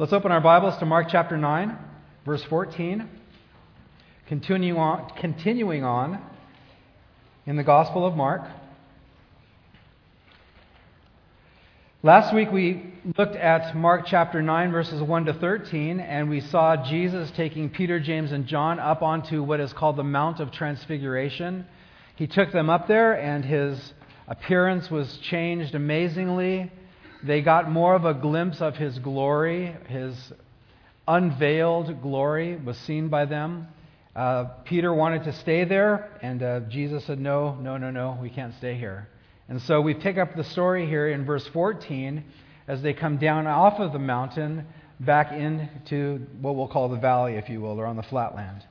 Let's 0.00 0.14
open 0.14 0.32
our 0.32 0.40
Bibles 0.40 0.78
to 0.78 0.86
Mark 0.86 1.08
chapter 1.10 1.36
9, 1.36 1.76
verse 2.24 2.42
14. 2.44 3.06
Continuing 4.28 4.78
on, 4.78 5.10
continuing 5.20 5.84
on 5.84 6.24
in 7.44 7.56
the 7.56 7.62
Gospel 7.62 8.06
of 8.06 8.16
Mark. 8.16 8.40
Last 12.02 12.34
week 12.34 12.50
we 12.50 12.94
looked 13.18 13.36
at 13.36 13.76
Mark 13.76 14.06
chapter 14.06 14.40
9, 14.40 14.72
verses 14.72 15.02
1 15.02 15.26
to 15.26 15.34
13, 15.34 16.00
and 16.00 16.30
we 16.30 16.40
saw 16.40 16.82
Jesus 16.82 17.30
taking 17.32 17.68
Peter, 17.68 18.00
James, 18.00 18.32
and 18.32 18.46
John 18.46 18.78
up 18.80 19.02
onto 19.02 19.42
what 19.42 19.60
is 19.60 19.74
called 19.74 19.96
the 19.96 20.02
Mount 20.02 20.40
of 20.40 20.50
Transfiguration. 20.50 21.66
He 22.16 22.26
took 22.26 22.52
them 22.52 22.70
up 22.70 22.88
there, 22.88 23.20
and 23.20 23.44
his 23.44 23.92
appearance 24.26 24.90
was 24.90 25.18
changed 25.18 25.74
amazingly. 25.74 26.72
They 27.22 27.42
got 27.42 27.70
more 27.70 27.94
of 27.94 28.04
a 28.04 28.14
glimpse 28.14 28.60
of 28.60 28.76
his 28.76 28.98
glory. 28.98 29.76
His 29.88 30.32
unveiled 31.06 32.00
glory 32.00 32.56
was 32.56 32.78
seen 32.78 33.08
by 33.08 33.26
them. 33.26 33.68
Uh, 34.16 34.44
Peter 34.64 34.92
wanted 34.92 35.24
to 35.24 35.32
stay 35.32 35.64
there, 35.64 36.10
and 36.22 36.42
uh, 36.42 36.60
Jesus 36.60 37.04
said, 37.04 37.20
No, 37.20 37.54
no, 37.56 37.76
no, 37.76 37.90
no, 37.90 38.18
we 38.20 38.30
can't 38.30 38.54
stay 38.54 38.74
here. 38.74 39.08
And 39.48 39.60
so 39.62 39.80
we 39.80 39.94
pick 39.94 40.16
up 40.16 40.34
the 40.34 40.44
story 40.44 40.86
here 40.86 41.08
in 41.08 41.24
verse 41.24 41.46
14 41.48 42.24
as 42.68 42.82
they 42.82 42.92
come 42.92 43.18
down 43.18 43.46
off 43.46 43.80
of 43.80 43.92
the 43.92 43.98
mountain 43.98 44.66
back 45.00 45.32
into 45.32 46.26
what 46.40 46.54
we'll 46.54 46.68
call 46.68 46.88
the 46.88 46.98
valley, 46.98 47.34
if 47.34 47.48
you 47.48 47.60
will, 47.60 47.80
or 47.80 47.86
on 47.86 47.96
the 47.96 48.02
flatland. 48.02 48.64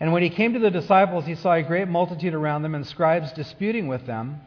And 0.00 0.12
when 0.12 0.22
he 0.22 0.30
came 0.30 0.54
to 0.54 0.58
the 0.58 0.70
disciples, 0.70 1.26
he 1.26 1.34
saw 1.34 1.52
a 1.52 1.62
great 1.62 1.88
multitude 1.88 2.34
around 2.34 2.62
them 2.62 2.74
and 2.74 2.86
scribes 2.86 3.32
disputing 3.32 3.86
with 3.86 4.06
them. 4.06 4.40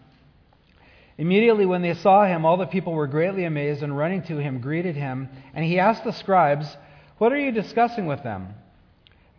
Immediately, 1.17 1.65
when 1.65 1.81
they 1.81 1.93
saw 1.93 2.25
him, 2.25 2.45
all 2.45 2.57
the 2.57 2.65
people 2.65 2.93
were 2.93 3.07
greatly 3.07 3.45
amazed 3.45 3.83
and 3.83 3.95
running 3.95 4.23
to 4.23 4.37
him 4.37 4.59
greeted 4.59 4.95
him. 4.95 5.29
And 5.53 5.63
he 5.63 5.79
asked 5.79 6.03
the 6.03 6.11
scribes, 6.11 6.75
What 7.19 7.31
are 7.31 7.39
you 7.39 7.51
discussing 7.51 8.07
with 8.07 8.23
them? 8.23 8.55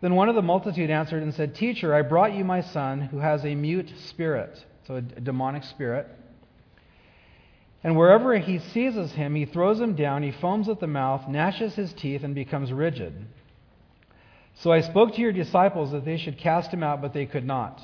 Then 0.01 0.15
one 0.15 0.29
of 0.29 0.35
the 0.35 0.41
multitude 0.41 0.89
answered 0.89 1.23
and 1.23 1.33
said, 1.33 1.55
Teacher, 1.55 1.93
I 1.93 2.01
brought 2.01 2.33
you 2.33 2.45
my 2.45 2.61
son 2.61 3.01
who 3.01 3.17
has 3.17 3.43
a 3.43 3.55
mute 3.55 3.91
spirit, 4.07 4.63
so 4.87 4.95
a 4.95 5.01
demonic 5.01 5.63
spirit. 5.63 6.07
And 7.83 7.97
wherever 7.97 8.37
he 8.37 8.59
seizes 8.59 9.11
him, 9.11 9.35
he 9.35 9.45
throws 9.45 9.79
him 9.79 9.95
down, 9.95 10.23
he 10.23 10.31
foams 10.31 10.69
at 10.69 10.79
the 10.79 10.87
mouth, 10.87 11.27
gnashes 11.27 11.75
his 11.75 11.93
teeth, 11.93 12.23
and 12.23 12.33
becomes 12.33 12.71
rigid. 12.71 13.13
So 14.55 14.71
I 14.71 14.81
spoke 14.81 15.13
to 15.13 15.21
your 15.21 15.33
disciples 15.33 15.91
that 15.91 16.05
they 16.05 16.17
should 16.17 16.37
cast 16.37 16.71
him 16.71 16.83
out, 16.83 17.01
but 17.01 17.13
they 17.13 17.25
could 17.25 17.45
not. 17.45 17.81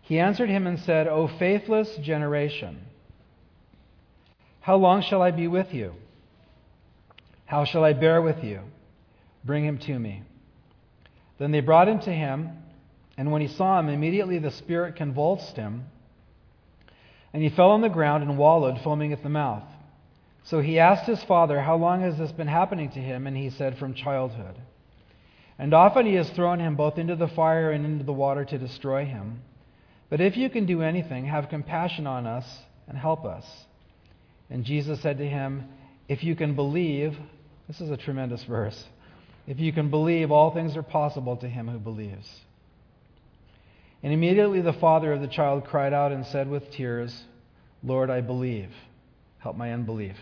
He 0.00 0.18
answered 0.18 0.48
him 0.48 0.66
and 0.66 0.80
said, 0.80 1.06
O 1.06 1.28
faithless 1.28 1.96
generation, 1.98 2.80
how 4.64 4.76
long 4.76 5.02
shall 5.02 5.20
I 5.20 5.30
be 5.30 5.46
with 5.46 5.74
you? 5.74 5.92
How 7.44 7.66
shall 7.66 7.84
I 7.84 7.92
bear 7.92 8.22
with 8.22 8.42
you? 8.42 8.60
Bring 9.44 9.62
him 9.62 9.76
to 9.76 9.98
me. 9.98 10.22
Then 11.38 11.50
they 11.50 11.60
brought 11.60 11.86
him 11.86 12.00
to 12.00 12.10
him, 12.10 12.48
and 13.18 13.30
when 13.30 13.42
he 13.42 13.48
saw 13.48 13.78
him, 13.78 13.90
immediately 13.90 14.38
the 14.38 14.50
Spirit 14.50 14.96
convulsed 14.96 15.56
him, 15.56 15.84
and 17.34 17.42
he 17.42 17.50
fell 17.50 17.72
on 17.72 17.82
the 17.82 17.90
ground 17.90 18.22
and 18.22 18.38
wallowed, 18.38 18.80
foaming 18.80 19.12
at 19.12 19.22
the 19.22 19.28
mouth. 19.28 19.64
So 20.44 20.62
he 20.62 20.78
asked 20.78 21.04
his 21.04 21.22
father, 21.24 21.60
How 21.60 21.76
long 21.76 22.00
has 22.00 22.16
this 22.16 22.32
been 22.32 22.48
happening 22.48 22.90
to 22.92 23.00
him? 23.00 23.26
And 23.26 23.36
he 23.36 23.50
said, 23.50 23.76
From 23.76 23.92
childhood. 23.92 24.56
And 25.58 25.74
often 25.74 26.06
he 26.06 26.14
has 26.14 26.30
thrown 26.30 26.58
him 26.58 26.74
both 26.74 26.96
into 26.96 27.16
the 27.16 27.28
fire 27.28 27.70
and 27.70 27.84
into 27.84 28.04
the 28.04 28.14
water 28.14 28.46
to 28.46 28.56
destroy 28.56 29.04
him. 29.04 29.42
But 30.08 30.22
if 30.22 30.38
you 30.38 30.48
can 30.48 30.64
do 30.64 30.80
anything, 30.80 31.26
have 31.26 31.50
compassion 31.50 32.06
on 32.06 32.26
us 32.26 32.46
and 32.88 32.96
help 32.96 33.26
us. 33.26 33.44
And 34.50 34.64
Jesus 34.64 35.00
said 35.00 35.18
to 35.18 35.28
him, 35.28 35.64
If 36.08 36.22
you 36.22 36.36
can 36.36 36.54
believe, 36.54 37.16
this 37.68 37.80
is 37.80 37.90
a 37.90 37.96
tremendous 37.96 38.44
verse. 38.44 38.84
If 39.46 39.58
you 39.58 39.72
can 39.72 39.90
believe, 39.90 40.30
all 40.30 40.52
things 40.52 40.76
are 40.76 40.82
possible 40.82 41.36
to 41.38 41.48
him 41.48 41.68
who 41.68 41.78
believes. 41.78 42.28
And 44.02 44.12
immediately 44.12 44.60
the 44.60 44.72
father 44.74 45.12
of 45.12 45.20
the 45.20 45.28
child 45.28 45.64
cried 45.64 45.92
out 45.92 46.12
and 46.12 46.26
said 46.26 46.48
with 46.48 46.70
tears, 46.70 47.24
Lord, 47.82 48.10
I 48.10 48.20
believe. 48.20 48.70
Help 49.38 49.56
my 49.56 49.72
unbelief. 49.72 50.16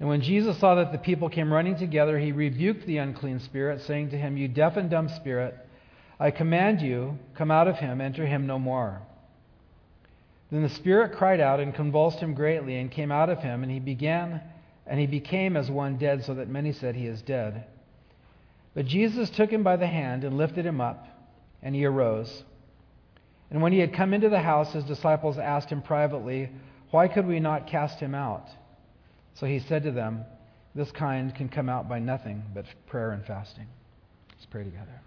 And 0.00 0.08
when 0.08 0.22
Jesus 0.22 0.58
saw 0.58 0.76
that 0.76 0.92
the 0.92 0.98
people 0.98 1.28
came 1.28 1.52
running 1.52 1.76
together, 1.76 2.18
he 2.18 2.30
rebuked 2.30 2.86
the 2.86 2.98
unclean 2.98 3.40
spirit, 3.40 3.82
saying 3.82 4.10
to 4.10 4.18
him, 4.18 4.36
You 4.36 4.46
deaf 4.46 4.76
and 4.76 4.88
dumb 4.88 5.08
spirit, 5.08 5.56
I 6.20 6.30
command 6.30 6.80
you, 6.80 7.18
come 7.36 7.50
out 7.50 7.68
of 7.68 7.76
him, 7.76 8.00
enter 8.00 8.26
him 8.26 8.46
no 8.46 8.58
more. 8.58 9.00
Then 10.50 10.62
the 10.62 10.68
spirit 10.68 11.12
cried 11.12 11.40
out 11.40 11.60
and 11.60 11.74
convulsed 11.74 12.20
him 12.20 12.34
greatly 12.34 12.76
and 12.78 12.90
came 12.90 13.12
out 13.12 13.28
of 13.28 13.40
him, 13.40 13.62
and 13.62 13.70
he 13.70 13.80
began 13.80 14.40
and 14.88 14.98
he 14.98 15.06
became 15.06 15.56
as 15.56 15.70
one 15.70 15.98
dead, 15.98 16.24
so 16.24 16.34
that 16.34 16.48
many 16.48 16.72
said 16.72 16.96
he 16.96 17.06
is 17.06 17.20
dead. 17.20 17.64
But 18.74 18.86
Jesus 18.86 19.28
took 19.28 19.50
him 19.50 19.62
by 19.62 19.76
the 19.76 19.86
hand 19.86 20.24
and 20.24 20.38
lifted 20.38 20.64
him 20.64 20.80
up, 20.80 21.06
and 21.62 21.74
he 21.74 21.84
arose. 21.84 22.42
And 23.50 23.60
when 23.60 23.72
he 23.72 23.78
had 23.78 23.92
come 23.92 24.14
into 24.14 24.30
the 24.30 24.40
house, 24.40 24.72
his 24.72 24.84
disciples 24.84 25.38
asked 25.38 25.68
him 25.68 25.82
privately, 25.82 26.48
Why 26.90 27.06
could 27.06 27.26
we 27.26 27.38
not 27.38 27.66
cast 27.66 28.00
him 28.00 28.14
out? 28.14 28.48
So 29.34 29.46
he 29.46 29.58
said 29.58 29.82
to 29.82 29.90
them, 29.90 30.24
This 30.74 30.90
kind 30.90 31.34
can 31.34 31.50
come 31.50 31.68
out 31.68 31.88
by 31.88 31.98
nothing 31.98 32.42
but 32.54 32.64
prayer 32.86 33.10
and 33.12 33.24
fasting. 33.24 33.66
Let's 34.30 34.46
pray 34.46 34.64
together. 34.64 35.02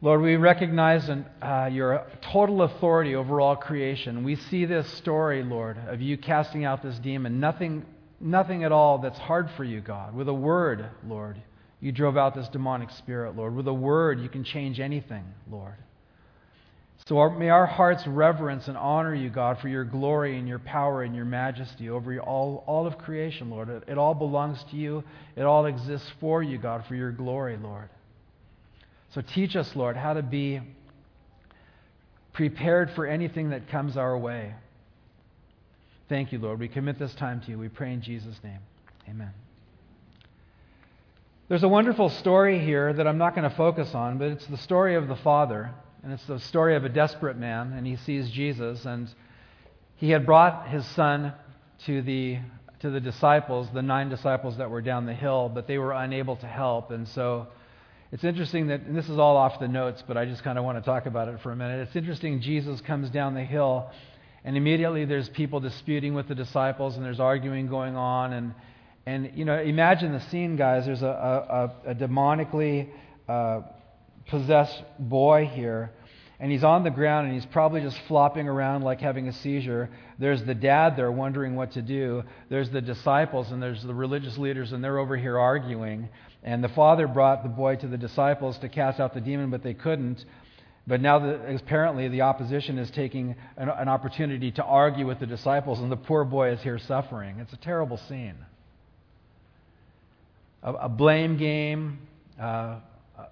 Lord, 0.00 0.22
we 0.22 0.36
recognize 0.36 1.10
uh, 1.42 1.68
your 1.72 2.06
total 2.32 2.62
authority 2.62 3.16
over 3.16 3.40
all 3.40 3.56
creation. 3.56 4.22
We 4.22 4.36
see 4.36 4.64
this 4.64 4.88
story, 4.92 5.42
Lord, 5.42 5.76
of 5.88 6.00
you 6.00 6.16
casting 6.16 6.64
out 6.64 6.84
this 6.84 6.96
demon. 7.00 7.40
Nothing, 7.40 7.84
nothing 8.20 8.62
at 8.62 8.70
all 8.70 8.98
that's 8.98 9.18
hard 9.18 9.50
for 9.56 9.64
you, 9.64 9.80
God. 9.80 10.14
With 10.14 10.28
a 10.28 10.34
word, 10.34 10.88
Lord, 11.04 11.42
you 11.80 11.90
drove 11.90 12.16
out 12.16 12.36
this 12.36 12.46
demonic 12.48 12.90
spirit, 12.90 13.34
Lord. 13.36 13.56
With 13.56 13.66
a 13.66 13.74
word, 13.74 14.20
you 14.20 14.28
can 14.28 14.44
change 14.44 14.78
anything, 14.78 15.24
Lord. 15.50 15.74
So 17.08 17.18
our, 17.18 17.30
may 17.30 17.48
our 17.48 17.66
hearts 17.66 18.06
reverence 18.06 18.68
and 18.68 18.76
honor 18.76 19.16
you, 19.16 19.30
God, 19.30 19.58
for 19.58 19.68
your 19.68 19.84
glory 19.84 20.38
and 20.38 20.46
your 20.46 20.60
power 20.60 21.02
and 21.02 21.16
your 21.16 21.24
majesty 21.24 21.90
over 21.90 22.16
all, 22.20 22.62
all 22.68 22.86
of 22.86 22.98
creation, 22.98 23.50
Lord. 23.50 23.68
It, 23.68 23.84
it 23.88 23.98
all 23.98 24.14
belongs 24.14 24.62
to 24.70 24.76
you. 24.76 25.02
It 25.34 25.42
all 25.42 25.66
exists 25.66 26.08
for 26.20 26.40
you, 26.40 26.56
God, 26.58 26.84
for 26.86 26.94
your 26.94 27.10
glory, 27.10 27.56
Lord. 27.56 27.88
So 29.14 29.22
teach 29.22 29.56
us, 29.56 29.74
Lord, 29.74 29.96
how 29.96 30.14
to 30.14 30.22
be 30.22 30.60
prepared 32.32 32.90
for 32.92 33.06
anything 33.06 33.50
that 33.50 33.68
comes 33.68 33.96
our 33.96 34.16
way. 34.16 34.54
Thank 36.08 36.32
you, 36.32 36.38
Lord. 36.38 36.60
We 36.60 36.68
commit 36.68 36.98
this 36.98 37.14
time 37.14 37.40
to 37.42 37.50
you. 37.50 37.58
We 37.58 37.68
pray 37.68 37.92
in 37.92 38.00
Jesus' 38.00 38.38
name. 38.42 38.60
Amen. 39.08 39.32
There's 41.48 41.62
a 41.62 41.68
wonderful 41.68 42.10
story 42.10 42.58
here 42.58 42.92
that 42.92 43.06
I'm 43.06 43.18
not 43.18 43.34
going 43.34 43.48
to 43.48 43.56
focus 43.56 43.94
on, 43.94 44.18
but 44.18 44.28
it's 44.28 44.46
the 44.46 44.58
story 44.58 44.94
of 44.96 45.08
the 45.08 45.16
Father. 45.16 45.70
And 46.02 46.12
it's 46.12 46.26
the 46.26 46.38
story 46.38 46.76
of 46.76 46.84
a 46.84 46.88
desperate 46.88 47.36
man, 47.36 47.72
and 47.72 47.86
he 47.86 47.96
sees 47.96 48.30
Jesus. 48.30 48.84
And 48.84 49.08
he 49.96 50.10
had 50.10 50.24
brought 50.24 50.68
his 50.68 50.86
son 50.88 51.32
to 51.86 52.02
the, 52.02 52.38
to 52.80 52.90
the 52.90 53.00
disciples, 53.00 53.68
the 53.72 53.82
nine 53.82 54.08
disciples 54.08 54.58
that 54.58 54.70
were 54.70 54.82
down 54.82 55.06
the 55.06 55.14
hill, 55.14 55.50
but 55.52 55.66
they 55.66 55.78
were 55.78 55.92
unable 55.92 56.36
to 56.36 56.46
help. 56.46 56.90
And 56.90 57.08
so 57.08 57.48
it's 58.10 58.24
interesting 58.24 58.68
that, 58.68 58.80
and 58.82 58.96
this 58.96 59.08
is 59.08 59.18
all 59.18 59.36
off 59.36 59.60
the 59.60 59.68
notes, 59.68 60.02
but 60.06 60.16
I 60.16 60.24
just 60.24 60.42
kind 60.42 60.56
of 60.56 60.64
want 60.64 60.78
to 60.78 60.84
talk 60.84 61.04
about 61.04 61.28
it 61.28 61.40
for 61.42 61.52
a 61.52 61.56
minute. 61.56 61.86
It's 61.86 61.96
interesting, 61.96 62.40
Jesus 62.40 62.80
comes 62.80 63.10
down 63.10 63.34
the 63.34 63.44
hill, 63.44 63.90
and 64.44 64.56
immediately 64.56 65.04
there's 65.04 65.28
people 65.28 65.60
disputing 65.60 66.14
with 66.14 66.26
the 66.26 66.34
disciples, 66.34 66.96
and 66.96 67.04
there's 67.04 67.20
arguing 67.20 67.66
going 67.66 67.96
on. 67.96 68.32
And, 68.32 68.54
and 69.04 69.32
you 69.34 69.44
know, 69.44 69.60
imagine 69.60 70.12
the 70.12 70.20
scene, 70.30 70.56
guys. 70.56 70.86
There's 70.86 71.02
a, 71.02 71.06
a, 71.84 71.90
a 71.90 71.94
demonically 71.94 72.88
uh, 73.28 73.60
possessed 74.26 74.82
boy 74.98 75.50
here, 75.52 75.90
and 76.40 76.50
he's 76.50 76.64
on 76.64 76.84
the 76.84 76.90
ground, 76.90 77.26
and 77.26 77.34
he's 77.34 77.50
probably 77.52 77.82
just 77.82 77.98
flopping 78.08 78.48
around 78.48 78.84
like 78.84 79.00
having 79.00 79.28
a 79.28 79.34
seizure. 79.34 79.90
There's 80.18 80.42
the 80.44 80.54
dad 80.54 80.96
there 80.96 81.12
wondering 81.12 81.56
what 81.56 81.72
to 81.72 81.82
do. 81.82 82.22
There's 82.48 82.70
the 82.70 82.80
disciples, 82.80 83.50
and 83.50 83.62
there's 83.62 83.82
the 83.82 83.94
religious 83.94 84.38
leaders, 84.38 84.72
and 84.72 84.82
they're 84.82 84.98
over 84.98 85.16
here 85.16 85.38
arguing. 85.38 86.08
And 86.42 86.62
the 86.62 86.68
father 86.68 87.06
brought 87.06 87.42
the 87.42 87.48
boy 87.48 87.76
to 87.76 87.88
the 87.88 87.98
disciples 87.98 88.58
to 88.58 88.68
cast 88.68 89.00
out 89.00 89.14
the 89.14 89.20
demon, 89.20 89.50
but 89.50 89.62
they 89.62 89.74
couldn't. 89.74 90.24
But 90.86 91.02
now, 91.02 91.18
the, 91.18 91.54
apparently, 91.54 92.08
the 92.08 92.22
opposition 92.22 92.78
is 92.78 92.90
taking 92.90 93.36
an, 93.56 93.68
an, 93.68 93.88
opportunity 93.88 94.50
to 94.52 94.64
argue 94.64 95.06
with 95.06 95.20
the 95.20 95.26
disciples, 95.26 95.80
and 95.80 95.92
the 95.92 95.96
poor 95.96 96.24
boy 96.24 96.52
is 96.52 96.62
here 96.62 96.78
suffering. 96.78 97.40
It's 97.40 97.52
a 97.52 97.58
terrible 97.58 97.98
scene. 98.08 98.36
A, 100.62 100.72
a 100.72 100.88
blame 100.88 101.36
game, 101.36 101.98
uh, 102.40 102.76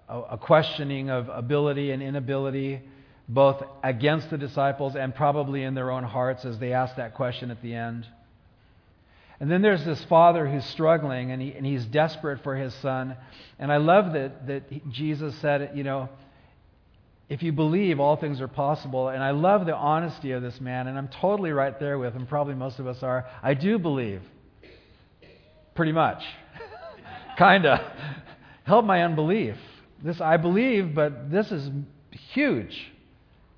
a, 0.08 0.20
a 0.32 0.38
questioning 0.38 1.08
of 1.08 1.30
ability 1.30 1.92
and 1.92 2.02
inability, 2.02 2.82
both 3.28 3.62
against 3.82 4.28
the 4.28 4.36
disciples 4.36 4.94
and 4.94 5.14
probably 5.14 5.62
in 5.62 5.74
their 5.74 5.90
own 5.90 6.04
hearts 6.04 6.44
as 6.44 6.58
they 6.58 6.72
ask 6.72 6.96
that 6.96 7.14
question 7.14 7.50
at 7.50 7.62
the 7.62 7.74
end. 7.74 8.06
And 9.38 9.50
then 9.50 9.60
there's 9.60 9.84
this 9.84 10.02
father 10.04 10.46
who's 10.48 10.64
struggling 10.64 11.30
and, 11.30 11.42
he, 11.42 11.52
and 11.52 11.66
he's 11.66 11.84
desperate 11.84 12.42
for 12.42 12.56
his 12.56 12.74
son. 12.76 13.16
And 13.58 13.70
I 13.70 13.76
love 13.76 14.14
that, 14.14 14.46
that 14.46 14.90
Jesus 14.90 15.34
said, 15.36 15.72
you 15.74 15.84
know, 15.84 16.08
if 17.28 17.42
you 17.42 17.52
believe, 17.52 17.98
all 17.98 18.16
things 18.16 18.40
are 18.40 18.48
possible. 18.48 19.08
And 19.08 19.22
I 19.22 19.32
love 19.32 19.66
the 19.66 19.74
honesty 19.74 20.32
of 20.32 20.42
this 20.42 20.60
man, 20.60 20.86
and 20.86 20.96
I'm 20.96 21.08
totally 21.08 21.50
right 21.50 21.78
there 21.78 21.98
with 21.98 22.14
him. 22.14 22.26
Probably 22.26 22.54
most 22.54 22.78
of 22.78 22.86
us 22.86 23.02
are. 23.02 23.26
I 23.42 23.54
do 23.54 23.78
believe. 23.78 24.22
Pretty 25.74 25.92
much. 25.92 26.22
Kinda. 27.38 27.92
Help 28.64 28.84
my 28.84 29.02
unbelief. 29.02 29.56
This 30.02 30.20
I 30.20 30.36
believe, 30.36 30.94
but 30.94 31.30
this 31.30 31.50
is 31.50 31.68
huge. 32.32 32.92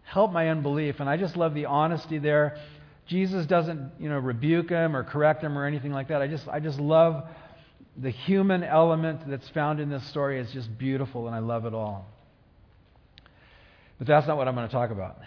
Help 0.04 0.32
my 0.32 0.48
unbelief. 0.48 1.00
And 1.00 1.08
I 1.08 1.18
just 1.18 1.36
love 1.36 1.52
the 1.52 1.66
honesty 1.66 2.18
there. 2.18 2.58
Jesus 3.08 3.46
doesn't, 3.46 3.92
you 3.98 4.08
know, 4.08 4.18
rebuke 4.18 4.68
him 4.68 4.94
or 4.94 5.02
correct 5.02 5.42
him 5.42 5.58
or 5.58 5.64
anything 5.64 5.92
like 5.92 6.08
that. 6.08 6.20
I 6.20 6.28
just 6.28 6.46
I 6.46 6.60
just 6.60 6.78
love 6.78 7.26
the 7.96 8.10
human 8.10 8.62
element 8.62 9.22
that's 9.26 9.48
found 9.48 9.80
in 9.80 9.88
this 9.90 10.04
story 10.06 10.38
It's 10.38 10.52
just 10.52 10.78
beautiful 10.78 11.26
and 11.26 11.34
I 11.34 11.40
love 11.40 11.66
it 11.66 11.74
all. 11.74 12.06
But 13.98 14.06
that's 14.06 14.28
not 14.28 14.36
what 14.36 14.46
I'm 14.46 14.54
going 14.54 14.68
to 14.68 14.72
talk 14.72 14.90
about. 14.90 15.18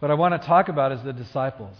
What 0.00 0.10
I 0.10 0.14
want 0.14 0.40
to 0.40 0.46
talk 0.46 0.68
about 0.68 0.92
is 0.92 1.02
the 1.02 1.14
disciples. 1.14 1.76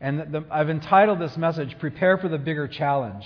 And 0.00 0.20
the, 0.32 0.44
I've 0.50 0.70
entitled 0.70 1.18
this 1.18 1.36
message, 1.36 1.76
Prepare 1.78 2.18
for 2.18 2.28
the 2.28 2.38
Bigger 2.38 2.68
Challenge. 2.68 3.24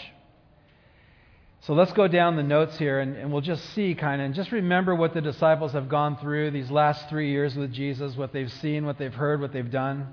So 1.62 1.74
let's 1.74 1.92
go 1.92 2.08
down 2.08 2.36
the 2.36 2.42
notes 2.42 2.78
here 2.78 3.00
and, 3.00 3.16
and 3.16 3.32
we'll 3.32 3.42
just 3.42 3.74
see 3.74 3.94
kind 3.94 4.22
of, 4.22 4.26
and 4.26 4.34
just 4.34 4.52
remember 4.52 4.94
what 4.94 5.12
the 5.12 5.20
disciples 5.20 5.72
have 5.72 5.88
gone 5.88 6.16
through 6.16 6.52
these 6.52 6.70
last 6.70 7.08
three 7.08 7.30
years 7.30 7.56
with 7.56 7.72
Jesus, 7.72 8.16
what 8.16 8.32
they've 8.32 8.50
seen, 8.50 8.86
what 8.86 8.96
they've 8.96 9.12
heard, 9.12 9.40
what 9.40 9.52
they've 9.52 9.70
done. 9.70 10.06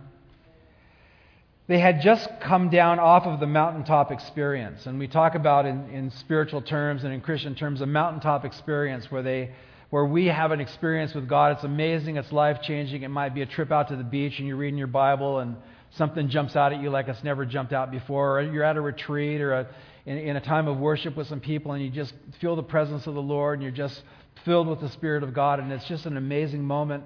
They 1.68 1.80
had 1.80 2.02
just 2.02 2.30
come 2.42 2.70
down 2.70 3.00
off 3.00 3.26
of 3.26 3.40
the 3.40 3.48
mountaintop 3.48 4.12
experience. 4.12 4.86
And 4.86 5.00
we 5.00 5.08
talk 5.08 5.34
about 5.34 5.66
in, 5.66 5.90
in 5.90 6.12
spiritual 6.12 6.62
terms 6.62 7.04
and 7.04 7.12
in 7.12 7.22
Christian 7.22 7.56
terms 7.56 7.82
a 7.82 7.88
mountaintop 7.88 8.46
experience 8.46 9.10
where 9.10 9.24
they 9.24 9.52
where 9.92 10.06
we 10.06 10.26
have 10.26 10.52
an 10.52 10.60
experience 10.60 11.14
with 11.14 11.28
God. 11.30 11.54
It's 11.54 11.64
amazing, 11.64 12.18
it's 12.18 12.32
life 12.32 12.62
changing. 12.62 13.04
It 13.04 13.10
might 13.10 13.34
be 13.34 13.44
a 13.44 13.46
trip 13.46 13.72
out 13.72 13.88
to 13.90 13.96
the 13.96 14.04
beach 14.04 14.40
and 14.40 14.48
you're 14.48 14.58
reading 14.58 14.78
your 14.78 14.88
Bible 14.88 15.40
and 15.40 15.56
something 15.92 16.28
jumps 16.28 16.56
out 16.56 16.74
at 16.74 16.82
you 16.82 16.90
like 16.90 17.08
it's 17.08 17.24
never 17.24 17.46
jumped 17.46 17.72
out 17.72 17.92
before, 17.92 18.40
or 18.40 18.42
you're 18.42 18.64
at 18.64 18.76
a 18.76 18.82
retreat 18.82 19.42
or 19.42 19.54
a, 19.54 19.68
in, 20.06 20.18
in 20.18 20.36
a 20.36 20.42
time 20.42 20.68
of 20.68 20.78
worship 20.78 21.16
with 21.16 21.28
some 21.28 21.40
people 21.40 21.74
and 21.74 21.84
you 21.84 21.90
just 21.90 22.14
feel 22.42 22.56
the 22.56 22.64
presence 22.64 23.08
of 23.08 23.14
the 23.14 23.22
Lord 23.22 23.60
and 23.60 23.64
you're 23.64 23.72
just 23.72 24.02
filled 24.44 24.68
with 24.68 24.82
the 24.82 24.90
Spirit 24.90 25.24
of 25.24 25.34
God, 25.34 25.60
and 25.60 25.72
it's 25.72 25.88
just 25.88 26.06
an 26.06 26.18
amazing 26.18 26.64
moment. 26.64 27.04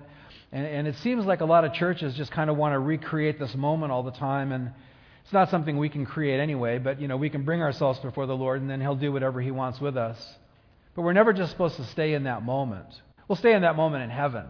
And, 0.52 0.66
and 0.66 0.88
it 0.88 0.96
seems 0.98 1.26
like 1.26 1.42
a 1.42 1.46
lot 1.46 1.66
of 1.66 1.74
churches 1.74 2.16
just 2.16 2.32
kind 2.32 2.50
of 2.50 2.58
want 2.58 2.74
to 2.74 2.80
recreate 2.80 3.40
this 3.40 3.56
moment 3.56 3.92
all 3.92 4.04
the 4.04 4.12
time, 4.12 4.52
and 4.52 4.72
it's 5.24 5.34
not 5.34 5.50
something 5.50 5.78
we 5.78 5.90
can 5.90 6.06
create 6.06 6.40
anyway, 6.40 6.80
but 6.80 7.00
you 7.00 7.08
know, 7.08 7.18
we 7.18 7.30
can 7.30 7.44
bring 7.44 7.62
ourselves 7.62 8.00
before 8.00 8.26
the 8.26 8.36
Lord 8.36 8.62
and 8.62 8.70
then 8.70 8.82
He'll 8.82 8.96
do 8.96 9.12
whatever 9.12 9.40
He 9.42 9.52
wants 9.52 9.80
with 9.80 9.96
us. 9.96 10.18
But 10.96 11.04
we're 11.04 11.14
never 11.14 11.34
just 11.34 11.52
supposed 11.52 11.76
to 11.76 11.86
stay 11.86 12.14
in 12.14 12.24
that 12.24 12.44
moment. 12.44 12.88
We'll 13.28 13.36
stay 13.36 13.54
in 13.54 13.62
that 13.62 13.76
moment 13.76 14.04
in 14.04 14.10
heaven. 14.10 14.46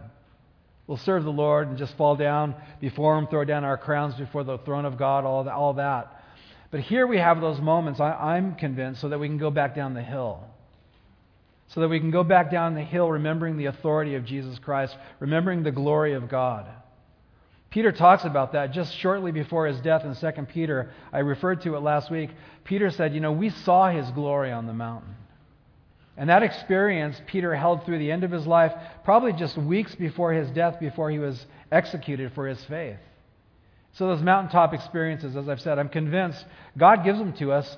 We'll 0.86 0.96
serve 0.96 1.24
the 1.24 1.30
Lord 1.30 1.68
and 1.68 1.76
just 1.76 1.96
fall 1.96 2.16
down 2.16 2.54
before 2.80 3.18
Him, 3.18 3.26
throw 3.26 3.44
down 3.44 3.62
our 3.62 3.76
crowns 3.76 4.14
before 4.14 4.42
the 4.42 4.58
throne 4.58 4.86
of 4.86 4.96
God, 4.96 5.24
all 5.24 5.44
that. 5.44 5.52
All 5.52 5.74
that. 5.74 6.24
But 6.70 6.80
here 6.80 7.06
we 7.06 7.18
have 7.18 7.40
those 7.40 7.60
moments, 7.60 8.00
I, 8.00 8.38
am 8.38 8.54
convinced, 8.54 9.00
so 9.00 9.08
that 9.08 9.18
we 9.18 9.26
can 9.26 9.38
go 9.38 9.50
back 9.50 9.74
down 9.74 9.94
the 9.94 10.02
hill. 10.02 10.44
So 11.70 11.80
that 11.80 11.88
we 11.88 12.00
can 12.00 12.10
go 12.10 12.24
back 12.24 12.50
down 12.50 12.74
the 12.74 12.82
hill 12.82 13.10
remembering 13.10 13.56
the 13.56 13.66
authority 13.66 14.16
of 14.16 14.24
Jesus 14.24 14.58
Christ, 14.58 14.96
remembering 15.20 15.62
the 15.62 15.70
glory 15.70 16.14
of 16.14 16.28
God. 16.28 16.66
Peter 17.70 17.92
talks 17.92 18.24
about 18.24 18.52
that 18.52 18.72
just 18.72 18.92
shortly 18.96 19.30
before 19.30 19.66
his 19.66 19.80
death 19.80 20.04
in 20.04 20.14
2 20.14 20.42
Peter. 20.46 20.90
I 21.12 21.20
referred 21.20 21.62
to 21.62 21.76
it 21.76 21.80
last 21.80 22.10
week. 22.10 22.30
Peter 22.64 22.90
said, 22.90 23.14
You 23.14 23.20
know, 23.20 23.30
we 23.30 23.50
saw 23.50 23.88
his 23.88 24.10
glory 24.10 24.50
on 24.50 24.66
the 24.66 24.72
mountain. 24.72 25.14
And 26.16 26.28
that 26.28 26.42
experience 26.42 27.20
Peter 27.28 27.54
held 27.54 27.84
through 27.84 27.98
the 27.98 28.10
end 28.10 28.24
of 28.24 28.32
his 28.32 28.46
life, 28.46 28.72
probably 29.04 29.32
just 29.32 29.56
weeks 29.56 29.94
before 29.94 30.32
his 30.32 30.50
death, 30.50 30.80
before 30.80 31.10
he 31.10 31.20
was 31.20 31.46
executed 31.70 32.32
for 32.34 32.48
his 32.48 32.62
faith. 32.64 32.98
So, 33.92 34.06
those 34.06 34.22
mountaintop 34.22 34.72
experiences, 34.72 35.36
as 35.36 35.48
I've 35.48 35.60
said, 35.60 35.78
I'm 35.78 35.88
convinced 35.88 36.44
God 36.76 37.04
gives 37.04 37.18
them 37.18 37.32
to 37.34 37.52
us 37.52 37.76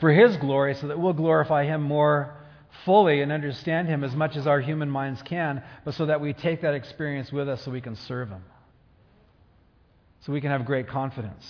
for 0.00 0.12
His 0.12 0.36
glory 0.36 0.74
so 0.74 0.88
that 0.88 0.98
we'll 0.98 1.12
glorify 1.12 1.64
Him 1.64 1.82
more 1.82 2.33
fully 2.84 3.20
and 3.22 3.32
understand 3.32 3.88
Him 3.88 4.04
as 4.04 4.14
much 4.14 4.36
as 4.36 4.46
our 4.46 4.60
human 4.60 4.90
minds 4.90 5.22
can, 5.22 5.62
but 5.84 5.94
so 5.94 6.06
that 6.06 6.20
we 6.20 6.32
take 6.32 6.62
that 6.62 6.74
experience 6.74 7.32
with 7.32 7.48
us 7.48 7.62
so 7.62 7.70
we 7.70 7.80
can 7.80 7.96
serve 7.96 8.28
Him. 8.28 8.42
So 10.20 10.32
we 10.32 10.40
can 10.40 10.50
have 10.50 10.64
great 10.64 10.88
confidence. 10.88 11.44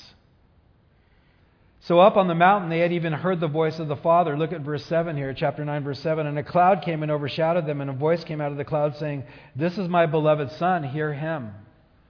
So, 1.86 2.00
up 2.00 2.16
on 2.16 2.28
the 2.28 2.34
mountain, 2.34 2.70
they 2.70 2.78
had 2.78 2.92
even 2.92 3.12
heard 3.12 3.40
the 3.40 3.46
voice 3.46 3.78
of 3.78 3.88
the 3.88 3.96
Father. 3.96 4.38
Look 4.38 4.52
at 4.54 4.62
verse 4.62 4.84
7 4.86 5.18
here, 5.18 5.34
chapter 5.34 5.64
9, 5.66 5.84
verse 5.84 6.00
7. 6.00 6.26
And 6.26 6.38
a 6.38 6.42
cloud 6.42 6.80
came 6.82 7.02
and 7.02 7.12
overshadowed 7.12 7.66
them, 7.66 7.82
and 7.82 7.90
a 7.90 7.92
voice 7.92 8.24
came 8.24 8.40
out 8.40 8.50
of 8.50 8.56
the 8.56 8.64
cloud 8.64 8.96
saying, 8.96 9.24
This 9.54 9.76
is 9.76 9.86
my 9.86 10.06
beloved 10.06 10.50
Son, 10.52 10.82
hear 10.82 11.12
him. 11.12 11.50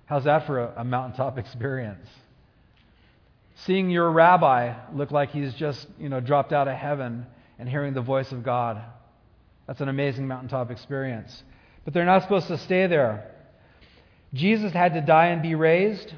How's 0.06 0.24
that 0.24 0.46
for 0.46 0.60
a, 0.60 0.74
a 0.76 0.84
mountaintop 0.84 1.38
experience? 1.38 2.08
Seeing 3.56 3.90
your 3.90 4.10
rabbi 4.10 4.74
look 4.94 5.10
like 5.10 5.30
he's 5.30 5.52
just, 5.54 5.88
you 5.98 6.08
know, 6.08 6.20
dropped 6.20 6.52
out 6.52 6.68
of 6.68 6.76
heaven 6.76 7.26
and 7.58 7.68
hearing 7.68 7.94
the 7.94 8.00
voice 8.00 8.30
of 8.30 8.44
God. 8.44 8.80
That's 9.66 9.80
an 9.80 9.88
amazing 9.88 10.26
mountaintop 10.26 10.70
experience. 10.70 11.42
But 11.84 11.94
they're 11.94 12.04
not 12.04 12.22
supposed 12.22 12.48
to 12.48 12.58
stay 12.58 12.86
there. 12.86 13.30
Jesus 14.32 14.72
had 14.72 14.94
to 14.94 15.00
die 15.00 15.26
and 15.26 15.42
be 15.42 15.54
raised. 15.54 16.12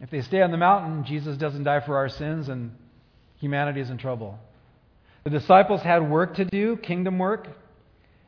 If 0.00 0.10
they 0.10 0.20
stay 0.20 0.42
on 0.42 0.50
the 0.50 0.56
mountain, 0.56 1.04
Jesus 1.04 1.36
doesn't 1.36 1.64
die 1.64 1.80
for 1.80 1.96
our 1.96 2.08
sins 2.08 2.48
and 2.48 2.72
humanity 3.38 3.80
is 3.80 3.90
in 3.90 3.98
trouble. 3.98 4.38
The 5.24 5.30
disciples 5.30 5.80
had 5.80 6.08
work 6.08 6.36
to 6.36 6.44
do, 6.44 6.76
kingdom 6.76 7.18
work, 7.18 7.48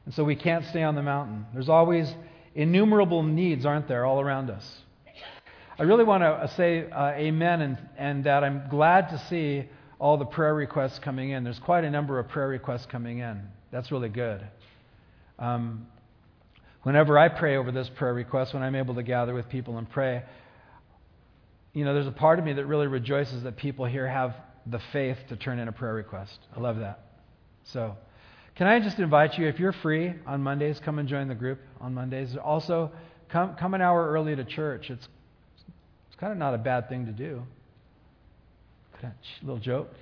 and 0.06 0.14
so 0.14 0.24
we 0.24 0.36
can't 0.36 0.64
stay 0.64 0.82
on 0.82 0.94
the 0.94 1.02
mountain. 1.02 1.46
There's 1.52 1.68
always 1.68 2.12
innumerable 2.54 3.22
needs, 3.22 3.66
aren't 3.66 3.86
there, 3.86 4.06
all 4.06 4.20
around 4.20 4.50
us? 4.50 4.80
I 5.78 5.82
really 5.82 6.04
want 6.04 6.22
to 6.22 6.48
say 6.56 6.90
uh, 6.90 7.10
amen 7.10 7.60
and, 7.60 7.78
and 7.98 8.24
that 8.24 8.42
I'm 8.42 8.68
glad 8.70 9.10
to 9.10 9.18
see 9.28 9.68
all 9.98 10.16
the 10.16 10.24
prayer 10.24 10.54
requests 10.54 10.98
coming 10.98 11.30
in. 11.30 11.44
There's 11.44 11.58
quite 11.58 11.84
a 11.84 11.90
number 11.90 12.18
of 12.18 12.28
prayer 12.28 12.48
requests 12.48 12.86
coming 12.86 13.18
in. 13.18 13.42
That's 13.70 13.90
really 13.90 14.08
good. 14.08 14.46
Um, 15.38 15.86
whenever 16.82 17.18
I 17.18 17.28
pray 17.28 17.56
over 17.56 17.72
this 17.72 17.90
prayer 17.96 18.14
request, 18.14 18.54
when 18.54 18.62
I'm 18.62 18.74
able 18.74 18.94
to 18.94 19.02
gather 19.02 19.34
with 19.34 19.48
people 19.48 19.78
and 19.78 19.88
pray, 19.90 20.22
you 21.72 21.84
know, 21.84 21.92
there's 21.92 22.06
a 22.06 22.12
part 22.12 22.38
of 22.38 22.44
me 22.44 22.54
that 22.54 22.64
really 22.66 22.86
rejoices 22.86 23.42
that 23.42 23.56
people 23.56 23.84
here 23.84 24.08
have 24.08 24.34
the 24.66 24.80
faith 24.92 25.18
to 25.28 25.36
turn 25.36 25.58
in 25.58 25.68
a 25.68 25.72
prayer 25.72 25.94
request. 25.94 26.38
I 26.56 26.60
love 26.60 26.78
that. 26.78 27.00
So, 27.64 27.96
can 28.56 28.66
I 28.66 28.80
just 28.80 28.98
invite 28.98 29.36
you, 29.36 29.46
if 29.46 29.60
you're 29.60 29.72
free 29.72 30.14
on 30.26 30.42
Mondays, 30.42 30.80
come 30.82 30.98
and 30.98 31.06
join 31.06 31.28
the 31.28 31.34
group 31.34 31.60
on 31.78 31.92
Mondays. 31.92 32.34
Also, 32.42 32.90
come, 33.28 33.54
come 33.56 33.74
an 33.74 33.82
hour 33.82 34.10
early 34.10 34.34
to 34.34 34.44
church. 34.44 34.88
It's, 34.88 35.06
it's 36.06 36.16
kind 36.18 36.32
of 36.32 36.38
not 36.38 36.54
a 36.54 36.58
bad 36.58 36.88
thing 36.88 37.04
to 37.04 37.12
do. 37.12 37.42
Little 39.42 39.58
joke. 39.58 39.92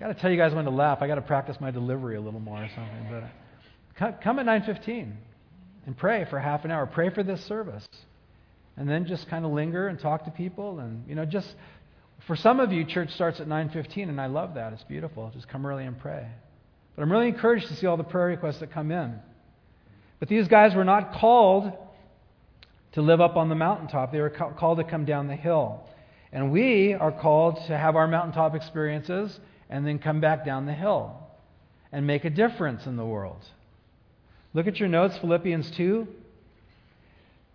Got 0.00 0.08
to 0.08 0.14
tell 0.14 0.30
you 0.30 0.36
guys 0.36 0.54
when 0.54 0.64
to 0.64 0.70
laugh. 0.70 0.98
I 1.00 1.06
got 1.06 1.14
to 1.16 1.22
practice 1.22 1.56
my 1.60 1.70
delivery 1.70 2.16
a 2.16 2.20
little 2.20 2.40
more 2.40 2.58
or 2.58 2.68
something. 2.74 3.06
But 3.10 4.04
uh, 4.04 4.12
come 4.22 4.38
at 4.38 4.46
9:15 4.46 5.12
and 5.86 5.96
pray 5.96 6.26
for 6.28 6.38
half 6.38 6.64
an 6.64 6.70
hour. 6.70 6.86
Pray 6.86 7.10
for 7.10 7.22
this 7.22 7.44
service, 7.44 7.86
and 8.76 8.88
then 8.88 9.06
just 9.06 9.28
kind 9.28 9.44
of 9.44 9.52
linger 9.52 9.88
and 9.88 9.98
talk 9.98 10.24
to 10.24 10.30
people. 10.30 10.80
And 10.80 11.08
you 11.08 11.14
know, 11.14 11.24
just 11.24 11.54
for 12.26 12.36
some 12.36 12.58
of 12.60 12.72
you, 12.72 12.84
church 12.84 13.10
starts 13.10 13.40
at 13.40 13.46
9:15, 13.46 14.08
and 14.08 14.20
I 14.20 14.26
love 14.26 14.54
that. 14.54 14.72
It's 14.72 14.84
beautiful. 14.84 15.30
Just 15.34 15.48
come 15.48 15.66
early 15.66 15.84
and 15.84 15.98
pray. 15.98 16.26
But 16.96 17.02
I'm 17.02 17.10
really 17.10 17.28
encouraged 17.28 17.68
to 17.68 17.76
see 17.76 17.86
all 17.86 17.96
the 17.96 18.04
prayer 18.04 18.26
requests 18.26 18.58
that 18.58 18.72
come 18.72 18.90
in. 18.90 19.18
But 20.20 20.28
these 20.28 20.48
guys 20.48 20.74
were 20.74 20.84
not 20.84 21.14
called 21.14 21.72
to 22.92 23.02
live 23.02 23.20
up 23.20 23.36
on 23.36 23.48
the 23.48 23.54
mountaintop. 23.54 24.12
They 24.12 24.20
were 24.20 24.30
called 24.30 24.78
to 24.78 24.84
come 24.84 25.04
down 25.04 25.26
the 25.26 25.36
hill. 25.36 25.88
And 26.34 26.50
we 26.50 26.92
are 26.92 27.12
called 27.12 27.64
to 27.68 27.78
have 27.78 27.94
our 27.94 28.08
mountaintop 28.08 28.56
experiences 28.56 29.38
and 29.70 29.86
then 29.86 30.00
come 30.00 30.20
back 30.20 30.44
down 30.44 30.66
the 30.66 30.72
hill 30.72 31.16
and 31.92 32.08
make 32.08 32.24
a 32.24 32.30
difference 32.30 32.86
in 32.86 32.96
the 32.96 33.04
world. 33.04 33.40
Look 34.52 34.66
at 34.66 34.80
your 34.80 34.88
notes, 34.88 35.16
Philippians 35.18 35.70
2. 35.70 36.08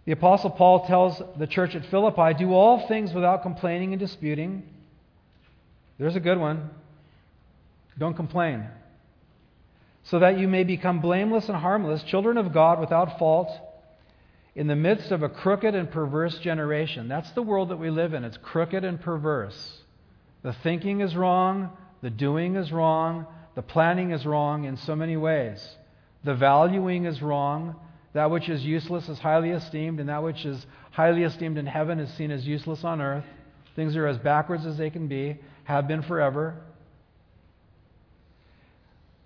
The 0.06 0.14
Apostle 0.14 0.52
Paul 0.52 0.88
tells 0.88 1.22
the 1.38 1.46
church 1.46 1.76
at 1.76 1.86
Philippi 1.88 2.34
do 2.36 2.54
all 2.54 2.88
things 2.88 3.14
without 3.14 3.44
complaining 3.44 3.92
and 3.92 4.00
disputing. 4.00 4.64
There's 5.98 6.16
a 6.16 6.22
good 6.22 6.40
one. 6.40 6.70
Don't 7.98 8.16
complain. 8.16 8.66
So 10.04 10.20
that 10.20 10.40
you 10.40 10.48
may 10.48 10.64
become 10.64 11.02
blameless 11.02 11.50
and 11.50 11.58
harmless, 11.58 12.02
children 12.04 12.38
of 12.38 12.54
God 12.54 12.80
without 12.80 13.20
fault 13.20 13.52
in 14.60 14.68
the 14.68 14.76
midst 14.76 15.12
of 15.12 15.24
a 15.24 15.30
crooked 15.30 15.74
and 15.74 15.90
perverse 15.90 16.38
generation. 16.40 17.08
That's 17.08 17.32
the 17.32 17.42
world 17.42 17.70
that 17.70 17.78
we 17.78 17.90
live 17.90 18.14
in. 18.14 18.26
It's 18.26 18.36
crooked 18.36 18.84
and 18.84 19.00
perverse. 19.00 19.84
The 20.42 20.52
thinking 20.52 21.00
is 21.00 21.16
wrong, 21.16 21.70
the 22.02 22.10
doing 22.10 22.58
is 22.58 22.70
wrong, 22.70 23.26
the 23.56 23.62
planning 23.62 24.12
is 24.12 24.26
wrong 24.26 24.66
in 24.66 24.76
so 24.76 24.98
many 24.98 25.16
ways. 25.16 25.66
The 26.26 26.36
valuing 26.36 27.06
is 27.06 27.22
wrong. 27.22 27.78
That 28.12 28.32
which 28.32 28.50
is 28.50 28.66
useless 28.66 29.08
is 29.08 29.18
highly 29.18 29.52
esteemed, 29.52 30.02
and 30.02 30.10
that 30.10 30.24
which 30.24 30.44
is 30.44 30.66
highly 30.92 31.24
esteemed 31.24 31.58
in 31.58 31.66
heaven 31.66 31.98
is 31.98 32.14
seen 32.16 32.30
as 32.30 32.46
useless 32.46 32.84
on 32.84 33.00
earth. 33.00 33.24
Things 33.78 33.96
are 33.96 34.08
as 34.08 34.18
backwards 34.18 34.66
as 34.66 34.78
they 34.78 34.90
can 34.90 35.08
be, 35.08 35.38
have 35.64 35.88
been 35.88 36.02
forever. 36.02 36.60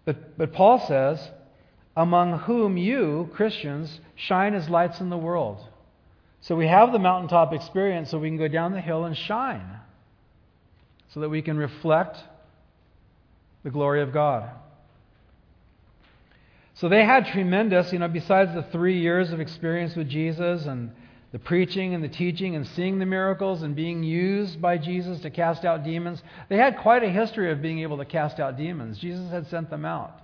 But, 0.05 0.37
but 0.37 0.53
Paul 0.53 0.85
says, 0.87 1.27
among 1.95 2.39
whom 2.39 2.77
you, 2.77 3.29
Christians, 3.33 3.99
shine 4.15 4.53
as 4.55 4.69
lights 4.69 4.99
in 4.99 5.09
the 5.09 5.17
world. 5.17 5.65
So 6.41 6.55
we 6.55 6.67
have 6.67 6.91
the 6.91 6.99
mountaintop 6.99 7.53
experience 7.53 8.09
so 8.09 8.17
we 8.19 8.29
can 8.29 8.37
go 8.37 8.47
down 8.47 8.73
the 8.73 8.81
hill 8.81 9.05
and 9.05 9.15
shine. 9.15 9.79
so 11.13 11.19
that 11.19 11.29
we 11.29 11.41
can 11.41 11.57
reflect 11.57 12.17
the 13.63 13.69
glory 13.69 14.01
of 14.01 14.11
God. 14.11 14.49
So 16.75 16.89
they 16.89 17.05
had 17.05 17.27
tremendous, 17.27 17.93
you 17.93 17.99
know, 17.99 18.07
besides 18.07 18.53
the 18.55 18.63
three 18.63 18.99
years 18.99 19.31
of 19.31 19.39
experience 19.39 19.95
with 19.95 20.09
Jesus 20.09 20.65
and 20.65 20.91
the 21.31 21.37
preaching 21.37 21.93
and 21.93 22.03
the 22.03 22.09
teaching 22.09 22.55
and 22.55 22.65
seeing 22.67 22.97
the 22.97 23.05
miracles 23.05 23.61
and 23.61 23.75
being 23.75 24.01
used 24.03 24.59
by 24.59 24.79
Jesus 24.79 25.19
to 25.21 25.29
cast 25.29 25.65
out 25.65 25.83
demons, 25.83 26.21
they 26.49 26.57
had 26.57 26.77
quite 26.77 27.03
a 27.03 27.09
history 27.09 27.51
of 27.51 27.61
being 27.61 27.79
able 27.79 27.97
to 27.97 28.05
cast 28.05 28.39
out 28.39 28.57
demons. 28.57 28.97
Jesus 28.97 29.29
had 29.29 29.47
sent 29.47 29.69
them 29.69 29.85
out. 29.85 30.19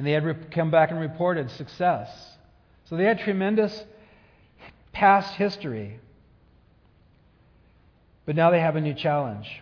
And 0.00 0.06
they 0.06 0.12
had 0.12 0.50
come 0.50 0.70
back 0.70 0.90
and 0.90 0.98
reported 0.98 1.50
success. 1.50 2.08
So 2.86 2.96
they 2.96 3.04
had 3.04 3.18
tremendous 3.18 3.84
past 4.94 5.34
history. 5.34 6.00
But 8.24 8.34
now 8.34 8.50
they 8.50 8.60
have 8.60 8.76
a 8.76 8.80
new 8.80 8.94
challenge. 8.94 9.60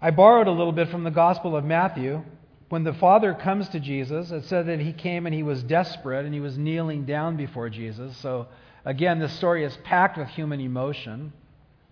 I 0.00 0.12
borrowed 0.12 0.46
a 0.46 0.52
little 0.52 0.70
bit 0.70 0.90
from 0.90 1.02
the 1.02 1.10
Gospel 1.10 1.56
of 1.56 1.64
Matthew. 1.64 2.22
When 2.68 2.84
the 2.84 2.92
Father 2.92 3.34
comes 3.34 3.68
to 3.70 3.80
Jesus, 3.80 4.30
it 4.30 4.44
said 4.44 4.68
that 4.68 4.78
he 4.78 4.92
came 4.92 5.26
and 5.26 5.34
he 5.34 5.42
was 5.42 5.64
desperate 5.64 6.24
and 6.24 6.32
he 6.32 6.38
was 6.38 6.56
kneeling 6.56 7.04
down 7.04 7.36
before 7.36 7.68
Jesus. 7.68 8.16
So, 8.18 8.46
again, 8.84 9.18
this 9.18 9.32
story 9.32 9.64
is 9.64 9.76
packed 9.78 10.18
with 10.18 10.28
human 10.28 10.60
emotion, 10.60 11.32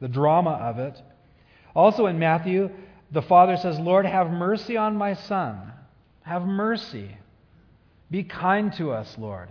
the 0.01 0.07
drama 0.07 0.53
of 0.53 0.79
it. 0.79 1.03
Also 1.75 2.07
in 2.07 2.21
Matthew, 2.21 2.71
the 3.11 3.23
Father 3.23 3.57
says, 3.57 3.77
Lord, 3.81 4.07
have 4.07 4.31
mercy 4.31 4.77
on 4.77 4.95
my 4.95 5.15
son. 5.15 5.73
Have 6.29 6.45
mercy. 6.45 7.17
Be 8.11 8.23
kind 8.23 8.71
to 8.75 8.91
us, 8.91 9.17
Lord. 9.17 9.49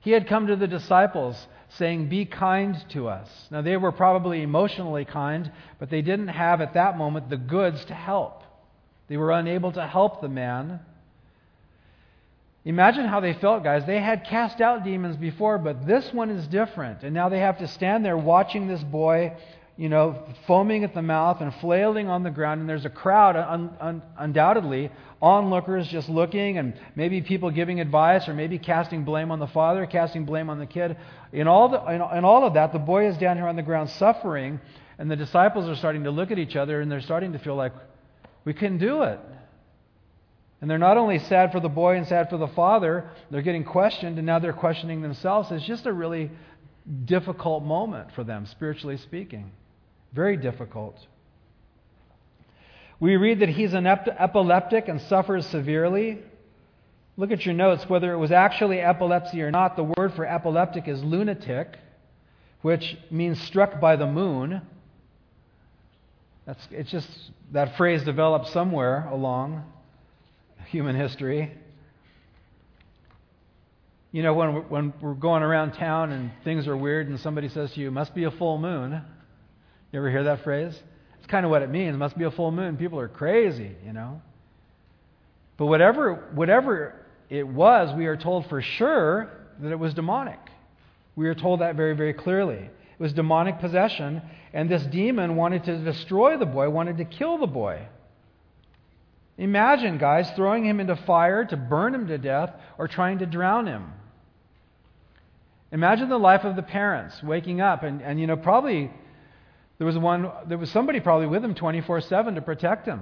He 0.00 0.10
had 0.10 0.26
come 0.26 0.48
to 0.48 0.56
the 0.56 0.66
disciples 0.66 1.46
saying, 1.78 2.08
Be 2.08 2.24
kind 2.24 2.74
to 2.90 3.06
us. 3.06 3.30
Now, 3.52 3.62
they 3.62 3.76
were 3.76 3.92
probably 3.92 4.42
emotionally 4.42 5.04
kind, 5.04 5.52
but 5.78 5.90
they 5.90 6.02
didn't 6.02 6.26
have 6.26 6.60
at 6.60 6.74
that 6.74 6.98
moment 6.98 7.30
the 7.30 7.36
goods 7.36 7.84
to 7.84 7.94
help. 7.94 8.42
They 9.06 9.16
were 9.16 9.30
unable 9.30 9.70
to 9.70 9.86
help 9.86 10.20
the 10.20 10.28
man. 10.28 10.80
Imagine 12.64 13.06
how 13.06 13.20
they 13.20 13.34
felt, 13.34 13.62
guys. 13.62 13.86
They 13.86 14.00
had 14.00 14.24
cast 14.24 14.60
out 14.60 14.82
demons 14.82 15.16
before, 15.16 15.58
but 15.58 15.86
this 15.86 16.12
one 16.12 16.30
is 16.30 16.48
different. 16.48 17.04
And 17.04 17.14
now 17.14 17.28
they 17.28 17.38
have 17.38 17.58
to 17.58 17.68
stand 17.68 18.04
there 18.04 18.18
watching 18.18 18.66
this 18.66 18.82
boy 18.82 19.36
you 19.76 19.88
know, 19.88 20.26
foaming 20.46 20.84
at 20.84 20.94
the 20.94 21.02
mouth 21.02 21.40
and 21.40 21.54
flailing 21.54 22.08
on 22.08 22.22
the 22.22 22.30
ground, 22.30 22.60
and 22.60 22.68
there's 22.68 22.84
a 22.84 22.90
crowd, 22.90 23.36
un, 23.36 23.74
un, 23.80 24.02
undoubtedly, 24.18 24.90
onlookers 25.20 25.88
just 25.88 26.08
looking, 26.08 26.58
and 26.58 26.78
maybe 26.94 27.22
people 27.22 27.50
giving 27.50 27.80
advice, 27.80 28.28
or 28.28 28.34
maybe 28.34 28.58
casting 28.58 29.04
blame 29.04 29.30
on 29.30 29.38
the 29.38 29.46
father, 29.46 29.86
casting 29.86 30.24
blame 30.24 30.50
on 30.50 30.58
the 30.58 30.66
kid. 30.66 30.96
In 31.32 31.48
all, 31.48 31.68
the, 31.70 31.82
in, 31.86 32.02
in 32.18 32.24
all 32.24 32.46
of 32.46 32.54
that, 32.54 32.72
the 32.72 32.78
boy 32.78 33.08
is 33.08 33.16
down 33.16 33.36
here 33.36 33.46
on 33.46 33.56
the 33.56 33.62
ground 33.62 33.88
suffering, 33.90 34.60
and 34.98 35.10
the 35.10 35.16
disciples 35.16 35.66
are 35.68 35.76
starting 35.76 36.04
to 36.04 36.10
look 36.10 36.30
at 36.30 36.38
each 36.38 36.54
other, 36.54 36.80
and 36.80 36.92
they're 36.92 37.00
starting 37.00 37.32
to 37.32 37.38
feel 37.38 37.56
like, 37.56 37.72
we 38.44 38.52
couldn't 38.52 38.78
do 38.78 39.02
it. 39.02 39.20
And 40.60 40.70
they're 40.70 40.78
not 40.78 40.96
only 40.96 41.18
sad 41.18 41.50
for 41.50 41.60
the 41.60 41.68
boy 41.68 41.96
and 41.96 42.06
sad 42.06 42.28
for 42.28 42.36
the 42.36 42.48
father, 42.48 43.10
they're 43.30 43.42
getting 43.42 43.64
questioned, 43.64 44.18
and 44.18 44.26
now 44.26 44.38
they're 44.38 44.52
questioning 44.52 45.00
themselves. 45.00 45.50
It's 45.50 45.64
just 45.64 45.86
a 45.86 45.92
really 45.92 46.30
difficult 47.04 47.64
moment 47.64 48.12
for 48.12 48.22
them, 48.22 48.46
spiritually 48.46 48.96
speaking. 48.96 49.50
Very 50.12 50.36
difficult. 50.36 50.98
We 53.00 53.16
read 53.16 53.40
that 53.40 53.48
he's 53.48 53.72
an 53.72 53.86
epileptic 53.86 54.88
and 54.88 55.00
suffers 55.00 55.46
severely. 55.46 56.20
Look 57.16 57.30
at 57.30 57.44
your 57.44 57.54
notes. 57.54 57.88
Whether 57.88 58.12
it 58.12 58.18
was 58.18 58.30
actually 58.30 58.80
epilepsy 58.80 59.42
or 59.42 59.50
not, 59.50 59.76
the 59.76 59.92
word 59.96 60.14
for 60.14 60.24
epileptic 60.24 60.86
is 60.86 61.02
lunatic, 61.02 61.76
which 62.60 62.96
means 63.10 63.40
struck 63.42 63.80
by 63.80 63.96
the 63.96 64.06
moon. 64.06 64.62
That's, 66.46 66.66
it's 66.70 66.90
just 66.90 67.08
that 67.52 67.76
phrase 67.76 68.04
developed 68.04 68.48
somewhere 68.48 69.08
along 69.10 69.64
human 70.66 70.96
history. 70.96 71.52
You 74.10 74.22
know, 74.22 74.34
when 74.34 74.68
when 74.68 74.92
we're 75.00 75.14
going 75.14 75.42
around 75.42 75.72
town 75.72 76.12
and 76.12 76.30
things 76.44 76.68
are 76.68 76.76
weird 76.76 77.08
and 77.08 77.18
somebody 77.20 77.48
says 77.48 77.72
to 77.72 77.80
you, 77.80 77.90
must 77.90 78.14
be 78.14 78.24
a 78.24 78.30
full 78.30 78.58
moon. 78.58 79.02
You 79.92 79.98
ever 79.98 80.10
hear 80.10 80.24
that 80.24 80.42
phrase? 80.42 80.74
It's 81.18 81.26
kind 81.26 81.44
of 81.44 81.50
what 81.50 81.62
it 81.62 81.70
means. 81.70 81.94
It 81.94 81.98
must 81.98 82.16
be 82.16 82.24
a 82.24 82.30
full 82.30 82.50
moon. 82.50 82.76
People 82.78 82.98
are 82.98 83.08
crazy, 83.08 83.72
you 83.86 83.92
know. 83.92 84.22
But 85.58 85.66
whatever, 85.66 86.14
whatever 86.34 86.94
it 87.28 87.46
was, 87.46 87.94
we 87.96 88.06
are 88.06 88.16
told 88.16 88.46
for 88.48 88.62
sure 88.62 89.30
that 89.60 89.70
it 89.70 89.78
was 89.78 89.94
demonic. 89.94 90.40
We 91.14 91.28
are 91.28 91.34
told 91.34 91.60
that 91.60 91.76
very, 91.76 91.94
very 91.94 92.14
clearly. 92.14 92.56
It 92.56 92.98
was 92.98 93.12
demonic 93.12 93.60
possession, 93.60 94.22
and 94.54 94.68
this 94.68 94.82
demon 94.84 95.36
wanted 95.36 95.64
to 95.64 95.78
destroy 95.84 96.38
the 96.38 96.46
boy, 96.46 96.70
wanted 96.70 96.96
to 96.96 97.04
kill 97.04 97.36
the 97.36 97.46
boy. 97.46 97.86
Imagine, 99.36 99.98
guys, 99.98 100.30
throwing 100.36 100.64
him 100.64 100.80
into 100.80 100.96
fire 100.96 101.44
to 101.44 101.56
burn 101.56 101.94
him 101.94 102.06
to 102.06 102.16
death 102.16 102.50
or 102.78 102.88
trying 102.88 103.18
to 103.18 103.26
drown 103.26 103.66
him. 103.66 103.92
Imagine 105.70 106.08
the 106.08 106.18
life 106.18 106.44
of 106.44 106.56
the 106.56 106.62
parents 106.62 107.22
waking 107.22 107.60
up 107.60 107.82
and, 107.82 108.02
and 108.02 108.20
you 108.20 108.26
know, 108.26 108.36
probably 108.36 108.90
there 109.82 109.86
was 109.88 109.98
one, 109.98 110.30
there 110.46 110.58
was 110.58 110.70
somebody 110.70 111.00
probably 111.00 111.26
with 111.26 111.44
him 111.44 111.56
24/7 111.56 112.36
to 112.36 112.40
protect 112.40 112.86
him. 112.86 113.00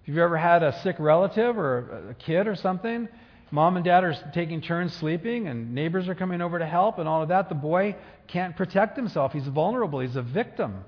If 0.00 0.08
you've 0.08 0.16
ever 0.16 0.38
had 0.38 0.62
a 0.62 0.72
sick 0.80 0.96
relative 0.98 1.58
or 1.58 2.08
a 2.08 2.14
kid 2.14 2.48
or 2.48 2.54
something, 2.54 3.08
mom 3.50 3.76
and 3.76 3.84
dad 3.84 4.02
are 4.02 4.14
taking 4.32 4.62
turns 4.62 4.94
sleeping, 4.94 5.48
and 5.48 5.74
neighbors 5.74 6.08
are 6.08 6.14
coming 6.14 6.40
over 6.40 6.58
to 6.58 6.64
help, 6.64 6.98
and 6.98 7.06
all 7.06 7.20
of 7.20 7.28
that. 7.28 7.50
The 7.50 7.56
boy 7.56 7.94
can't 8.26 8.56
protect 8.56 8.96
himself. 8.96 9.34
He's 9.34 9.46
vulnerable. 9.48 10.00
He's 10.00 10.16
a 10.16 10.22
victim. 10.22 10.82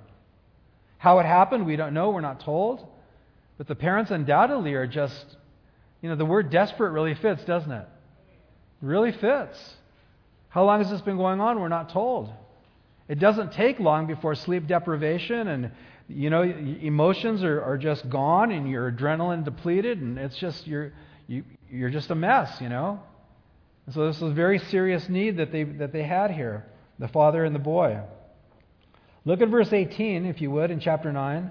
How 0.97 1.19
it 1.19 1.27
happened, 1.27 1.67
we 1.67 1.77
don't 1.77 1.93
know. 1.93 2.09
We're 2.09 2.23
not 2.23 2.41
told. 2.41 2.83
But 3.59 3.67
the 3.67 3.75
parents 3.75 4.11
undoubtedly 4.11 4.73
are 4.73 4.87
just, 4.87 5.37
you 6.01 6.09
know, 6.09 6.17
the 6.17 6.25
word 6.25 6.49
desperate 6.49 6.93
really 6.93 7.13
fits, 7.13 7.45
doesn't 7.45 7.73
it? 7.73 7.87
Really 8.81 9.13
fits. 9.13 9.77
How 10.49 10.65
long 10.65 10.79
has 10.79 10.89
this 10.89 11.03
been 11.03 11.19
going 11.19 11.43
on? 11.43 11.61
We're 11.61 11.69
not 11.69 11.91
told. 11.91 12.33
It 13.09 13.19
doesn't 13.19 13.53
take 13.53 13.81
long 13.81 14.07
before 14.07 14.35
sleep 14.35 14.67
deprivation 14.67 15.49
and 15.49 15.73
you 16.09 16.31
know 16.31 16.43
emotions 16.43 17.43
are, 17.43 17.63
are 17.63 17.79
just 17.79 18.09
gone 18.09 18.51
and 18.51 18.69
your 18.69 18.91
adrenaline 18.91 19.45
depleted 19.45 20.01
and 20.01 20.19
it's 20.19 20.37
just 20.37 20.67
you're 20.67 20.93
you, 21.27 21.45
you're 21.71 21.91
just 21.91 22.11
a 22.11 22.15
mess, 22.15 22.61
you 22.61 22.69
know. 22.69 23.01
And 23.87 23.95
so 23.95 24.07
this 24.07 24.21
was 24.21 24.33
a 24.33 24.35
very 24.35 24.59
serious 24.59 25.09
need 25.09 25.39
that 25.39 25.53
they 25.53 25.65
that 25.65 25.93
they 25.93 26.03
had 26.03 26.31
here, 26.31 26.67
the 26.99 27.09
father 27.09 27.45
and 27.45 27.55
the 27.55 27.61
boy. 27.61 28.01
Look 29.25 29.41
at 29.41 29.49
verse 29.49 29.73
18, 29.73 30.27
if 30.27 30.41
you 30.41 30.51
would, 30.51 30.71
in 30.71 30.81
chapter 30.81 31.13
9. 31.13 31.51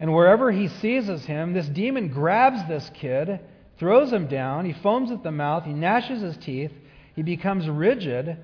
And 0.00 0.12
wherever 0.12 0.50
he 0.50 0.68
seizes 0.68 1.24
him, 1.24 1.52
this 1.52 1.68
demon 1.68 2.08
grabs 2.08 2.66
this 2.68 2.90
kid, 2.94 3.40
throws 3.78 4.12
him 4.12 4.26
down, 4.26 4.64
he 4.64 4.72
foams 4.72 5.10
at 5.10 5.22
the 5.22 5.30
mouth, 5.30 5.64
he 5.64 5.72
gnashes 5.72 6.20
his 6.20 6.36
teeth, 6.36 6.72
he 7.14 7.22
becomes 7.22 7.68
rigid 7.68 8.36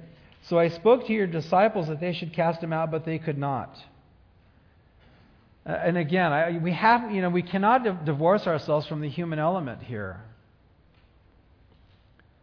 so 0.43 0.59
I 0.59 0.69
spoke 0.69 1.07
to 1.07 1.13
your 1.13 1.27
disciples 1.27 1.89
that 1.89 2.01
they 2.01 2.13
should 2.13 2.33
cast 2.33 2.63
him 2.63 2.73
out, 2.73 2.91
but 2.91 3.05
they 3.05 3.19
could 3.19 3.39
not. 3.39 3.77
And 5.65 5.97
again, 5.97 6.33
I, 6.33 6.59
we 6.59 6.73
have, 6.73 7.13
you 7.13 7.23
know, 7.23 7.31
we 7.31 7.43
cannot 7.43 8.05
divorce 8.05 8.47
ourselves 8.47 8.87
from 8.87 9.01
the 9.01 9.09
human 9.09 9.39
element 9.39 9.83
here. 9.83 10.21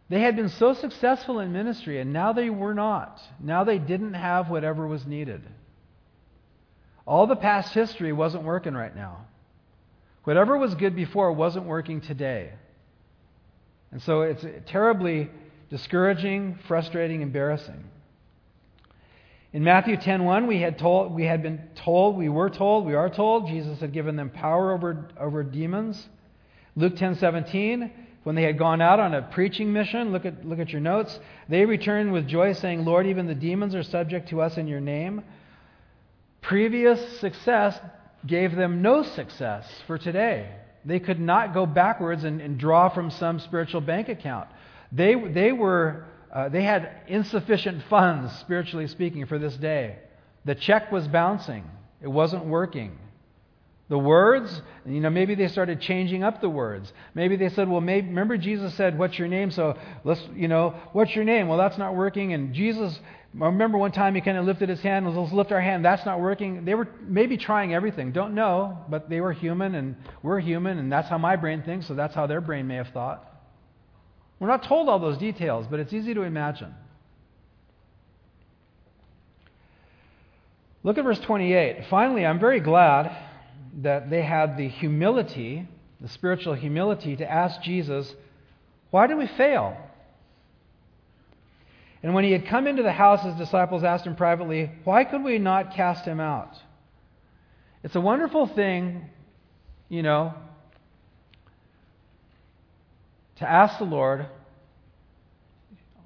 They 0.08 0.20
had 0.20 0.34
been 0.34 0.48
so 0.48 0.72
successful 0.72 1.38
in 1.38 1.52
ministry, 1.52 2.00
and 2.00 2.12
now 2.12 2.32
they 2.32 2.50
were 2.50 2.74
not. 2.74 3.20
Now 3.38 3.64
they 3.64 3.78
didn't 3.78 4.14
have 4.14 4.48
whatever 4.48 4.86
was 4.86 5.06
needed. 5.06 5.42
All 7.06 7.26
the 7.26 7.36
past 7.36 7.74
history 7.74 8.12
wasn't 8.12 8.44
working 8.44 8.74
right 8.74 8.94
now. 8.94 9.26
Whatever 10.24 10.56
was 10.56 10.74
good 10.74 10.96
before 10.96 11.32
wasn't 11.32 11.66
working 11.66 12.00
today. 12.00 12.52
And 13.92 14.00
so 14.02 14.22
it's 14.22 14.44
terribly 14.66 15.30
discouraging, 15.70 16.58
frustrating, 16.66 17.22
embarrassing. 17.22 17.84
In 19.52 19.64
Matthew 19.64 19.96
10:1, 19.96 20.46
we 20.46 20.60
had 20.60 20.78
told 20.78 21.12
we 21.12 21.24
had 21.24 21.42
been 21.42 21.60
told, 21.74 22.16
we 22.16 22.28
were 22.28 22.50
told, 22.50 22.86
we 22.86 22.94
are 22.94 23.08
told 23.08 23.48
Jesus 23.48 23.80
had 23.80 23.92
given 23.92 24.16
them 24.16 24.30
power 24.30 24.72
over, 24.72 25.08
over 25.18 25.42
demons. 25.42 26.08
Luke 26.76 26.94
10:17, 26.94 27.90
when 28.22 28.36
they 28.36 28.42
had 28.42 28.58
gone 28.58 28.80
out 28.80 29.00
on 29.00 29.14
a 29.14 29.22
preaching 29.22 29.72
mission, 29.72 30.12
look 30.12 30.24
at 30.24 30.44
look 30.44 30.58
at 30.58 30.70
your 30.70 30.80
notes, 30.80 31.18
they 31.48 31.64
returned 31.64 32.12
with 32.12 32.28
joy 32.28 32.52
saying, 32.52 32.84
"Lord, 32.84 33.06
even 33.06 33.26
the 33.26 33.34
demons 33.34 33.74
are 33.74 33.82
subject 33.82 34.28
to 34.28 34.40
us 34.40 34.58
in 34.58 34.68
your 34.68 34.80
name." 34.80 35.22
Previous 36.42 37.18
success 37.18 37.80
gave 38.26 38.54
them 38.54 38.82
no 38.82 39.02
success 39.02 39.82
for 39.86 39.98
today. 39.98 40.48
They 40.84 41.00
could 41.00 41.20
not 41.20 41.52
go 41.52 41.66
backwards 41.66 42.24
and, 42.24 42.40
and 42.40 42.58
draw 42.58 42.88
from 42.88 43.10
some 43.10 43.38
spiritual 43.38 43.80
bank 43.80 44.08
account. 44.08 44.48
They, 44.92 45.14
they, 45.14 45.52
were, 45.52 46.06
uh, 46.32 46.48
they 46.48 46.62
had 46.62 47.02
insufficient 47.06 47.84
funds, 47.88 48.32
spiritually 48.40 48.86
speaking, 48.88 49.26
for 49.26 49.38
this 49.38 49.56
day. 49.56 49.96
The 50.44 50.54
check 50.54 50.90
was 50.90 51.06
bouncing, 51.08 51.64
it 52.00 52.08
wasn't 52.08 52.46
working. 52.46 52.98
The 53.90 53.98
words, 53.98 54.62
you 54.86 55.00
know, 55.00 55.10
maybe 55.10 55.34
they 55.34 55.48
started 55.48 55.80
changing 55.80 56.22
up 56.22 56.40
the 56.40 56.48
words. 56.48 56.92
Maybe 57.12 57.34
they 57.34 57.48
said, 57.48 57.68
well, 57.68 57.80
maybe, 57.80 58.06
remember 58.06 58.36
Jesus 58.38 58.72
said, 58.74 58.96
what's 58.96 59.18
your 59.18 59.26
name? 59.26 59.50
So 59.50 59.76
let's, 60.04 60.22
you 60.36 60.46
know, 60.46 60.76
what's 60.92 61.12
your 61.16 61.24
name? 61.24 61.48
Well, 61.48 61.58
that's 61.58 61.76
not 61.76 61.96
working. 61.96 62.32
And 62.32 62.54
Jesus, 62.54 63.00
I 63.34 63.46
remember 63.46 63.78
one 63.78 63.90
time 63.90 64.14
he 64.14 64.20
kind 64.20 64.38
of 64.38 64.44
lifted 64.44 64.68
his 64.68 64.80
hand, 64.80 65.12
let's 65.12 65.32
lift 65.32 65.50
our 65.50 65.60
hand. 65.60 65.84
That's 65.84 66.06
not 66.06 66.20
working. 66.20 66.64
They 66.64 66.76
were 66.76 66.86
maybe 67.02 67.36
trying 67.36 67.74
everything. 67.74 68.12
Don't 68.12 68.32
know, 68.32 68.78
but 68.88 69.10
they 69.10 69.20
were 69.20 69.32
human 69.32 69.74
and 69.74 69.96
we're 70.22 70.38
human, 70.38 70.78
and 70.78 70.92
that's 70.92 71.08
how 71.08 71.18
my 71.18 71.34
brain 71.34 71.64
thinks, 71.64 71.88
so 71.88 71.94
that's 71.94 72.14
how 72.14 72.28
their 72.28 72.40
brain 72.40 72.68
may 72.68 72.76
have 72.76 72.90
thought. 72.90 73.29
We're 74.40 74.48
not 74.48 74.64
told 74.64 74.88
all 74.88 74.98
those 74.98 75.18
details, 75.18 75.66
but 75.70 75.78
it's 75.78 75.92
easy 75.92 76.14
to 76.14 76.22
imagine. 76.22 76.74
Look 80.82 80.96
at 80.96 81.04
verse 81.04 81.20
28. 81.20 81.84
Finally, 81.90 82.24
I'm 82.24 82.40
very 82.40 82.60
glad 82.60 83.14
that 83.82 84.08
they 84.08 84.22
had 84.22 84.56
the 84.56 84.66
humility, 84.66 85.68
the 86.00 86.08
spiritual 86.08 86.54
humility, 86.54 87.16
to 87.16 87.30
ask 87.30 87.60
Jesus, 87.60 88.12
Why 88.90 89.06
do 89.06 89.16
we 89.16 89.26
fail? 89.26 89.76
And 92.02 92.14
when 92.14 92.24
he 92.24 92.32
had 92.32 92.46
come 92.46 92.66
into 92.66 92.82
the 92.82 92.92
house, 92.92 93.22
his 93.22 93.34
disciples 93.34 93.84
asked 93.84 94.06
him 94.06 94.16
privately, 94.16 94.70
Why 94.84 95.04
could 95.04 95.22
we 95.22 95.38
not 95.38 95.74
cast 95.74 96.06
him 96.06 96.18
out? 96.18 96.56
It's 97.84 97.94
a 97.94 98.00
wonderful 98.00 98.46
thing, 98.46 99.04
you 99.90 100.02
know, 100.02 100.34
to 103.40 103.50
ask 103.50 103.78
the 103.78 103.84
Lord. 103.84 104.26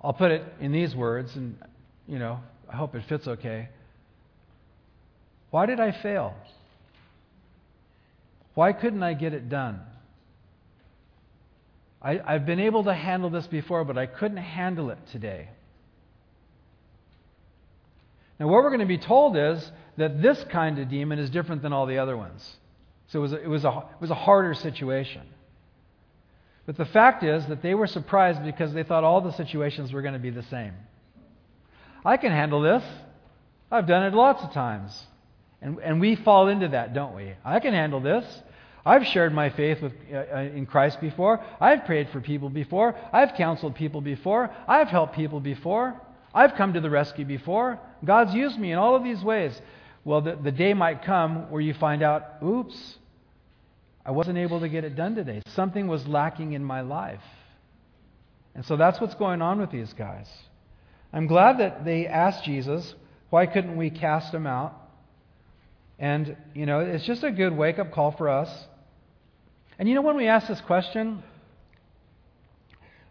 I'll 0.03 0.13
put 0.13 0.31
it 0.31 0.43
in 0.61 0.73
these 0.73 0.95
words, 0.95 1.35
and, 1.37 1.57
you 2.07 2.19
know, 2.19 2.41
I 2.73 2.77
hope 2.77 2.95
it 2.95 3.05
fits 3.09 3.27
okay. 3.27 3.69
Why 5.51 5.67
did 5.67 5.81
I 5.81 5.93
fail? 5.93 6.35
Why 8.55 8.73
couldn't 8.73 9.03
I 9.03 9.15
get 9.15 9.35
it 9.35 9.49
done? 9.49 9.81
I, 12.01 12.21
have 12.27 12.47
been 12.47 12.61
able 12.61 12.85
to 12.85 12.95
handle 12.95 13.31
this 13.31 13.47
before, 13.47 13.85
but 13.85 13.97
I 13.97 14.07
couldn't 14.07 14.37
handle 14.37 14.91
it 14.91 14.99
today. 15.11 15.49
Now, 18.39 18.47
what 18.47 18.63
we're 18.63 18.71
going 18.71 18.81
to 18.81 18.87
be 18.87 18.99
told 18.99 19.37
is 19.37 19.73
that 19.97 20.21
this 20.21 20.45
kind 20.51 20.79
of 20.79 20.89
demon 20.89 21.19
is 21.19 21.31
different 21.31 21.63
than 21.63 21.73
all 21.73 21.87
the 21.87 21.99
other 21.99 22.17
ones. 22.17 22.57
So 23.09 23.21
it 23.21 23.23
was 23.23 23.33
a, 23.33 23.43
it 23.43 23.49
was 23.49 23.65
a, 23.65 23.85
it 23.95 24.01
was 24.01 24.11
a 24.11 24.15
harder 24.15 24.55
situation. 24.55 25.23
But 26.67 26.77
the 26.77 26.87
fact 26.87 27.23
is 27.23 27.45
that 27.47 27.63
they 27.63 27.75
were 27.75 27.87
surprised 27.87 28.43
because 28.43 28.73
they 28.73 28.83
thought 28.83 29.05
all 29.05 29.21
the 29.21 29.33
situations 29.33 29.93
were 29.93 30.03
going 30.03 30.15
to 30.15 30.21
be 30.21 30.31
the 30.31 30.43
same. 30.45 30.73
I 32.05 32.17
can 32.17 32.33
handle 32.33 32.63
this. 32.63 32.83
I've 33.71 33.87
done 33.87 34.05
it 34.05 34.15
lots 34.15 34.43
of 34.43 34.53
times. 34.53 35.07
And, 35.61 35.79
and 35.79 36.01
we 36.01 36.17
fall 36.17 36.49
into 36.49 36.69
that, 36.69 36.95
don't 36.95 37.15
we? 37.15 37.33
I 37.45 37.61
can 37.61 37.75
handle 37.75 38.01
this. 38.01 38.25
I've 38.87 39.07
shared 39.07 39.33
my 39.33 39.49
faith 39.49 39.81
with, 39.81 39.93
uh, 40.13 40.17
uh, 40.17 40.39
in 40.41 40.67
Christ 40.67 41.01
before. 41.01 41.43
I've 41.61 41.87
prayed 41.87 42.11
for 42.11 42.21
people 42.21 42.51
before. 42.51 42.95
I've 43.13 43.35
counseled 43.35 43.75
people 43.75 44.03
before. 44.03 44.55
I've 44.69 44.89
helped 44.89 45.15
people 45.15 45.41
before. 45.41 45.99
I've 46.35 46.55
come 46.55 46.75
to 46.75 46.81
the 46.81 46.91
rescue 46.91 47.25
before. 47.25 47.79
God's 48.05 48.35
used 48.35 48.59
me 48.59 48.73
in 48.73 48.79
all 48.79 48.95
of 48.95 49.03
these 49.03 49.23
ways. 49.23 49.59
Well, 50.05 50.21
the, 50.21 50.37
the 50.37 50.53
day 50.53 50.75
might 50.75 51.03
come 51.03 51.51
where 51.51 51.63
you 51.63 51.73
find 51.73 52.03
out, 52.03 52.43
oops, 52.45 52.99
I 54.05 54.11
wasn't 54.11 54.39
able 54.39 54.61
to 54.61 54.69
get 54.69 54.85
it 54.85 54.97
done 54.97 55.15
today. 55.15 55.43
Something 55.55 55.89
was 55.89 56.07
lacking 56.07 56.53
in 56.53 56.63
my 56.65 56.83
life. 56.83 57.23
And 58.55 58.65
so 58.65 58.77
that's 58.77 59.01
what's 59.01 59.15
going 59.15 59.43
on 59.43 59.61
with 59.61 59.71
these 59.71 59.93
guys. 59.95 60.29
I'm 61.13 61.27
glad 61.27 61.59
that 61.59 61.85
they 61.85 62.07
asked 62.07 62.45
Jesus, 62.45 62.95
why 63.31 63.47
couldn't 63.47 63.77
we 63.77 63.91
cast 63.91 64.33
him 64.35 64.47
out? 64.47 64.75
And, 65.99 66.37
you 66.55 66.67
know, 66.67 66.81
it's 66.81 67.07
just 67.07 67.25
a 67.25 67.31
good 67.31 67.57
wake 67.57 67.79
up 67.79 67.93
call 67.93 68.13
for 68.13 68.29
us. 68.29 68.49
And 69.79 69.89
you 69.89 69.95
know, 69.95 70.03
when 70.03 70.17
we 70.17 70.29
ask 70.29 70.49
this 70.49 70.61
question, 70.61 71.23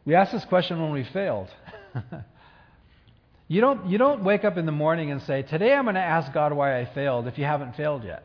we 0.05 0.15
ask 0.15 0.31
this 0.31 0.45
question 0.45 0.81
when 0.81 0.91
we 0.91 1.05
failed. 1.05 1.49
you, 3.47 3.61
don't, 3.61 3.87
you 3.87 3.97
don't 3.97 4.23
wake 4.23 4.43
up 4.43 4.57
in 4.57 4.65
the 4.65 4.71
morning 4.71 5.11
and 5.11 5.21
say, 5.23 5.43
Today 5.43 5.73
I'm 5.73 5.85
going 5.85 5.95
to 5.95 6.01
ask 6.01 6.33
God 6.33 6.53
why 6.53 6.79
I 6.79 6.93
failed 6.93 7.27
if 7.27 7.37
you 7.37 7.45
haven't 7.45 7.75
failed 7.75 8.03
yet. 8.03 8.23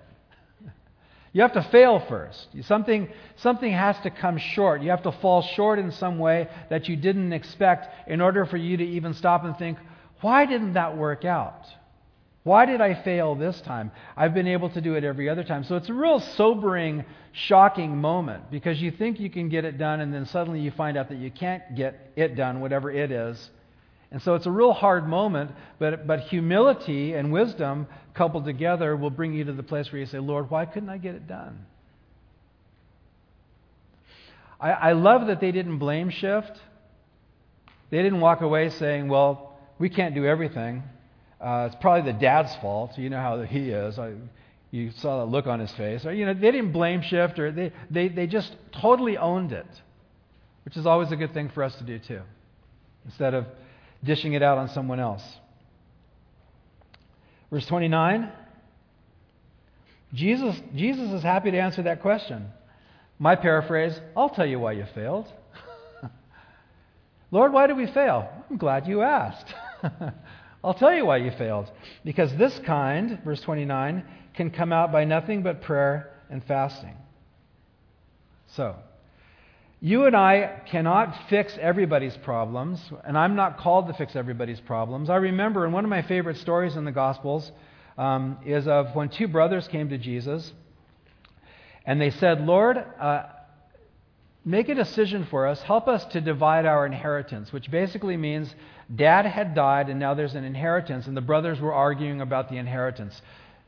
You 1.32 1.42
have 1.42 1.52
to 1.52 1.62
fail 1.62 2.00
first. 2.00 2.48
Something, 2.62 3.08
something 3.36 3.70
has 3.72 3.98
to 4.00 4.10
come 4.10 4.38
short. 4.38 4.82
You 4.82 4.90
have 4.90 5.02
to 5.02 5.12
fall 5.12 5.42
short 5.42 5.78
in 5.78 5.90
some 5.92 6.18
way 6.18 6.48
that 6.70 6.88
you 6.88 6.96
didn't 6.96 7.32
expect 7.32 8.08
in 8.08 8.20
order 8.20 8.46
for 8.46 8.56
you 8.56 8.76
to 8.76 8.84
even 8.84 9.14
stop 9.14 9.44
and 9.44 9.56
think, 9.56 9.78
why 10.20 10.46
didn't 10.46 10.72
that 10.72 10.96
work 10.96 11.24
out? 11.24 11.66
Why 12.44 12.64
did 12.64 12.80
I 12.80 12.94
fail 13.02 13.34
this 13.34 13.60
time? 13.60 13.90
I've 14.16 14.32
been 14.32 14.46
able 14.46 14.70
to 14.70 14.80
do 14.80 14.94
it 14.94 15.04
every 15.04 15.28
other 15.28 15.44
time. 15.44 15.64
So 15.64 15.76
it's 15.76 15.90
a 15.90 15.94
real 15.94 16.18
sobering, 16.18 17.04
shocking 17.32 17.98
moment 17.98 18.50
because 18.50 18.80
you 18.80 18.90
think 18.90 19.20
you 19.20 19.28
can 19.28 19.48
get 19.48 19.64
it 19.64 19.76
done 19.76 20.00
and 20.00 20.14
then 20.14 20.24
suddenly 20.24 20.60
you 20.60 20.70
find 20.70 20.96
out 20.96 21.10
that 21.10 21.18
you 21.18 21.30
can't 21.30 21.62
get 21.76 22.12
it 22.16 22.36
done, 22.36 22.60
whatever 22.60 22.90
it 22.90 23.10
is. 23.10 23.50
And 24.10 24.22
so 24.22 24.34
it's 24.34 24.46
a 24.46 24.50
real 24.50 24.72
hard 24.72 25.06
moment, 25.06 25.50
but, 25.78 26.06
but 26.06 26.20
humility 26.20 27.12
and 27.12 27.30
wisdom 27.30 27.86
coupled 28.14 28.46
together 28.46 28.96
will 28.96 29.10
bring 29.10 29.34
you 29.34 29.44
to 29.44 29.52
the 29.52 29.62
place 29.62 29.92
where 29.92 30.00
you 30.00 30.06
say, 30.06 30.18
Lord, 30.18 30.50
why 30.50 30.64
couldn't 30.64 30.88
I 30.88 30.96
get 30.96 31.14
it 31.14 31.28
done? 31.28 31.66
I, 34.60 34.70
I 34.70 34.92
love 34.92 35.26
that 35.26 35.40
they 35.40 35.52
didn't 35.52 35.78
blame 35.78 36.10
shift. 36.10 36.58
They 37.90 38.02
didn't 38.02 38.20
walk 38.20 38.40
away 38.40 38.70
saying, 38.70 39.08
well, 39.08 39.58
we 39.78 39.90
can't 39.90 40.14
do 40.14 40.24
everything. 40.24 40.82
Uh, 41.40 41.68
it's 41.70 41.76
probably 41.80 42.10
the 42.10 42.18
dad's 42.18 42.54
fault. 42.56 42.96
You 42.96 43.10
know 43.10 43.20
how 43.20 43.42
he 43.42 43.70
is. 43.70 43.98
I, 43.98 44.14
you 44.70 44.90
saw 44.96 45.24
the 45.24 45.30
look 45.30 45.46
on 45.46 45.60
his 45.60 45.70
face. 45.72 46.04
Or, 46.04 46.12
you 46.12 46.26
know, 46.26 46.34
they 46.34 46.50
didn't 46.50 46.72
blame 46.72 47.02
shift, 47.02 47.38
or 47.38 47.52
they, 47.52 47.72
they, 47.90 48.08
they 48.08 48.26
just 48.26 48.56
totally 48.72 49.16
owned 49.16 49.52
it, 49.52 49.66
which 50.64 50.76
is 50.76 50.86
always 50.86 51.12
a 51.12 51.16
good 51.16 51.32
thing 51.32 51.50
for 51.50 51.62
us 51.62 51.74
to 51.76 51.84
do 51.84 51.98
too, 51.98 52.22
instead 53.04 53.34
of 53.34 53.46
dishing 54.02 54.32
it 54.32 54.42
out 54.42 54.58
on 54.58 54.68
someone 54.68 55.00
else. 55.00 55.22
Verse 57.50 57.66
29. 57.66 58.30
Jesus, 60.14 60.56
Jesus 60.74 61.12
is 61.12 61.22
happy 61.22 61.50
to 61.50 61.58
answer 61.58 61.82
that 61.82 62.00
question. 62.00 62.46
My 63.18 63.36
paraphrase 63.36 63.98
I'll 64.16 64.30
tell 64.30 64.46
you 64.46 64.58
why 64.58 64.72
you 64.72 64.86
failed. 64.94 65.26
Lord, 67.30 67.52
why 67.52 67.66
did 67.66 67.76
we 67.76 67.86
fail? 67.86 68.28
I'm 68.48 68.56
glad 68.56 68.86
you 68.86 69.02
asked. 69.02 69.54
I'll 70.64 70.74
tell 70.74 70.94
you 70.94 71.06
why 71.06 71.18
you 71.18 71.30
failed. 71.32 71.70
Because 72.04 72.34
this 72.36 72.58
kind, 72.60 73.20
verse 73.24 73.40
29, 73.40 74.04
can 74.34 74.50
come 74.50 74.72
out 74.72 74.92
by 74.92 75.04
nothing 75.04 75.42
but 75.42 75.62
prayer 75.62 76.12
and 76.30 76.42
fasting. 76.44 76.96
So, 78.48 78.76
you 79.80 80.06
and 80.06 80.16
I 80.16 80.62
cannot 80.66 81.14
fix 81.28 81.56
everybody's 81.60 82.16
problems, 82.16 82.80
and 83.04 83.16
I'm 83.16 83.36
not 83.36 83.58
called 83.58 83.86
to 83.86 83.94
fix 83.94 84.16
everybody's 84.16 84.60
problems. 84.60 85.08
I 85.08 85.16
remember 85.16 85.64
in 85.64 85.72
one 85.72 85.84
of 85.84 85.90
my 85.90 86.02
favorite 86.02 86.36
stories 86.38 86.74
in 86.74 86.84
the 86.84 86.92
Gospels 86.92 87.52
um, 87.96 88.38
is 88.44 88.66
of 88.66 88.94
when 88.96 89.08
two 89.08 89.28
brothers 89.28 89.68
came 89.68 89.88
to 89.90 89.98
Jesus, 89.98 90.52
and 91.86 92.00
they 92.00 92.10
said, 92.10 92.40
Lord, 92.40 92.76
uh, 92.76 93.26
make 94.44 94.68
a 94.68 94.74
decision 94.74 95.26
for 95.30 95.46
us. 95.46 95.62
Help 95.62 95.86
us 95.86 96.04
to 96.06 96.20
divide 96.20 96.66
our 96.66 96.84
inheritance, 96.84 97.52
which 97.52 97.70
basically 97.70 98.16
means 98.16 98.52
Dad 98.94 99.26
had 99.26 99.54
died, 99.54 99.90
and 99.90 100.00
now 100.00 100.14
there's 100.14 100.34
an 100.34 100.44
inheritance, 100.44 101.06
and 101.06 101.16
the 101.16 101.20
brothers 101.20 101.60
were 101.60 101.72
arguing 101.72 102.20
about 102.20 102.48
the 102.48 102.56
inheritance. 102.56 103.22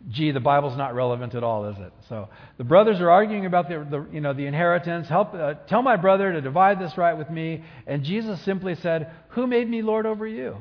Gee, 0.08 0.30
the 0.30 0.40
Bible's 0.40 0.78
not 0.78 0.94
relevant 0.94 1.34
at 1.34 1.44
all, 1.44 1.66
is 1.66 1.78
it? 1.78 1.92
So 2.08 2.28
the 2.56 2.64
brothers 2.64 3.00
are 3.00 3.10
arguing 3.10 3.44
about 3.44 3.68
the, 3.68 3.86
the 3.88 4.06
you 4.10 4.20
know, 4.20 4.32
the 4.32 4.46
inheritance. 4.46 5.08
Help, 5.08 5.34
uh, 5.34 5.54
tell 5.66 5.82
my 5.82 5.96
brother 5.96 6.32
to 6.32 6.40
divide 6.40 6.80
this 6.80 6.96
right 6.96 7.12
with 7.12 7.28
me. 7.28 7.64
And 7.86 8.02
Jesus 8.02 8.40
simply 8.42 8.76
said, 8.76 9.12
Who 9.30 9.46
made 9.46 9.68
me 9.68 9.82
Lord 9.82 10.06
over 10.06 10.26
you? 10.26 10.56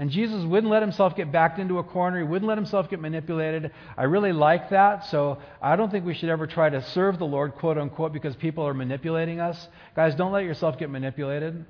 And 0.00 0.10
Jesus 0.10 0.44
wouldn't 0.44 0.70
let 0.70 0.82
himself 0.82 1.16
get 1.16 1.32
backed 1.32 1.58
into 1.58 1.78
a 1.78 1.84
corner. 1.84 2.18
He 2.18 2.24
wouldn't 2.24 2.48
let 2.48 2.56
himself 2.56 2.88
get 2.88 3.00
manipulated. 3.00 3.72
I 3.96 4.04
really 4.04 4.32
like 4.32 4.70
that. 4.70 5.06
So 5.06 5.38
I 5.60 5.74
don't 5.74 5.90
think 5.90 6.04
we 6.04 6.14
should 6.14 6.28
ever 6.28 6.46
try 6.46 6.70
to 6.70 6.82
serve 6.90 7.18
the 7.18 7.26
Lord, 7.26 7.54
quote 7.56 7.78
unquote, 7.78 8.12
because 8.12 8.36
people 8.36 8.66
are 8.66 8.74
manipulating 8.74 9.40
us. 9.40 9.68
Guys, 9.96 10.14
don't 10.14 10.30
let 10.30 10.44
yourself 10.44 10.78
get 10.78 10.88
manipulated. 10.88 11.64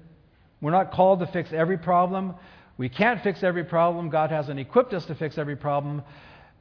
We're 0.61 0.73
not 0.73 0.93
called 0.93 1.21
to 1.21 1.27
fix 1.27 1.53
every 1.53 1.79
problem. 1.79 2.35
We 2.77 2.89
can't 2.89 3.23
fix 3.23 3.43
every 3.43 3.65
problem. 3.65 4.11
God 4.11 4.31
hasn't 4.31 4.61
equipped 4.61 4.93
us 4.93 5.07
to 5.07 5.15
fix 5.15 5.39
every 5.39 5.57
problem. 5.57 6.03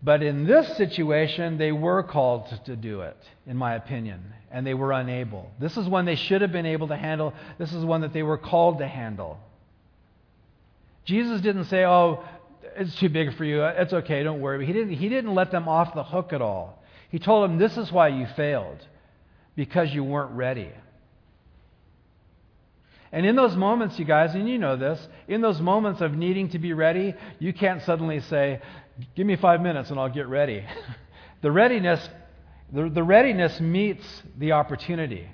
But 0.01 0.21
in 0.21 0.45
this 0.45 0.77
situation, 0.77 1.57
they 1.57 1.71
were 1.71 2.03
called 2.03 2.47
to, 2.65 2.75
do 2.75 3.01
it, 3.01 3.17
in 3.47 3.57
my 3.57 3.75
opinion, 3.75 4.21
and 4.51 4.65
they 4.65 4.75
were 4.75 4.91
unable. 4.91 5.51
This 5.59 5.75
is 5.75 5.87
one 5.87 6.05
they 6.05 6.15
should 6.15 6.41
have 6.41 6.51
been 6.51 6.67
able 6.67 6.87
to 6.89 6.95
handle. 6.95 7.33
This 7.57 7.73
is 7.73 7.83
one 7.83 8.01
that 8.01 8.13
they 8.13 8.23
were 8.23 8.37
called 8.37 8.77
to 8.79 8.87
handle. 8.87 9.39
Jesus 11.05 11.41
didn't 11.41 11.65
say, 11.65 11.83
Oh, 11.83 12.23
it's 12.75 12.95
too 12.95 13.09
big 13.09 13.35
for 13.35 13.43
you. 13.43 13.63
It's 13.63 13.93
okay, 13.93 14.21
don't 14.23 14.41
worry. 14.41 14.65
He 14.65 14.73
didn't, 14.73 14.93
he 14.93 15.09
didn't 15.09 15.33
let 15.33 15.51
them 15.51 15.67
off 15.67 15.95
the 15.95 16.03
hook 16.03 16.31
at 16.31 16.41
all. 16.41 16.83
He 17.09 17.17
told 17.17 17.49
them, 17.49 17.57
This 17.57 17.75
is 17.75 17.91
why 17.91 18.09
you 18.09 18.27
failed, 18.35 18.85
because 19.55 19.91
you 19.91 20.03
weren't 20.03 20.31
ready. 20.33 20.69
And 23.11 23.25
in 23.25 23.35
those 23.35 23.55
moments, 23.55 23.97
you 23.97 24.05
guys, 24.05 24.35
and 24.35 24.47
you 24.49 24.57
know 24.57 24.75
this, 24.75 25.05
in 25.27 25.41
those 25.41 25.61
moments 25.61 26.01
of 26.01 26.13
needing 26.13 26.49
to 26.49 26.59
be 26.59 26.73
ready, 26.73 27.15
you 27.39 27.53
can't 27.53 27.81
suddenly 27.83 28.19
say, 28.19 28.61
Give 29.15 29.27
me 29.27 29.35
five 29.35 29.61
minutes 29.61 29.89
and 29.89 29.99
I'll 29.99 30.09
get 30.09 30.27
ready. 30.27 30.65
the 31.41 31.51
readiness 31.51 32.07
The, 32.73 32.89
the 32.89 33.03
readiness 33.03 33.59
meets 33.61 34.05
the 34.37 34.51
opportunity. 34.51 35.29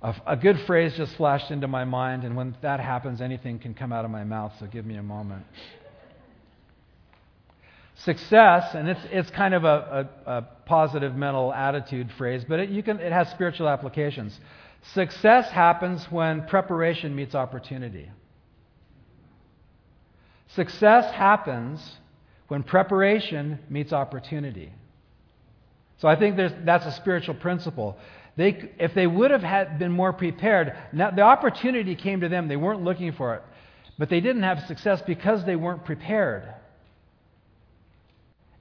A, 0.00 0.14
a 0.26 0.36
good 0.36 0.58
phrase 0.66 0.94
just 0.96 1.14
flashed 1.16 1.50
into 1.50 1.68
my 1.68 1.84
mind, 1.84 2.24
and 2.24 2.34
when 2.34 2.56
that 2.62 2.80
happens, 2.80 3.20
anything 3.20 3.58
can 3.58 3.74
come 3.74 3.92
out 3.92 4.04
of 4.04 4.10
my 4.10 4.24
mouth, 4.24 4.52
so 4.58 4.66
give 4.66 4.86
me 4.86 4.96
a 4.96 5.02
moment. 5.02 5.44
Success, 7.96 8.74
and 8.74 8.88
it's, 8.88 9.00
it's 9.10 9.30
kind 9.30 9.54
of 9.54 9.64
a, 9.64 10.08
a, 10.26 10.30
a 10.30 10.42
positive 10.64 11.14
mental 11.14 11.52
attitude 11.52 12.10
phrase, 12.16 12.42
but 12.48 12.58
it, 12.58 12.70
you 12.70 12.82
can, 12.82 12.98
it 12.98 13.12
has 13.12 13.30
spiritual 13.30 13.68
applications. 13.68 14.40
Success 14.94 15.50
happens 15.50 16.04
when 16.10 16.46
preparation 16.48 17.14
meets 17.14 17.34
opportunity. 17.34 18.10
Success 20.54 21.12
happens 21.12 21.80
when 22.48 22.62
preparation 22.62 23.58
meets 23.70 23.92
opportunity. 23.92 24.72
So 25.98 26.08
I 26.08 26.16
think 26.16 26.36
that's 26.36 26.84
a 26.84 26.92
spiritual 26.92 27.36
principle. 27.36 27.96
They, 28.36 28.70
if 28.78 28.94
they 28.94 29.06
would 29.06 29.30
have 29.30 29.42
had 29.42 29.78
been 29.78 29.92
more 29.92 30.12
prepared, 30.12 30.76
now, 30.92 31.10
the 31.10 31.22
opportunity 31.22 31.94
came 31.94 32.20
to 32.20 32.28
them. 32.28 32.48
They 32.48 32.56
weren't 32.56 32.82
looking 32.82 33.12
for 33.12 33.34
it. 33.36 33.42
But 33.98 34.08
they 34.08 34.20
didn't 34.20 34.42
have 34.42 34.60
success 34.66 35.02
because 35.06 35.44
they 35.44 35.56
weren't 35.56 35.84
prepared. 35.84 36.52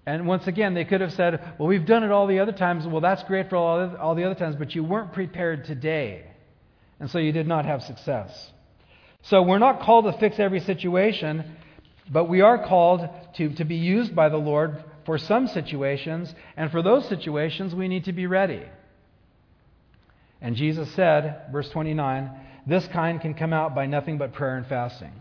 And 0.05 0.27
once 0.27 0.47
again, 0.47 0.73
they 0.73 0.85
could 0.85 1.01
have 1.01 1.13
said, 1.13 1.53
Well, 1.57 1.67
we've 1.67 1.85
done 1.85 2.03
it 2.03 2.11
all 2.11 2.27
the 2.27 2.39
other 2.39 2.51
times. 2.51 2.85
Well, 2.85 3.01
that's 3.01 3.23
great 3.23 3.49
for 3.49 3.55
all, 3.55 3.95
all 3.97 4.15
the 4.15 4.23
other 4.23 4.35
times, 4.35 4.55
but 4.55 4.75
you 4.75 4.83
weren't 4.83 5.13
prepared 5.13 5.65
today. 5.65 6.25
And 6.99 7.09
so 7.09 7.17
you 7.17 7.31
did 7.31 7.47
not 7.47 7.65
have 7.65 7.81
success. 7.83 8.51
So 9.23 9.41
we're 9.41 9.59
not 9.59 9.81
called 9.81 10.05
to 10.05 10.13
fix 10.19 10.39
every 10.39 10.59
situation, 10.59 11.55
but 12.09 12.25
we 12.25 12.41
are 12.41 12.65
called 12.65 13.07
to, 13.35 13.53
to 13.55 13.65
be 13.65 13.75
used 13.75 14.15
by 14.15 14.29
the 14.29 14.37
Lord 14.37 14.83
for 15.05 15.17
some 15.17 15.47
situations. 15.47 16.33
And 16.57 16.71
for 16.71 16.81
those 16.81 17.07
situations, 17.07 17.75
we 17.75 17.87
need 17.87 18.05
to 18.05 18.13
be 18.13 18.27
ready. 18.27 18.63
And 20.41 20.55
Jesus 20.55 20.89
said, 20.91 21.43
verse 21.51 21.69
29, 21.69 22.31
this 22.65 22.87
kind 22.87 23.21
can 23.21 23.33
come 23.33 23.53
out 23.53 23.75
by 23.75 23.85
nothing 23.85 24.17
but 24.17 24.33
prayer 24.33 24.57
and 24.57 24.65
fasting. 24.65 25.13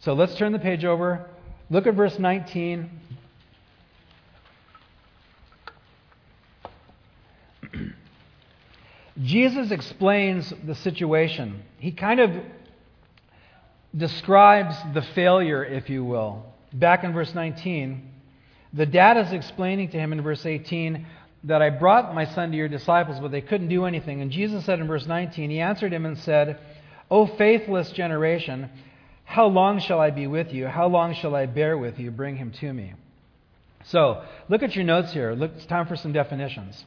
So 0.00 0.14
let's 0.14 0.34
turn 0.34 0.52
the 0.52 0.58
page 0.58 0.84
over. 0.84 1.28
Look 1.68 1.86
at 1.86 1.94
verse 1.94 2.18
19. 2.18 2.90
Jesus 9.22 9.70
explains 9.70 10.52
the 10.64 10.74
situation. 10.74 11.62
He 11.78 11.92
kind 11.92 12.18
of 12.18 12.32
describes 13.96 14.76
the 14.94 15.02
failure, 15.14 15.64
if 15.64 15.90
you 15.90 16.04
will. 16.04 16.44
Back 16.72 17.04
in 17.04 17.12
verse 17.12 17.34
19, 17.34 18.08
the 18.72 18.86
dad 18.86 19.16
is 19.16 19.32
explaining 19.32 19.90
to 19.90 19.98
him 19.98 20.12
in 20.12 20.22
verse 20.22 20.46
18 20.46 21.06
that 21.44 21.62
I 21.62 21.70
brought 21.70 22.14
my 22.14 22.26
son 22.26 22.50
to 22.50 22.56
your 22.56 22.68
disciples, 22.68 23.18
but 23.20 23.30
they 23.30 23.40
couldn't 23.40 23.68
do 23.68 23.86
anything. 23.86 24.20
And 24.20 24.30
Jesus 24.30 24.64
said 24.64 24.78
in 24.78 24.86
verse 24.86 25.06
19, 25.06 25.50
He 25.50 25.60
answered 25.60 25.92
him 25.92 26.06
and 26.06 26.18
said, 26.18 26.58
O 27.10 27.26
faithless 27.26 27.90
generation, 27.92 28.70
how 29.24 29.46
long 29.46 29.80
shall 29.80 30.00
I 30.00 30.10
be 30.10 30.26
with 30.26 30.52
you? 30.52 30.66
How 30.66 30.88
long 30.88 31.14
shall 31.14 31.34
I 31.34 31.46
bear 31.46 31.78
with 31.78 31.98
you? 31.98 32.10
Bring 32.10 32.36
him 32.36 32.52
to 32.60 32.72
me. 32.72 32.94
So, 33.84 34.22
look 34.48 34.62
at 34.62 34.76
your 34.76 34.84
notes 34.84 35.12
here. 35.12 35.32
Look, 35.32 35.52
it's 35.56 35.66
time 35.66 35.86
for 35.86 35.96
some 35.96 36.12
definitions. 36.12 36.84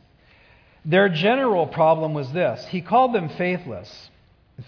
Their 0.86 1.10
general 1.10 1.66
problem 1.68 2.14
was 2.14 2.32
this 2.32 2.66
He 2.66 2.82
called 2.82 3.14
them 3.14 3.30
faithless. 3.30 4.10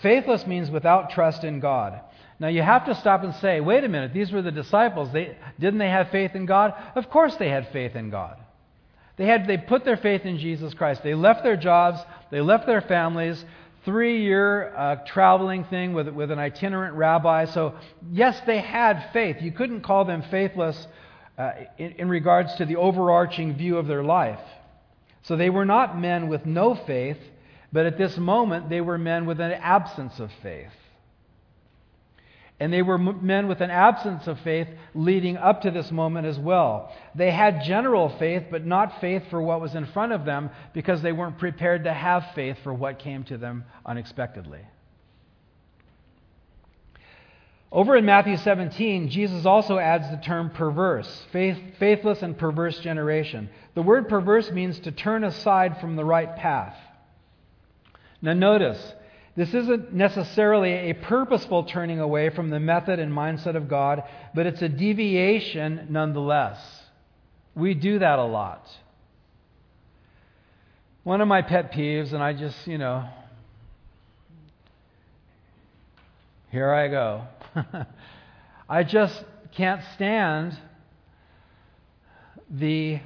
Faithless 0.01 0.47
means 0.47 0.71
without 0.71 1.11
trust 1.11 1.43
in 1.43 1.59
God. 1.59 2.01
Now 2.39 2.49
you 2.49 2.61
have 2.61 2.85
to 2.85 2.95
stop 2.95 3.23
and 3.23 3.33
say, 3.35 3.61
wait 3.61 3.83
a 3.83 3.87
minute, 3.87 4.13
these 4.13 4.31
were 4.31 4.41
the 4.41 4.51
disciples. 4.51 5.11
They, 5.13 5.37
didn't 5.59 5.79
they 5.79 5.89
have 5.89 6.09
faith 6.09 6.35
in 6.35 6.45
God? 6.45 6.73
Of 6.95 7.09
course 7.09 7.35
they 7.37 7.49
had 7.49 7.69
faith 7.69 7.95
in 7.95 8.09
God. 8.09 8.37
They 9.17 9.25
had 9.25 9.47
they 9.47 9.57
put 9.57 9.85
their 9.85 9.97
faith 9.97 10.25
in 10.25 10.37
Jesus 10.37 10.73
Christ. 10.73 11.01
They 11.01 11.13
left 11.13 11.43
their 11.43 11.55
jobs, 11.55 12.01
they 12.31 12.41
left 12.41 12.65
their 12.65 12.81
families, 12.81 13.43
three 13.85 14.23
year 14.23 14.73
uh, 14.75 14.95
traveling 15.05 15.63
thing 15.65 15.93
with, 15.93 16.09
with 16.09 16.31
an 16.31 16.39
itinerant 16.39 16.95
rabbi. 16.95 17.45
So, 17.45 17.75
yes, 18.11 18.39
they 18.45 18.59
had 18.59 19.09
faith. 19.13 19.37
You 19.39 19.51
couldn't 19.51 19.81
call 19.81 20.03
them 20.03 20.23
faithless 20.23 20.87
uh, 21.37 21.51
in, 21.77 21.91
in 21.93 22.09
regards 22.09 22.55
to 22.55 22.65
the 22.65 22.75
overarching 22.75 23.55
view 23.55 23.77
of 23.77 23.87
their 23.87 24.03
life. 24.03 24.41
So, 25.21 25.37
they 25.37 25.49
were 25.49 25.65
not 25.65 25.97
men 25.97 26.27
with 26.27 26.45
no 26.45 26.75
faith, 26.75 27.19
but 27.71 27.85
at 27.85 27.97
this 27.97 28.17
moment, 28.17 28.69
they 28.69 28.81
were 28.81 28.97
men 28.97 29.25
with 29.25 29.39
an 29.39 29.51
absence 29.51 30.19
of 30.19 30.31
faith. 30.41 30.71
And 32.59 32.71
they 32.71 32.81
were 32.81 32.97
men 32.97 33.47
with 33.47 33.59
an 33.59 33.69
absence 33.69 34.27
of 34.27 34.39
faith 34.39 34.67
leading 34.93 35.35
up 35.35 35.63
to 35.63 35.71
this 35.71 35.91
moment 35.91 36.25
as 36.25 36.39
well. 36.39 36.95
They 37.13 37.31
had 37.31 37.63
general 37.65 38.07
faith, 38.17 38.43
but 38.49 38.65
not 38.65 39.01
faith 39.01 39.23
for 39.29 39.41
what 39.41 39.59
was 39.59 39.75
in 39.75 39.85
front 39.87 40.13
of 40.13 40.23
them 40.23 40.49
because 40.73 41.01
they 41.01 41.11
weren't 41.11 41.37
prepared 41.37 41.83
to 41.83 41.93
have 41.93 42.31
faith 42.33 42.57
for 42.63 42.73
what 42.73 42.99
came 42.99 43.25
to 43.25 43.37
them 43.37 43.65
unexpectedly. 43.85 44.61
Over 47.73 47.97
in 47.97 48.05
Matthew 48.05 48.37
17, 48.37 49.09
Jesus 49.09 49.45
also 49.45 49.77
adds 49.77 50.09
the 50.09 50.15
term 50.15 50.49
perverse, 50.49 51.25
faith, 51.33 51.57
faithless 51.77 52.21
and 52.21 52.37
perverse 52.37 52.79
generation. 52.79 53.49
The 53.73 53.81
word 53.81 54.07
perverse 54.07 54.49
means 54.49 54.79
to 54.79 54.93
turn 54.93 55.25
aside 55.25 55.81
from 55.81 55.97
the 55.97 56.05
right 56.05 56.37
path. 56.37 56.77
Now, 58.21 58.31
notice, 58.31 58.93
this 59.35 59.53
isn't 59.53 59.93
necessarily 59.93 60.89
a 60.89 60.93
purposeful 60.93 61.65
turning 61.65 61.99
away 61.99 62.29
from 62.29 62.49
the 62.49 62.59
method 62.59 62.99
and 62.99 63.11
mindset 63.11 63.55
of 63.55 63.67
God, 63.67 64.03
but 64.33 64.45
it's 64.45 64.61
a 64.61 64.69
deviation 64.69 65.87
nonetheless. 65.89 66.57
We 67.53 67.73
do 67.73 67.99
that 67.99 68.17
a 68.17 68.23
lot. 68.23 68.65
One 71.03 71.19
of 71.19 71.27
my 71.27 71.41
pet 71.41 71.73
peeves, 71.73 72.13
and 72.13 72.23
I 72.23 72.31
just, 72.33 72.65
you 72.65 72.77
know, 72.77 73.07
here 76.49 76.73
I 76.73 76.87
go. 76.87 77.23
I 78.69 78.83
just 78.83 79.23
can't 79.51 79.81
stand 79.95 80.57
the, 82.49 83.01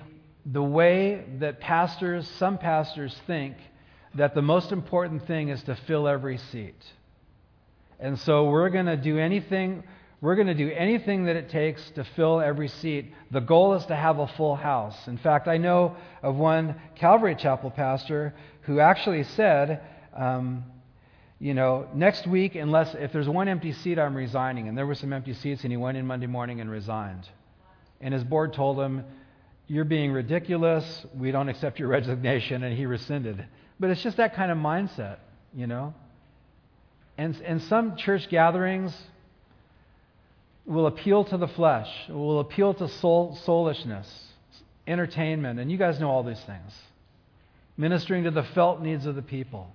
the 0.46 0.62
way 0.62 1.26
that 1.40 1.60
pastors, 1.60 2.28
some 2.38 2.60
pastors, 2.60 3.20
think 3.26 3.56
that 4.16 4.34
the 4.36 4.42
most 4.42 4.72
important 4.72 5.28
thing 5.28 5.50
is 5.50 5.62
to 5.64 5.76
fill 5.88 6.08
every 6.08 6.38
seat. 6.38 6.82
And 8.00 8.18
so 8.20 8.50
we're 8.50 8.70
going 8.70 8.86
to 8.86 8.98
do 8.98 9.18
anything 9.18 9.84
we're 10.22 10.36
going 10.36 10.48
to 10.48 10.54
do 10.54 10.70
anything 10.70 11.26
that 11.26 11.38
it 11.38 11.50
takes 11.50 11.82
to 11.92 12.04
fill 12.04 12.42
every 12.42 12.68
seat. 12.68 13.14
The 13.32 13.40
goal 13.40 13.76
is 13.76 13.86
to 13.86 13.96
have 13.96 14.20
a 14.20 14.28
full 14.28 14.56
house. 14.56 15.08
In 15.08 15.18
fact, 15.18 15.48
I 15.48 15.58
know 15.58 15.96
of 16.22 16.36
one 16.36 16.76
Calvary 16.96 17.36
Chapel 17.36 17.72
pastor 17.72 18.34
who 18.64 18.82
actually 18.82 19.24
said, 19.24 19.82
um, 20.14 20.66
you 21.40 21.54
know, 21.54 21.88
next 21.94 22.28
week, 22.28 22.56
unless 22.56 22.94
if 22.96 23.14
there's 23.14 23.30
one 23.30 23.48
empty 23.48 23.72
seat, 23.72 23.98
I'm 23.98 24.14
resigning. 24.14 24.68
And 24.68 24.78
there 24.78 24.86
were 24.86 24.96
some 24.96 25.14
empty 25.14 25.34
seats, 25.34 25.64
and 25.64 25.72
he 25.72 25.78
went 25.78 25.98
in 25.98 26.06
Monday 26.06 26.28
morning 26.28 26.60
and 26.60 26.70
resigned. 26.70 27.30
And 28.02 28.14
his 28.14 28.26
board 28.26 28.52
told 28.52 28.78
him, 28.78 29.06
You're 29.68 29.86
being 29.86 30.12
ridiculous. 30.12 31.06
We 31.18 31.32
don't 31.32 31.48
accept 31.48 31.80
your 31.80 31.88
resignation. 31.88 32.64
And 32.64 32.78
he 32.78 32.86
rescinded. 32.86 33.46
But 33.80 33.92
it's 33.92 34.04
just 34.04 34.18
that 34.18 34.36
kind 34.36 34.52
of 34.52 34.58
mindset, 34.58 35.18
you 35.54 35.68
know? 35.68 35.94
And, 37.18 37.36
and 37.38 37.62
some 37.64 37.96
church 37.98 38.30
gatherings 38.30 38.96
will 40.66 40.88
appeal 40.88 41.24
to 41.26 41.38
the 41.38 41.48
flesh, 41.48 41.90
will 42.10 42.40
appeal 42.40 42.74
to 42.76 42.88
soul, 42.88 43.38
soulishness, 43.46 44.08
entertainment, 44.88 45.60
and 45.60 45.72
you 45.72 45.78
guys 45.78 46.00
know 46.00 46.10
all 46.10 46.24
these 46.24 46.42
things. 46.46 46.74
Ministering 47.78 48.26
to 48.26 48.32
the 48.32 48.44
felt 48.56 48.82
needs 48.82 49.06
of 49.06 49.16
the 49.16 49.22
people. 49.22 49.68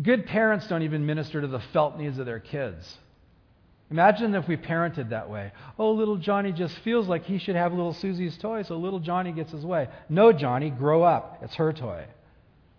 Good 0.00 0.26
parents 0.26 0.66
don't 0.68 0.82
even 0.82 1.06
minister 1.06 1.40
to 1.40 1.46
the 1.46 1.62
felt 1.72 1.98
needs 1.98 2.18
of 2.18 2.26
their 2.26 2.40
kids. 2.40 2.98
Imagine 3.92 4.34
if 4.34 4.48
we 4.48 4.56
parented 4.56 5.10
that 5.10 5.28
way. 5.28 5.52
Oh, 5.78 5.92
little 5.92 6.16
Johnny 6.16 6.50
just 6.50 6.74
feels 6.78 7.08
like 7.08 7.24
he 7.24 7.36
should 7.38 7.56
have 7.56 7.74
little 7.74 7.92
Susie's 7.92 8.38
toy, 8.38 8.62
so 8.62 8.78
little 8.78 9.00
Johnny 9.00 9.32
gets 9.32 9.52
his 9.52 9.66
way. 9.66 9.86
No, 10.08 10.32
Johnny, 10.32 10.70
grow 10.70 11.02
up. 11.02 11.40
It's 11.42 11.54
her 11.56 11.74
toy. 11.74 12.06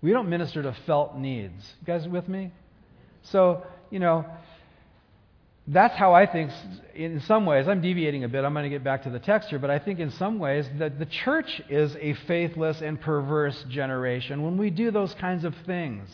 We 0.01 0.11
don't 0.11 0.27
minister 0.27 0.63
to 0.63 0.75
felt 0.87 1.15
needs. 1.15 1.71
You 1.81 1.85
guys 1.85 2.07
with 2.07 2.27
me? 2.27 2.51
So, 3.21 3.63
you 3.91 3.99
know, 3.99 4.25
that's 5.67 5.95
how 5.95 6.15
I 6.15 6.25
think, 6.25 6.49
in 6.95 7.19
some 7.21 7.45
ways, 7.45 7.67
I'm 7.67 7.79
deviating 7.79 8.23
a 8.23 8.27
bit. 8.27 8.43
I'm 8.43 8.53
going 8.53 8.63
to 8.63 8.69
get 8.69 8.83
back 8.83 9.03
to 9.03 9.11
the 9.11 9.19
text 9.19 9.49
here, 9.49 9.59
but 9.59 9.69
I 9.69 9.77
think 9.77 9.99
in 9.99 10.09
some 10.09 10.39
ways 10.39 10.67
that 10.79 10.97
the 10.97 11.05
church 11.05 11.61
is 11.69 11.95
a 11.97 12.15
faithless 12.25 12.81
and 12.81 12.99
perverse 12.99 13.63
generation 13.69 14.41
when 14.41 14.57
we 14.57 14.71
do 14.71 14.89
those 14.89 15.13
kinds 15.13 15.45
of 15.45 15.53
things. 15.67 16.09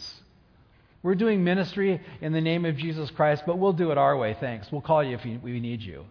We're 1.02 1.16
doing 1.16 1.44
ministry 1.44 2.02
in 2.22 2.34
the 2.34 2.42
name 2.42 2.66
of 2.66 2.76
Jesus 2.76 3.10
Christ, 3.12 3.44
but 3.46 3.58
we'll 3.58 3.74
do 3.74 3.92
it 3.92 3.98
our 3.98 4.18
way, 4.18 4.36
thanks. 4.40 4.72
We'll 4.72 4.82
call 4.82 5.04
you 5.04 5.16
if 5.16 5.44
we 5.44 5.60
need 5.60 5.82
you. 5.82 6.06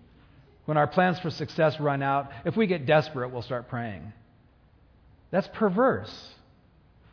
When 0.64 0.77
our 0.77 0.87
plans 0.87 1.18
for 1.18 1.31
success 1.31 1.79
run 1.79 2.03
out, 2.03 2.31
if 2.44 2.57
we 2.57 2.66
get 2.66 2.87
desperate, 2.87 3.31
we'll 3.31 3.42
start 3.42 3.68
praying. 3.68 4.12
That's 5.31 5.48
perverse. 5.48 6.31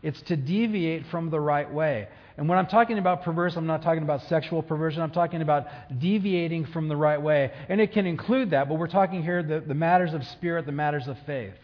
It's 0.03 0.21
to 0.23 0.37
deviate 0.37 1.07
from 1.07 1.29
the 1.29 1.39
right 1.39 1.71
way. 1.71 2.07
And 2.37 2.47
when 2.47 2.57
I'm 2.57 2.67
talking 2.67 2.97
about 2.97 3.23
perverse, 3.23 3.55
I'm 3.55 3.65
not 3.65 3.81
talking 3.81 4.03
about 4.03 4.23
sexual 4.23 4.61
perversion. 4.61 5.01
I'm 5.01 5.11
talking 5.11 5.41
about 5.41 5.67
deviating 5.99 6.65
from 6.67 6.87
the 6.89 6.95
right 6.95 7.21
way. 7.21 7.51
And 7.69 7.81
it 7.81 7.91
can 7.91 8.05
include 8.05 8.51
that, 8.51 8.69
but 8.69 8.75
we're 8.75 8.87
talking 8.87 9.23
here 9.23 9.41
the, 9.41 9.61
the 9.61 9.73
matters 9.73 10.13
of 10.13 10.25
spirit, 10.27 10.65
the 10.65 10.71
matters 10.71 11.07
of 11.07 11.17
faith. 11.25 11.55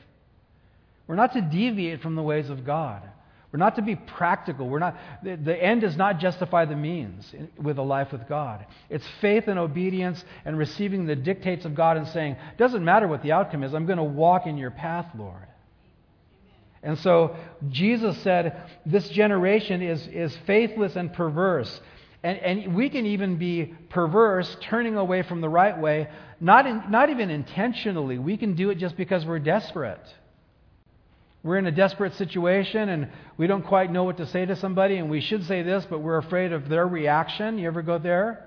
We're 1.08 1.16
not 1.16 1.34
to 1.34 1.42
deviate 1.42 2.02
from 2.02 2.16
the 2.16 2.24
ways 2.24 2.50
of 2.50 2.66
God. 2.66 3.04
We're 3.52 3.60
not 3.60 3.76
to 3.76 3.82
be 3.82 3.96
practical. 3.96 4.70
We're 4.70 4.80
not, 4.80 4.98
the, 5.24 5.36
the 5.36 5.62
end 5.62 5.82
does 5.82 5.98
not 5.98 6.20
justify 6.20 6.66
the 6.66 6.76
means 6.76 7.34
with 7.62 7.78
a 7.78 7.82
life 7.82 8.14
with 8.14 8.28
God. 8.30 8.66
It's 8.90 9.06
faith 9.20 9.48
and 9.48 9.60
obedience 9.60 10.24
and 10.46 10.58
receiving 10.58 11.06
the 11.06 11.18
dictates 11.18 11.66
of 11.66 11.76
God 11.76 11.98
and 11.98 12.08
saying, 12.08 12.38
doesn't 12.58 12.84
matter 12.84 13.08
what 13.08 13.24
the 13.24 13.34
outcome 13.34 13.64
is, 13.64 13.74
I'm 13.74 13.86
going 13.86 13.98
to 13.98 14.04
walk 14.04 14.48
in 14.48 14.58
your 14.58 14.72
path, 14.72 15.08
Lord. 15.18 15.48
And 16.84 16.98
so 17.00 17.36
Jesus 17.70 18.18
said, 18.20 18.64
This 18.86 19.08
generation 19.10 19.82
is, 19.82 20.08
is 20.08 20.36
faithless 20.48 20.96
and 20.96 21.14
perverse. 21.14 21.80
And, 22.24 22.38
and 22.40 22.76
we 22.76 22.90
can 22.90 23.06
even 23.06 23.38
be 23.38 23.74
perverse, 23.90 24.56
turning 24.62 24.96
away 24.96 25.24
from 25.24 25.42
the 25.42 25.50
right 25.50 25.78
way, 25.78 26.08
not, 26.40 26.66
in, 26.68 26.84
not 26.90 27.10
even 27.10 27.30
intentionally. 27.30 28.18
We 28.18 28.38
can 28.38 28.56
do 28.56 28.70
it 28.70 28.76
just 28.76 28.96
because 28.96 29.26
we're 29.26 29.40
desperate. 29.40 30.02
We're 31.44 31.58
in 31.58 31.66
a 31.66 31.72
desperate 31.72 32.14
situation 32.16 32.90
and 32.90 33.10
we 33.38 33.48
don't 33.48 33.64
quite 33.64 33.92
know 33.92 34.04
what 34.04 34.18
to 34.18 34.28
say 34.28 34.46
to 34.46 34.56
somebody, 34.56 34.98
and 34.98 35.10
we 35.10 35.22
should 35.22 35.44
say 35.46 35.64
this, 35.64 35.86
but 35.90 36.00
we're 36.00 36.18
afraid 36.18 36.54
of 36.54 36.70
their 36.70 36.88
reaction. 36.88 37.58
You 37.58 37.68
ever 37.68 37.82
go 37.82 37.98
there? 37.98 38.46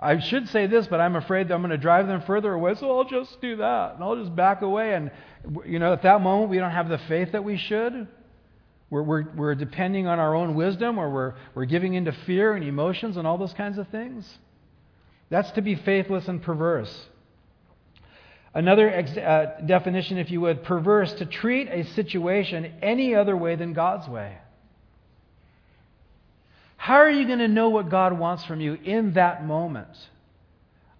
I 0.00 0.20
should 0.20 0.48
say 0.48 0.68
this, 0.68 0.86
but 0.86 1.00
I'm 1.00 1.16
afraid 1.16 1.48
that 1.48 1.54
I'm 1.54 1.60
going 1.60 1.70
to 1.70 1.76
drive 1.76 2.06
them 2.06 2.22
further 2.22 2.52
away, 2.52 2.76
so 2.76 2.96
I'll 2.96 3.08
just 3.08 3.40
do 3.40 3.56
that. 3.56 3.94
And 3.94 4.04
I'll 4.04 4.14
just 4.14 4.34
back 4.36 4.62
away. 4.62 4.94
And, 4.94 5.10
you 5.66 5.80
know, 5.80 5.92
at 5.92 6.02
that 6.02 6.20
moment, 6.20 6.50
we 6.50 6.58
don't 6.58 6.70
have 6.70 6.88
the 6.88 6.98
faith 6.98 7.32
that 7.32 7.42
we 7.42 7.56
should. 7.56 8.06
We're, 8.90 9.02
we're, 9.02 9.24
we're 9.34 9.54
depending 9.56 10.06
on 10.06 10.20
our 10.20 10.36
own 10.36 10.54
wisdom, 10.54 10.98
or 10.98 11.10
we're, 11.10 11.34
we're 11.56 11.64
giving 11.64 11.94
into 11.94 12.12
fear 12.12 12.52
and 12.52 12.64
emotions 12.64 13.16
and 13.16 13.26
all 13.26 13.38
those 13.38 13.52
kinds 13.54 13.76
of 13.76 13.88
things. 13.88 14.38
That's 15.30 15.50
to 15.52 15.62
be 15.62 15.74
faithless 15.74 16.28
and 16.28 16.40
perverse. 16.40 17.08
Another 18.58 18.90
ex- 18.90 19.16
uh, 19.16 19.60
definition, 19.64 20.18
if 20.18 20.32
you 20.32 20.40
would, 20.40 20.64
perverse, 20.64 21.12
to 21.12 21.26
treat 21.26 21.68
a 21.68 21.84
situation 21.94 22.72
any 22.82 23.14
other 23.14 23.36
way 23.36 23.54
than 23.54 23.72
God's 23.72 24.08
way. 24.08 24.36
How 26.76 26.96
are 26.96 27.08
you 27.08 27.24
going 27.24 27.38
to 27.38 27.46
know 27.46 27.68
what 27.68 27.88
God 27.88 28.18
wants 28.18 28.44
from 28.46 28.60
you 28.60 28.74
in 28.74 29.12
that 29.12 29.46
moment? 29.46 29.96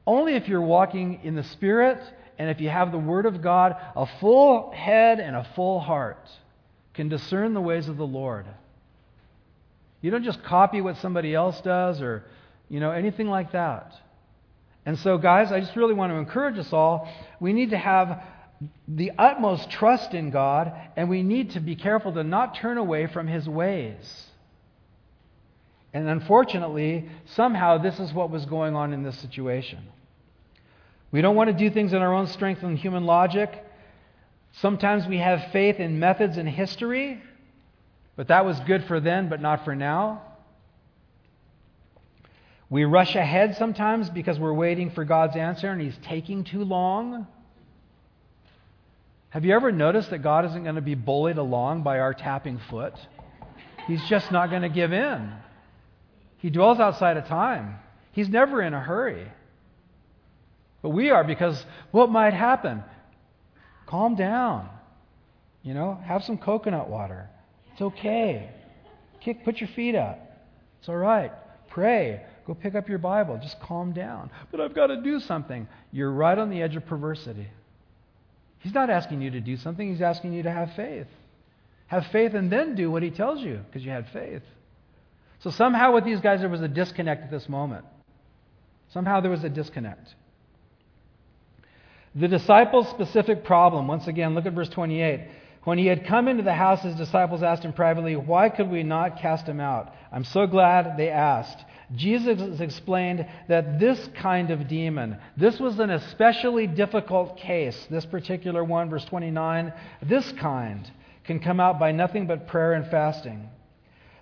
Only 0.06 0.36
if 0.36 0.46
you're 0.46 0.60
walking 0.60 1.18
in 1.24 1.34
the 1.34 1.42
Spirit 1.42 2.00
and 2.38 2.48
if 2.48 2.60
you 2.60 2.68
have 2.68 2.92
the 2.92 2.98
Word 2.98 3.26
of 3.26 3.42
God, 3.42 3.74
a 3.96 4.06
full 4.20 4.70
head 4.70 5.18
and 5.18 5.34
a 5.34 5.42
full 5.56 5.80
heart 5.80 6.30
can 6.94 7.08
discern 7.08 7.54
the 7.54 7.60
ways 7.60 7.88
of 7.88 7.96
the 7.96 8.06
Lord. 8.06 8.46
You 10.00 10.12
don't 10.12 10.22
just 10.22 10.44
copy 10.44 10.80
what 10.80 10.98
somebody 10.98 11.34
else 11.34 11.60
does 11.62 12.02
or, 12.02 12.22
you 12.68 12.78
know, 12.78 12.92
anything 12.92 13.26
like 13.26 13.50
that. 13.50 13.94
And 14.88 14.98
so, 15.00 15.18
guys, 15.18 15.52
I 15.52 15.60
just 15.60 15.76
really 15.76 15.92
want 15.92 16.12
to 16.12 16.16
encourage 16.16 16.56
us 16.56 16.72
all. 16.72 17.12
We 17.40 17.52
need 17.52 17.72
to 17.72 17.76
have 17.76 18.22
the 18.88 19.12
utmost 19.18 19.68
trust 19.68 20.14
in 20.14 20.30
God, 20.30 20.72
and 20.96 21.10
we 21.10 21.22
need 21.22 21.50
to 21.50 21.60
be 21.60 21.76
careful 21.76 22.10
to 22.14 22.24
not 22.24 22.54
turn 22.54 22.78
away 22.78 23.06
from 23.06 23.26
His 23.26 23.46
ways. 23.46 24.24
And 25.92 26.08
unfortunately, 26.08 27.06
somehow 27.26 27.76
this 27.76 28.00
is 28.00 28.14
what 28.14 28.30
was 28.30 28.46
going 28.46 28.74
on 28.74 28.94
in 28.94 29.02
this 29.02 29.18
situation. 29.18 29.80
We 31.10 31.20
don't 31.20 31.36
want 31.36 31.48
to 31.50 31.54
do 31.54 31.68
things 31.68 31.92
in 31.92 32.00
our 32.00 32.14
own 32.14 32.26
strength 32.26 32.62
and 32.62 32.78
human 32.78 33.04
logic. 33.04 33.62
Sometimes 34.52 35.06
we 35.06 35.18
have 35.18 35.52
faith 35.52 35.80
in 35.80 35.98
methods 35.98 36.38
and 36.38 36.48
history, 36.48 37.22
but 38.16 38.28
that 38.28 38.46
was 38.46 38.58
good 38.60 38.84
for 38.84 39.00
then, 39.00 39.28
but 39.28 39.42
not 39.42 39.66
for 39.66 39.76
now. 39.76 40.22
We 42.70 42.84
rush 42.84 43.14
ahead 43.14 43.56
sometimes 43.56 44.10
because 44.10 44.38
we're 44.38 44.52
waiting 44.52 44.90
for 44.90 45.04
God's 45.04 45.36
answer 45.36 45.70
and 45.70 45.80
He's 45.80 45.96
taking 46.02 46.44
too 46.44 46.64
long. 46.64 47.26
Have 49.30 49.44
you 49.44 49.54
ever 49.54 49.72
noticed 49.72 50.10
that 50.10 50.18
God 50.18 50.44
isn't 50.46 50.62
going 50.62 50.76
to 50.76 50.80
be 50.80 50.94
bullied 50.94 51.38
along 51.38 51.82
by 51.82 51.98
our 51.98 52.14
tapping 52.14 52.58
foot? 52.70 52.94
He's 53.86 54.02
just 54.04 54.30
not 54.32 54.50
going 54.50 54.62
to 54.62 54.68
give 54.68 54.92
in. 54.92 55.32
He 56.38 56.50
dwells 56.50 56.78
outside 56.78 57.16
of 57.16 57.26
time. 57.26 57.76
He's 58.12 58.28
never 58.28 58.62
in 58.62 58.74
a 58.74 58.80
hurry. 58.80 59.26
But 60.82 60.90
we 60.90 61.10
are 61.10 61.24
because 61.24 61.64
what 61.90 62.10
might 62.10 62.34
happen? 62.34 62.84
Calm 63.86 64.14
down. 64.14 64.68
You 65.62 65.74
know, 65.74 65.98
have 66.04 66.22
some 66.24 66.38
coconut 66.38 66.88
water. 66.88 67.28
It's 67.72 67.82
okay. 67.82 68.50
Kick, 69.20 69.44
put 69.44 69.60
your 69.60 69.68
feet 69.70 69.94
up. 69.94 70.18
It's 70.80 70.88
all 70.88 70.96
right. 70.96 71.32
Pray. 71.68 72.22
Go 72.48 72.54
pick 72.54 72.74
up 72.74 72.88
your 72.88 72.98
Bible. 72.98 73.38
Just 73.40 73.60
calm 73.60 73.92
down. 73.92 74.30
But 74.50 74.62
I've 74.62 74.74
got 74.74 74.86
to 74.86 75.02
do 75.02 75.20
something. 75.20 75.68
You're 75.92 76.10
right 76.10 76.36
on 76.36 76.48
the 76.48 76.62
edge 76.62 76.76
of 76.76 76.86
perversity. 76.86 77.46
He's 78.60 78.72
not 78.72 78.88
asking 78.88 79.20
you 79.20 79.30
to 79.32 79.40
do 79.40 79.58
something, 79.58 79.88
He's 79.88 80.00
asking 80.00 80.32
you 80.32 80.42
to 80.42 80.50
have 80.50 80.72
faith. 80.72 81.06
Have 81.88 82.06
faith 82.06 82.32
and 82.32 82.50
then 82.50 82.74
do 82.74 82.90
what 82.90 83.02
He 83.02 83.10
tells 83.10 83.42
you 83.42 83.60
because 83.66 83.84
you 83.84 83.90
had 83.90 84.08
faith. 84.14 84.42
So 85.40 85.50
somehow 85.50 85.92
with 85.92 86.06
these 86.06 86.20
guys, 86.20 86.40
there 86.40 86.48
was 86.48 86.62
a 86.62 86.68
disconnect 86.68 87.24
at 87.24 87.30
this 87.30 87.50
moment. 87.50 87.84
Somehow 88.94 89.20
there 89.20 89.30
was 89.30 89.44
a 89.44 89.50
disconnect. 89.50 90.14
The 92.14 92.28
disciples' 92.28 92.88
specific 92.88 93.44
problem, 93.44 93.86
once 93.86 94.06
again, 94.06 94.34
look 94.34 94.46
at 94.46 94.54
verse 94.54 94.70
28. 94.70 95.20
When 95.64 95.76
he 95.76 95.86
had 95.86 96.06
come 96.06 96.28
into 96.28 96.42
the 96.42 96.54
house, 96.54 96.82
his 96.82 96.94
disciples 96.94 97.42
asked 97.42 97.62
him 97.62 97.74
privately, 97.74 98.16
Why 98.16 98.48
could 98.48 98.70
we 98.70 98.82
not 98.82 99.20
cast 99.20 99.46
him 99.46 99.60
out? 99.60 99.94
I'm 100.10 100.24
so 100.24 100.46
glad 100.46 100.96
they 100.96 101.10
asked. 101.10 101.62
Jesus 101.94 102.60
explained 102.60 103.26
that 103.48 103.80
this 103.80 104.08
kind 104.20 104.50
of 104.50 104.68
demon, 104.68 105.18
this 105.36 105.58
was 105.58 105.78
an 105.78 105.90
especially 105.90 106.66
difficult 106.66 107.38
case, 107.38 107.86
this 107.90 108.04
particular 108.04 108.62
one, 108.62 108.90
verse 108.90 109.04
29, 109.06 109.72
this 110.02 110.30
kind 110.32 110.90
can 111.24 111.40
come 111.40 111.60
out 111.60 111.78
by 111.78 111.92
nothing 111.92 112.26
but 112.26 112.46
prayer 112.46 112.74
and 112.74 112.90
fasting. 112.90 113.48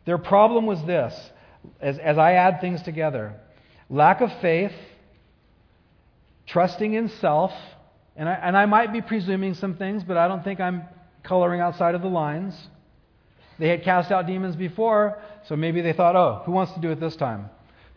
Their 0.05 0.19
problem 0.19 0.67
was 0.67 0.83
this 0.85 1.13
as, 1.81 1.99
as 1.99 2.19
I 2.19 2.35
add 2.35 2.61
things 2.61 2.83
together 2.83 3.35
lack 3.89 4.21
of 4.21 4.33
faith, 4.41 4.73
trusting 6.47 6.95
in 6.95 7.09
self, 7.09 7.53
and 8.17 8.29
I, 8.29 8.35
and 8.35 8.57
I 8.57 8.67
might 8.67 8.93
be 8.93 9.01
presuming 9.01 9.55
some 9.55 9.77
things, 9.77 10.03
but 10.03 10.17
I 10.17 10.27
don't 10.27 10.43
think 10.43 10.61
I'm 10.61 10.83
coloring 11.23 11.61
outside 11.61 11.95
of 11.95 12.03
the 12.03 12.09
lines. 12.09 12.55
They 13.59 13.69
had 13.69 13.85
cast 13.85 14.11
out 14.11 14.27
demons 14.27 14.57
before, 14.57 15.21
so 15.49 15.57
maybe 15.57 15.81
they 15.83 15.93
thought, 15.93 16.17
oh, 16.17 16.43
who 16.45 16.53
wants 16.53 16.73
to 16.73 16.81
do 16.81 16.91
it 16.91 17.01
this 17.01 17.17
time? 17.17 17.49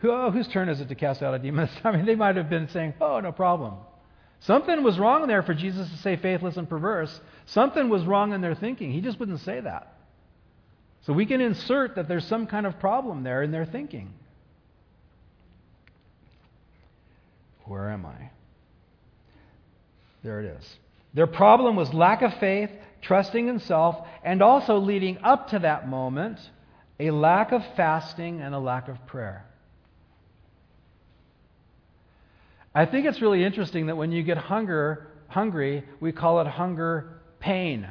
Oh, 0.02 0.30
whose 0.30 0.48
turn 0.48 0.68
is 0.68 0.80
it 0.80 0.88
to 0.88 0.94
cast 0.94 1.22
out 1.22 1.34
a 1.34 1.38
demon? 1.38 1.68
I 1.84 1.92
mean, 1.92 2.06
they 2.06 2.14
might 2.14 2.36
have 2.36 2.48
been 2.48 2.68
saying, 2.68 2.94
oh, 3.00 3.20
no 3.20 3.32
problem. 3.32 3.74
Something 4.40 4.82
was 4.82 4.98
wrong 4.98 5.26
there 5.26 5.42
for 5.42 5.52
Jesus 5.52 5.90
to 5.90 5.96
say 5.98 6.16
faithless 6.16 6.56
and 6.56 6.68
perverse. 6.68 7.20
Something 7.46 7.90
was 7.90 8.04
wrong 8.04 8.32
in 8.32 8.40
their 8.40 8.54
thinking. 8.54 8.90
He 8.90 9.02
just 9.02 9.20
wouldn't 9.20 9.40
say 9.40 9.60
that. 9.60 9.94
So 11.02 11.12
we 11.12 11.26
can 11.26 11.40
insert 11.40 11.96
that 11.96 12.08
there's 12.08 12.26
some 12.26 12.46
kind 12.46 12.66
of 12.66 12.78
problem 12.78 13.22
there 13.22 13.42
in 13.42 13.50
their 13.50 13.66
thinking. 13.66 14.12
Where 17.64 17.90
am 17.90 18.06
I? 18.06 18.30
There 20.22 20.40
it 20.40 20.56
is. 20.58 20.76
Their 21.14 21.26
problem 21.26 21.76
was 21.76 21.92
lack 21.92 22.22
of 22.22 22.34
faith, 22.34 22.70
trusting 23.02 23.48
in 23.48 23.60
self, 23.60 24.06
and 24.24 24.42
also 24.42 24.78
leading 24.78 25.18
up 25.18 25.48
to 25.48 25.60
that 25.60 25.88
moment, 25.88 26.38
a 26.98 27.10
lack 27.10 27.52
of 27.52 27.62
fasting 27.76 28.40
and 28.40 28.54
a 28.54 28.58
lack 28.58 28.88
of 28.88 29.06
prayer. 29.06 29.44
I 32.74 32.86
think 32.86 33.06
it's 33.06 33.20
really 33.20 33.44
interesting 33.44 33.86
that 33.86 33.96
when 33.96 34.12
you 34.12 34.22
get 34.22 34.38
hunger, 34.38 35.08
hungry, 35.28 35.84
we 36.00 36.12
call 36.12 36.40
it 36.40 36.46
hunger 36.46 37.20
pain. 37.40 37.88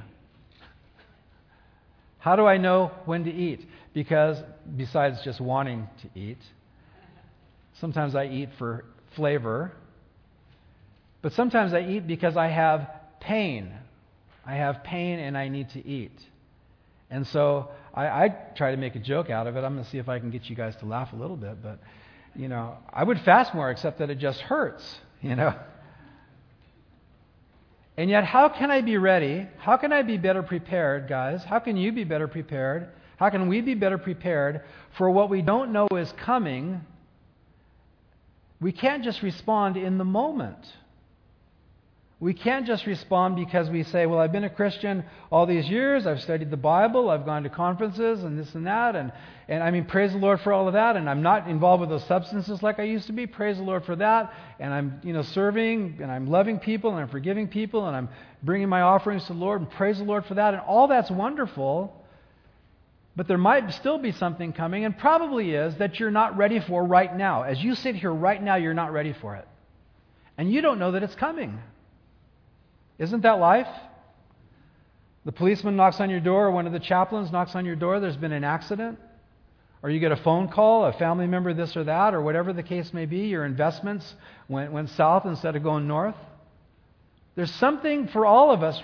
How 2.20 2.36
do 2.36 2.46
I 2.46 2.58
know 2.58 2.92
when 3.06 3.26
to 3.26 3.32
eat? 3.32 3.66
Because 3.94 4.38
besides 4.78 5.20
just 5.24 5.42
wanting 5.42 5.88
to 6.02 6.20
eat, 6.20 6.38
sometimes 7.80 8.16
I 8.16 8.26
eat 8.26 8.50
for 8.58 8.86
flavor, 9.16 9.72
but 11.22 11.34
sometimes 11.34 11.74
I 11.74 11.82
eat 11.82 12.08
because 12.08 12.38
I 12.38 12.48
have 12.48 12.90
pain. 13.20 13.74
I 14.46 14.56
have 14.56 14.84
pain 14.84 15.20
and 15.20 15.38
I 15.38 15.50
need 15.50 15.70
to 15.72 15.86
eat. 15.86 16.18
And 17.10 17.28
so 17.28 17.70
I, 17.94 18.08
I 18.08 18.36
try 18.56 18.72
to 18.72 18.78
make 18.78 18.96
a 18.96 19.00
joke 19.00 19.30
out 19.30 19.48
of 19.48 19.58
it. 19.58 19.64
I'm 19.64 19.74
going 19.74 19.84
to 19.84 19.90
see 19.90 19.98
if 19.98 20.08
I 20.08 20.20
can 20.20 20.30
get 20.30 20.50
you 20.50 20.56
guys 20.56 20.76
to 20.78 20.86
laugh 20.86 21.12
a 21.12 21.16
little 21.16 21.36
bit, 21.36 21.62
but 21.62 21.80
you 22.36 22.48
know, 22.48 22.78
I 22.92 23.04
would 23.04 23.20
fast 23.22 23.54
more 23.54 23.70
except 23.70 24.00
that 24.00 24.10
it 24.10 24.20
just 24.20 24.40
hurts, 24.42 25.00
you 25.22 25.36
know. 25.36 25.54
And 27.98 28.10
yet, 28.10 28.24
how 28.24 28.48
can 28.48 28.72
I 28.72 28.82
be 28.82 28.98
ready? 28.98 29.46
How 29.58 29.76
can 29.76 29.92
I 29.92 30.04
be 30.04 30.18
better 30.18 30.42
prepared, 30.42 31.10
guys? 31.10 31.44
How 31.44 31.60
can 31.60 31.76
you 31.76 31.92
be 31.92 32.06
better 32.06 32.30
prepared? 32.30 32.90
How 33.18 33.30
can 33.30 33.50
we 33.50 33.60
be 33.60 33.74
better 33.74 33.98
prepared 33.98 34.62
for 34.98 35.12
what 35.12 35.30
we 35.30 35.42
don't 35.42 35.74
know 35.74 35.88
is 35.92 36.10
coming? 36.14 36.80
We 38.62 38.72
can't 38.72 39.04
just 39.04 39.22
respond 39.22 39.76
in 39.76 39.98
the 39.98 40.06
moment. 40.06 40.66
We 42.22 42.34
can't 42.34 42.68
just 42.68 42.86
respond 42.86 43.38
because 43.38 43.70
we 43.70 43.84
say, 43.84 44.06
Well, 44.06 44.20
I've 44.20 44.34
been 44.34 44.44
a 44.44 44.50
Christian 44.50 45.06
all 45.32 45.46
these 45.46 45.70
years. 45.70 46.06
I've 46.06 46.22
studied 46.22 46.52
the 46.52 46.58
Bible. 46.58 47.10
I've 47.10 47.26
gone 47.26 47.44
to 47.44 47.50
conferences 47.50 48.24
and 48.26 48.38
this 48.38 48.54
and 48.56 48.68
that. 48.68 48.98
And, 48.98 49.14
and 49.48 49.64
I 49.64 49.72
mean, 49.72 49.86
praise 49.86 50.12
the 50.12 50.18
Lord 50.18 50.42
for 50.42 50.52
all 50.52 50.68
of 50.68 50.74
that. 50.74 50.98
And 50.98 51.10
I'm 51.10 51.22
not 51.22 51.48
involved 51.48 51.80
with 51.80 51.90
those 51.90 52.04
substances 52.04 52.62
like 52.62 52.78
I 52.78 52.84
used 52.84 53.08
to 53.08 53.14
be. 53.14 53.26
Praise 53.26 53.56
the 53.56 53.64
Lord 53.64 53.86
for 53.86 53.96
that. 53.96 54.34
And 54.60 54.74
I'm, 54.74 55.00
you 55.02 55.14
know, 55.14 55.22
serving 55.22 56.00
and 56.02 56.12
I'm 56.12 56.28
loving 56.28 56.60
people 56.60 56.92
and 56.92 57.00
I'm 57.00 57.08
forgiving 57.08 57.48
people 57.48 57.88
and 57.88 57.96
I'm 57.96 58.10
bringing 58.44 58.68
my 58.68 58.82
offerings 58.82 59.26
to 59.28 59.34
the 59.34 59.40
Lord 59.40 59.62
and 59.62 59.72
praise 59.72 59.98
the 59.98 60.04
Lord 60.04 60.26
for 60.26 60.34
that. 60.34 60.54
And 60.54 60.62
all 60.64 60.90
that's 60.90 61.10
wonderful. 61.10 61.96
But 63.16 63.30
there 63.30 63.38
might 63.38 63.74
still 63.74 63.98
be 63.98 64.14
something 64.14 64.54
coming, 64.54 64.86
and 64.86 64.98
probably 64.98 65.54
is, 65.54 65.76
that 65.76 66.00
you're 66.00 66.12
not 66.12 66.38
ready 66.38 66.62
for 66.62 66.86
right 66.86 67.14
now. 67.14 67.44
As 67.44 67.62
you 67.62 67.76
sit 67.76 67.96
here 67.96 68.14
right 68.14 68.42
now, 68.42 68.56
you're 68.56 68.74
not 68.74 68.94
ready 68.94 69.12
for 69.12 69.36
it. 69.36 69.46
And 70.38 70.50
you 70.50 70.62
don't 70.62 70.80
know 70.80 70.92
that 70.92 71.04
it's 71.04 71.16
coming. 71.16 71.60
Isn't 73.00 73.22
that 73.22 73.40
life? 73.40 73.68
The 75.26 75.32
policeman 75.32 75.76
knocks 75.76 76.00
on 76.00 76.10
your 76.10 76.20
door, 76.20 76.48
or 76.48 76.52
one 76.52 76.68
of 76.68 76.74
the 76.74 76.80
chaplains 76.80 77.32
knocks 77.32 77.56
on 77.56 77.66
your 77.66 77.76
door, 77.76 78.00
there's 78.00 78.18
been 78.18 78.32
an 78.32 78.44
accident. 78.44 79.00
Or 79.82 79.90
you 79.90 80.00
get 80.00 80.12
a 80.12 80.18
phone 80.18 80.50
call, 80.50 80.86
a 80.86 80.94
family 80.94 81.26
member, 81.26 81.54
this 81.54 81.78
or 81.78 81.86
that, 81.86 82.14
or 82.14 82.22
whatever 82.22 82.52
the 82.52 82.64
case 82.64 82.94
may 82.94 83.06
be, 83.06 83.28
your 83.28 83.46
investments 83.46 84.14
went, 84.50 84.74
went 84.74 84.90
south 84.90 85.26
instead 85.26 85.56
of 85.56 85.64
going 85.64 85.88
north. 85.88 86.16
There's 87.36 87.54
something 87.56 88.10
for 88.10 88.26
all 88.26 88.52
of 88.52 88.62
us, 88.62 88.82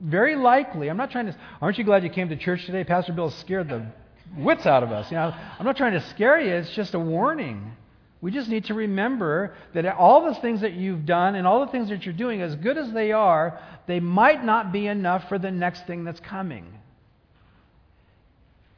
very 0.00 0.36
likely. 0.36 0.88
I'm 0.88 0.96
not 0.96 1.10
trying 1.10 1.26
to. 1.26 1.36
Aren't 1.60 1.78
you 1.78 1.84
glad 1.84 2.04
you 2.04 2.10
came 2.10 2.28
to 2.28 2.36
church 2.36 2.64
today? 2.66 2.84
Pastor 2.84 3.12
Bill 3.12 3.30
scared 3.30 3.68
the 3.68 3.84
wits 4.36 4.66
out 4.66 4.84
of 4.84 4.92
us. 4.92 5.10
You 5.10 5.16
know, 5.16 5.34
I'm 5.58 5.66
not 5.66 5.76
trying 5.76 5.94
to 5.94 6.08
scare 6.10 6.40
you, 6.40 6.52
it's 6.54 6.70
just 6.70 6.94
a 6.94 7.00
warning. 7.00 7.72
We 8.20 8.32
just 8.32 8.48
need 8.48 8.64
to 8.64 8.74
remember 8.74 9.54
that 9.74 9.86
all 9.86 10.24
the 10.24 10.40
things 10.40 10.62
that 10.62 10.72
you've 10.72 11.06
done 11.06 11.36
and 11.36 11.46
all 11.46 11.64
the 11.64 11.70
things 11.70 11.88
that 11.90 12.04
you're 12.04 12.14
doing, 12.14 12.42
as 12.42 12.56
good 12.56 12.76
as 12.76 12.92
they 12.92 13.12
are, 13.12 13.60
they 13.86 14.00
might 14.00 14.44
not 14.44 14.72
be 14.72 14.88
enough 14.88 15.28
for 15.28 15.38
the 15.38 15.52
next 15.52 15.86
thing 15.86 16.04
that's 16.04 16.20
coming. 16.20 16.66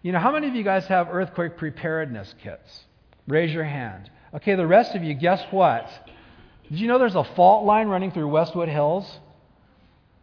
You 0.03 0.13
know, 0.13 0.19
how 0.19 0.33
many 0.33 0.49
of 0.49 0.55
you 0.55 0.63
guys 0.63 0.87
have 0.87 1.09
earthquake 1.11 1.57
preparedness 1.57 2.35
kits? 2.43 2.85
Raise 3.27 3.53
your 3.53 3.65
hand. 3.65 4.11
Okay, 4.35 4.55
the 4.55 4.67
rest 4.67 4.95
of 4.95 5.03
you, 5.03 5.15
guess 5.15 5.43
what? 5.51 5.89
Did 6.69 6.79
you 6.79 6.87
know 6.87 6.99
there's 6.99 7.15
a 7.15 7.25
fault 7.25 7.65
line 7.65 7.89
running 7.89 8.11
through 8.11 8.29
Westwood 8.29 8.69
Hills? 8.69 9.19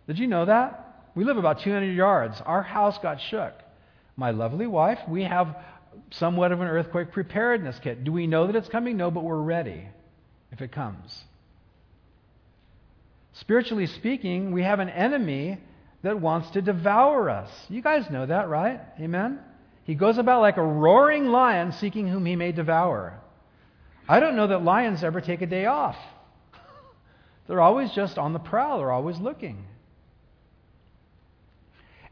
Did 0.08 0.20
you 0.20 0.28
know 0.28 0.46
that? 0.46 1.10
We 1.16 1.26
live 1.26 1.38
about 1.38 1.62
200 1.62 1.92
yards. 1.92 2.40
Our 2.46 2.62
house 2.62 2.98
got 3.00 3.20
shook. 3.20 3.54
My 4.16 4.32
lovely 4.32 4.68
wife, 4.68 5.00
we 5.08 5.24
have 5.24 5.56
somewhat 6.12 6.52
of 6.52 6.62
an 6.62 6.68
earthquake 6.68 7.12
preparedness 7.12 7.80
kit. 7.82 8.04
Do 8.04 8.12
we 8.12 8.28
know 8.28 8.48
that 8.48 8.56
it's 8.56 8.70
coming? 8.70 8.98
No, 8.98 9.12
but 9.12 9.24
we're 9.24 9.42
ready 9.42 9.88
if 10.52 10.62
it 10.62 10.72
comes. 10.72 11.24
Spiritually 13.34 13.88
speaking, 13.88 14.52
we 14.52 14.64
have 14.64 14.80
an 14.80 14.90
enemy 14.90 15.60
that 16.04 16.20
wants 16.20 16.50
to 16.52 16.62
devour 16.62 17.30
us. 17.30 17.50
You 17.70 17.82
guys 17.82 18.10
know 18.10 18.26
that, 18.26 18.50
right? 18.50 18.80
Amen? 19.00 19.40
He 19.84 19.96
goes 19.96 20.18
about 20.18 20.42
like 20.42 20.58
a 20.58 20.64
roaring 20.64 21.28
lion 21.28 21.72
seeking 21.74 22.08
whom 22.08 22.26
he 22.26 22.36
may 22.36 22.52
devour. 22.52 23.20
I 24.10 24.20
don't 24.20 24.36
know 24.36 24.48
that 24.48 24.64
lions 24.64 25.04
ever 25.04 25.22
take 25.22 25.42
a 25.42 25.46
day 25.46 25.66
off. 25.66 25.98
They're 27.48 27.62
always 27.62 27.92
just 27.92 28.18
on 28.18 28.34
the 28.34 28.40
prowl, 28.40 28.80
they're 28.80 28.92
always 28.92 29.18
looking. 29.18 29.66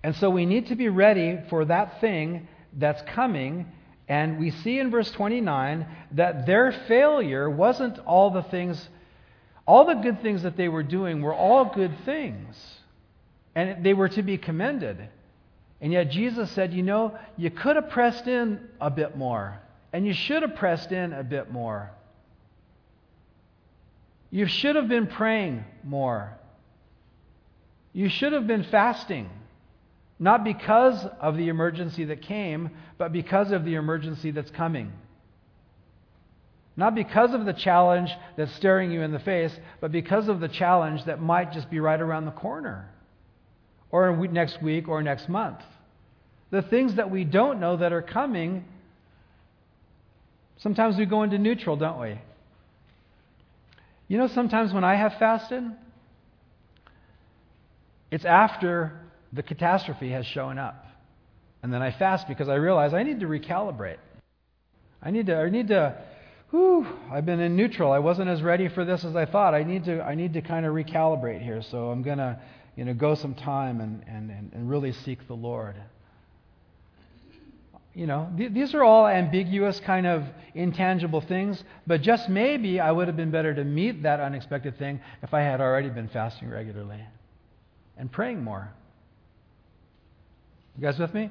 And 0.03 0.15
so 0.15 0.29
we 0.29 0.45
need 0.45 0.67
to 0.67 0.75
be 0.75 0.87
ready 0.87 1.39
for 1.49 1.65
that 1.65 1.99
thing 1.99 2.47
that's 2.75 3.01
coming. 3.13 3.71
And 4.07 4.39
we 4.39 4.51
see 4.51 4.79
in 4.79 4.91
verse 4.91 5.09
29 5.11 5.87
that 6.11 6.45
their 6.45 6.71
failure 6.87 7.49
wasn't 7.49 7.97
all 7.99 8.29
the 8.29 8.43
things, 8.43 8.89
all 9.65 9.85
the 9.85 9.95
good 9.95 10.21
things 10.21 10.43
that 10.43 10.57
they 10.57 10.67
were 10.67 10.83
doing 10.83 11.21
were 11.21 11.33
all 11.33 11.73
good 11.73 11.93
things. 12.05 12.55
And 13.55 13.83
they 13.83 13.93
were 13.93 14.09
to 14.09 14.21
be 14.21 14.37
commended. 14.37 15.09
And 15.81 15.91
yet 15.91 16.11
Jesus 16.11 16.51
said, 16.51 16.73
you 16.73 16.83
know, 16.83 17.17
you 17.37 17.49
could 17.49 17.75
have 17.75 17.89
pressed 17.89 18.27
in 18.27 18.59
a 18.79 18.89
bit 18.89 19.17
more. 19.17 19.59
And 19.93 20.05
you 20.05 20.13
should 20.13 20.41
have 20.41 20.55
pressed 20.55 20.91
in 20.91 21.13
a 21.13 21.23
bit 21.23 21.51
more. 21.51 21.91
You 24.29 24.47
should 24.47 24.75
have 24.75 24.89
been 24.89 25.07
praying 25.07 25.63
more. 25.83 26.37
You 27.93 28.09
should 28.09 28.33
have 28.33 28.45
been 28.45 28.63
fasting. 28.63 29.29
Not 30.17 30.43
because 30.43 31.05
of 31.19 31.35
the 31.35 31.49
emergency 31.49 32.05
that 32.05 32.21
came, 32.21 32.71
but 32.97 33.11
because 33.11 33.51
of 33.51 33.65
the 33.65 33.75
emergency 33.75 34.31
that's 34.31 34.51
coming. 34.51 34.93
Not 36.77 36.95
because 36.95 37.33
of 37.33 37.45
the 37.45 37.53
challenge 37.53 38.11
that's 38.35 38.53
staring 38.55 38.91
you 38.91 39.01
in 39.01 39.11
the 39.11 39.19
face, 39.19 39.57
but 39.79 39.91
because 39.91 40.27
of 40.27 40.39
the 40.39 40.47
challenge 40.47 41.05
that 41.05 41.21
might 41.21 41.53
just 41.53 41.69
be 41.69 41.79
right 41.79 41.99
around 41.99 42.25
the 42.25 42.31
corner, 42.31 42.89
or 43.91 44.15
next 44.27 44.61
week, 44.61 44.87
or 44.87 45.01
next 45.01 45.29
month. 45.29 45.59
The 46.51 46.61
things 46.61 46.95
that 46.95 47.09
we 47.09 47.23
don't 47.23 47.59
know 47.59 47.77
that 47.77 47.93
are 47.93 48.01
coming, 48.01 48.65
sometimes 50.57 50.97
we 50.97 51.05
go 51.05 51.23
into 51.23 51.37
neutral, 51.37 51.75
don't 51.75 51.99
we? 51.99 52.19
You 54.07 54.17
know, 54.17 54.27
sometimes 54.27 54.73
when 54.73 54.83
I 54.83 54.95
have 54.95 55.13
fasted, 55.17 55.63
it's 58.11 58.25
after 58.25 58.93
the 59.35 59.43
catastrophe 59.43 60.11
has 60.11 60.25
shown 60.25 60.57
up. 60.57 60.85
And 61.61 61.73
then 61.73 61.81
I 61.81 61.91
fast 61.91 62.27
because 62.27 62.47
I 62.47 62.55
realize 62.55 62.93
I 62.93 63.03
need 63.03 63.19
to 63.19 63.27
recalibrate. 63.27 63.97
I 65.01 65.11
need 65.11 65.25
to, 65.27 65.35
I 65.35 65.49
need 65.49 65.67
to, 65.67 66.01
whew, 66.51 66.87
I've 67.11 67.25
been 67.25 67.39
in 67.39 67.55
neutral. 67.55 67.91
I 67.91 67.99
wasn't 67.99 68.29
as 68.29 68.41
ready 68.41 68.69
for 68.69 68.85
this 68.85 69.03
as 69.03 69.15
I 69.15 69.25
thought. 69.25 69.53
I 69.53 69.63
need 69.63 69.85
to, 69.85 70.01
I 70.01 70.15
need 70.15 70.33
to 70.33 70.41
kind 70.41 70.65
of 70.65 70.73
recalibrate 70.73 71.43
here. 71.43 71.61
So 71.61 71.89
I'm 71.89 72.01
going 72.01 72.17
to, 72.17 72.39
you 72.75 72.85
know, 72.85 72.93
go 72.93 73.15
some 73.15 73.35
time 73.35 73.81
and, 73.81 74.03
and, 74.07 74.51
and 74.53 74.69
really 74.69 74.91
seek 74.91 75.27
the 75.27 75.33
Lord. 75.33 75.75
You 77.93 78.07
know, 78.07 78.29
th- 78.37 78.51
these 78.51 78.73
are 78.73 78.83
all 78.83 79.07
ambiguous, 79.07 79.79
kind 79.79 80.05
of 80.05 80.23
intangible 80.53 81.21
things, 81.21 81.63
but 81.87 82.01
just 82.01 82.29
maybe 82.29 82.79
I 82.79 82.91
would 82.91 83.07
have 83.07 83.17
been 83.17 83.31
better 83.31 83.53
to 83.53 83.63
meet 83.63 84.03
that 84.03 84.19
unexpected 84.19 84.77
thing 84.77 84.99
if 85.23 85.33
I 85.33 85.41
had 85.41 85.61
already 85.61 85.89
been 85.89 86.09
fasting 86.09 86.49
regularly 86.49 86.99
and 87.97 88.11
praying 88.11 88.43
more. 88.43 88.69
You 90.77 90.81
guys 90.81 90.99
with 90.99 91.13
me? 91.13 91.29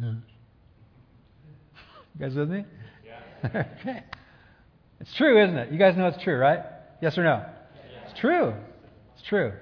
Yeah. 0.00 0.12
You 2.14 2.20
guys 2.20 2.34
with 2.34 2.48
me? 2.48 2.64
Yeah. 3.04 3.64
okay. 3.80 4.02
It's 5.00 5.14
true, 5.14 5.42
isn't 5.42 5.56
it? 5.56 5.72
You 5.72 5.78
guys 5.78 5.96
know 5.96 6.06
it's 6.06 6.22
true, 6.22 6.36
right? 6.36 6.60
Yes 7.02 7.18
or 7.18 7.24
no? 7.24 7.44
Yeah. 7.44 8.10
It's 8.10 8.18
true. 8.18 8.54
It's 9.14 9.22
true. 9.28 9.52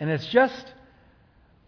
And 0.00 0.10
it's 0.10 0.26
just 0.26 0.72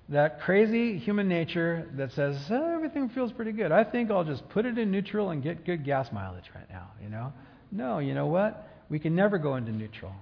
that 0.08 0.40
crazy 0.40 0.98
human 0.98 1.28
nature 1.28 1.88
that 1.96 2.12
says, 2.12 2.36
oh, 2.50 2.74
everything 2.74 3.08
feels 3.08 3.32
pretty 3.32 3.52
good. 3.52 3.70
I 3.70 3.84
think 3.84 4.10
I'll 4.10 4.24
just 4.24 4.48
put 4.48 4.66
it 4.66 4.76
in 4.76 4.90
neutral 4.90 5.30
and 5.30 5.42
get 5.42 5.64
good 5.64 5.84
gas 5.84 6.10
mileage 6.12 6.50
right 6.54 6.68
now, 6.68 6.90
you 7.02 7.08
know? 7.08 7.32
No, 7.70 8.00
you 8.00 8.14
know 8.14 8.26
what? 8.26 8.68
We 8.88 8.98
can 8.98 9.14
never 9.14 9.38
go 9.38 9.56
into 9.56 9.72
neutral. 9.72 10.12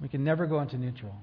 We 0.00 0.08
can 0.08 0.24
never 0.24 0.46
go 0.46 0.60
into 0.60 0.76
neutral. 0.76 1.14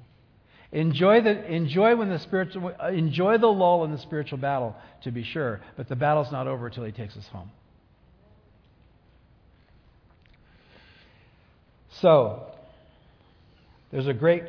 Enjoy, 0.72 1.22
the, 1.22 1.52
enjoy, 1.52 1.96
when 1.96 2.10
the 2.10 2.20
spiritual, 2.20 2.70
enjoy 2.70 3.40
the 3.40 3.48
lull 3.48 3.84
in 3.86 3.92
the 3.92 3.98
spiritual 3.98 4.38
battle, 4.38 4.76
to 5.04 5.12
be 5.12 5.24
sure, 5.24 5.62
but 5.76 5.90
the 5.90 5.96
battle's 5.96 6.32
not 6.32 6.46
over 6.46 6.68
until 6.68 6.84
he 6.84 6.92
takes 6.92 7.18
us 7.18 7.28
home. 7.28 7.50
So, 11.90 12.44
there's 13.92 14.08
a 14.08 14.14
great 14.14 14.44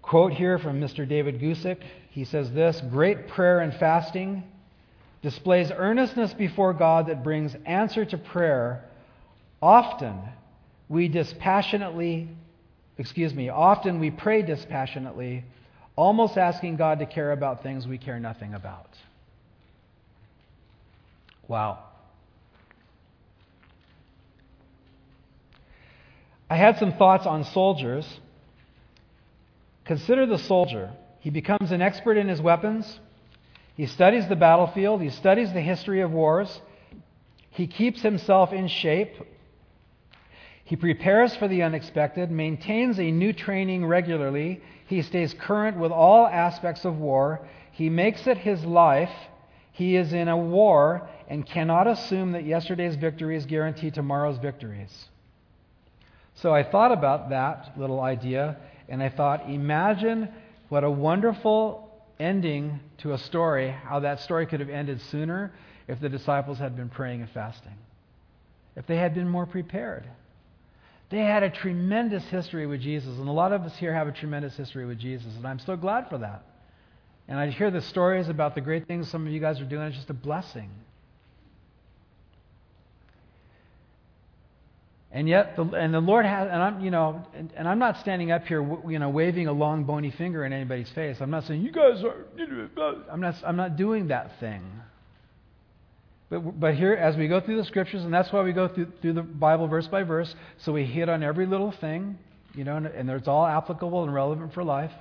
quote 0.00 0.32
here 0.32 0.58
from 0.58 0.80
Mr. 0.80 1.06
David 1.06 1.38
Guzik. 1.40 1.82
He 2.10 2.24
says 2.24 2.50
this 2.52 2.80
Great 2.90 3.28
prayer 3.28 3.60
and 3.60 3.74
fasting 3.74 4.42
displays 5.20 5.70
earnestness 5.70 6.32
before 6.32 6.72
God 6.72 7.06
that 7.06 7.22
brings 7.22 7.54
answer 7.66 8.04
to 8.06 8.18
prayer. 8.18 8.84
Often 9.60 10.18
we 10.88 11.08
dispassionately 11.08 12.28
excuse 12.98 13.34
me, 13.34 13.48
often 13.48 14.00
we 14.00 14.10
pray 14.10 14.42
dispassionately, 14.42 15.44
almost 15.96 16.36
asking 16.36 16.76
God 16.76 16.98
to 17.00 17.06
care 17.06 17.32
about 17.32 17.62
things 17.62 17.86
we 17.86 17.98
care 17.98 18.18
nothing 18.20 18.54
about. 18.54 18.88
Wow. 21.48 21.78
I 26.48 26.56
had 26.56 26.78
some 26.78 26.92
thoughts 26.92 27.26
on 27.26 27.44
soldiers. 27.44 28.06
Consider 29.84 30.26
the 30.26 30.38
soldier. 30.38 30.92
He 31.20 31.30
becomes 31.30 31.72
an 31.72 31.80
expert 31.80 32.16
in 32.16 32.28
his 32.28 32.40
weapons. 32.40 33.00
He 33.76 33.86
studies 33.86 34.28
the 34.28 34.36
battlefield. 34.36 35.00
He 35.00 35.08
studies 35.08 35.52
the 35.52 35.60
history 35.60 36.02
of 36.02 36.10
wars. 36.10 36.60
He 37.50 37.66
keeps 37.66 38.02
himself 38.02 38.52
in 38.52 38.68
shape 38.68 39.14
he 40.64 40.76
prepares 40.76 41.34
for 41.36 41.48
the 41.48 41.62
unexpected, 41.62 42.30
maintains 42.30 42.98
a 42.98 43.10
new 43.10 43.32
training 43.32 43.84
regularly. 43.84 44.60
He 44.86 45.02
stays 45.02 45.34
current 45.34 45.76
with 45.76 45.92
all 45.92 46.26
aspects 46.26 46.84
of 46.84 46.98
war. 46.98 47.46
He 47.72 47.90
makes 47.90 48.26
it 48.26 48.38
his 48.38 48.64
life. 48.64 49.12
He 49.72 49.96
is 49.96 50.12
in 50.12 50.28
a 50.28 50.36
war 50.36 51.08
and 51.28 51.44
cannot 51.44 51.86
assume 51.88 52.32
that 52.32 52.44
yesterday's 52.44 52.94
victories 52.96 53.46
guarantee 53.46 53.90
tomorrow's 53.90 54.38
victories. 54.38 55.08
So 56.34 56.54
I 56.54 56.62
thought 56.62 56.92
about 56.92 57.30
that 57.30 57.72
little 57.76 58.00
idea, 58.00 58.56
and 58.88 59.02
I 59.02 59.08
thought, 59.08 59.48
imagine 59.48 60.28
what 60.68 60.84
a 60.84 60.90
wonderful 60.90 61.90
ending 62.20 62.80
to 62.98 63.12
a 63.12 63.18
story, 63.18 63.70
how 63.70 64.00
that 64.00 64.20
story 64.20 64.46
could 64.46 64.60
have 64.60 64.70
ended 64.70 65.00
sooner 65.00 65.52
if 65.88 66.00
the 66.00 66.08
disciples 66.08 66.58
had 66.58 66.76
been 66.76 66.88
praying 66.88 67.20
and 67.20 67.30
fasting, 67.30 67.74
if 68.76 68.86
they 68.86 68.96
had 68.96 69.14
been 69.14 69.28
more 69.28 69.46
prepared. 69.46 70.08
They 71.12 71.18
had 71.18 71.42
a 71.42 71.50
tremendous 71.50 72.24
history 72.24 72.66
with 72.66 72.80
Jesus, 72.80 73.18
and 73.18 73.28
a 73.28 73.32
lot 73.32 73.52
of 73.52 73.64
us 73.64 73.76
here 73.76 73.92
have 73.92 74.08
a 74.08 74.12
tremendous 74.12 74.56
history 74.56 74.86
with 74.86 74.98
Jesus, 74.98 75.28
and 75.36 75.46
I'm 75.46 75.58
so 75.58 75.76
glad 75.76 76.08
for 76.08 76.16
that. 76.16 76.42
And 77.28 77.38
I 77.38 77.50
hear 77.50 77.70
the 77.70 77.82
stories 77.82 78.30
about 78.30 78.54
the 78.54 78.62
great 78.62 78.88
things 78.88 79.10
some 79.10 79.26
of 79.26 79.32
you 79.32 79.38
guys 79.38 79.60
are 79.60 79.66
doing. 79.66 79.88
It's 79.88 79.96
just 79.96 80.08
a 80.08 80.14
blessing. 80.14 80.70
And 85.10 85.28
yet, 85.28 85.54
the, 85.54 85.64
and 85.64 85.92
the 85.92 86.00
Lord 86.00 86.24
has, 86.24 86.48
and 86.50 86.62
I'm, 86.62 86.80
you 86.80 86.90
know, 86.90 87.22
and, 87.34 87.52
and, 87.58 87.68
I'm 87.68 87.78
not 87.78 87.98
standing 87.98 88.32
up 88.32 88.46
here, 88.46 88.62
you 88.88 88.98
know, 88.98 89.10
waving 89.10 89.48
a 89.48 89.52
long 89.52 89.84
bony 89.84 90.10
finger 90.12 90.46
in 90.46 90.54
anybody's 90.54 90.88
face. 90.94 91.18
I'm 91.20 91.30
not 91.30 91.44
saying 91.44 91.60
you 91.60 91.72
guys 91.72 92.02
are. 92.02 92.24
I'm 93.10 93.20
not. 93.20 93.34
I'm 93.44 93.56
not 93.56 93.76
doing 93.76 94.08
that 94.08 94.40
thing. 94.40 94.62
But, 96.32 96.58
but 96.58 96.74
here, 96.76 96.94
as 96.94 97.14
we 97.14 97.28
go 97.28 97.40
through 97.40 97.58
the 97.58 97.64
scriptures, 97.64 98.04
and 98.04 98.14
that's 98.14 98.32
why 98.32 98.40
we 98.40 98.54
go 98.54 98.66
through, 98.66 98.90
through 99.02 99.12
the 99.12 99.22
Bible 99.22 99.66
verse 99.66 99.86
by 99.86 100.02
verse, 100.02 100.34
so 100.56 100.72
we 100.72 100.86
hit 100.86 101.10
on 101.10 101.22
every 101.22 101.44
little 101.44 101.72
thing, 101.72 102.18
you 102.54 102.64
know, 102.64 102.76
and, 102.76 102.86
and 102.86 103.10
it's 103.10 103.28
all 103.28 103.44
applicable 103.44 104.02
and 104.02 104.14
relevant 104.14 104.54
for 104.54 104.64
life. 104.64 104.92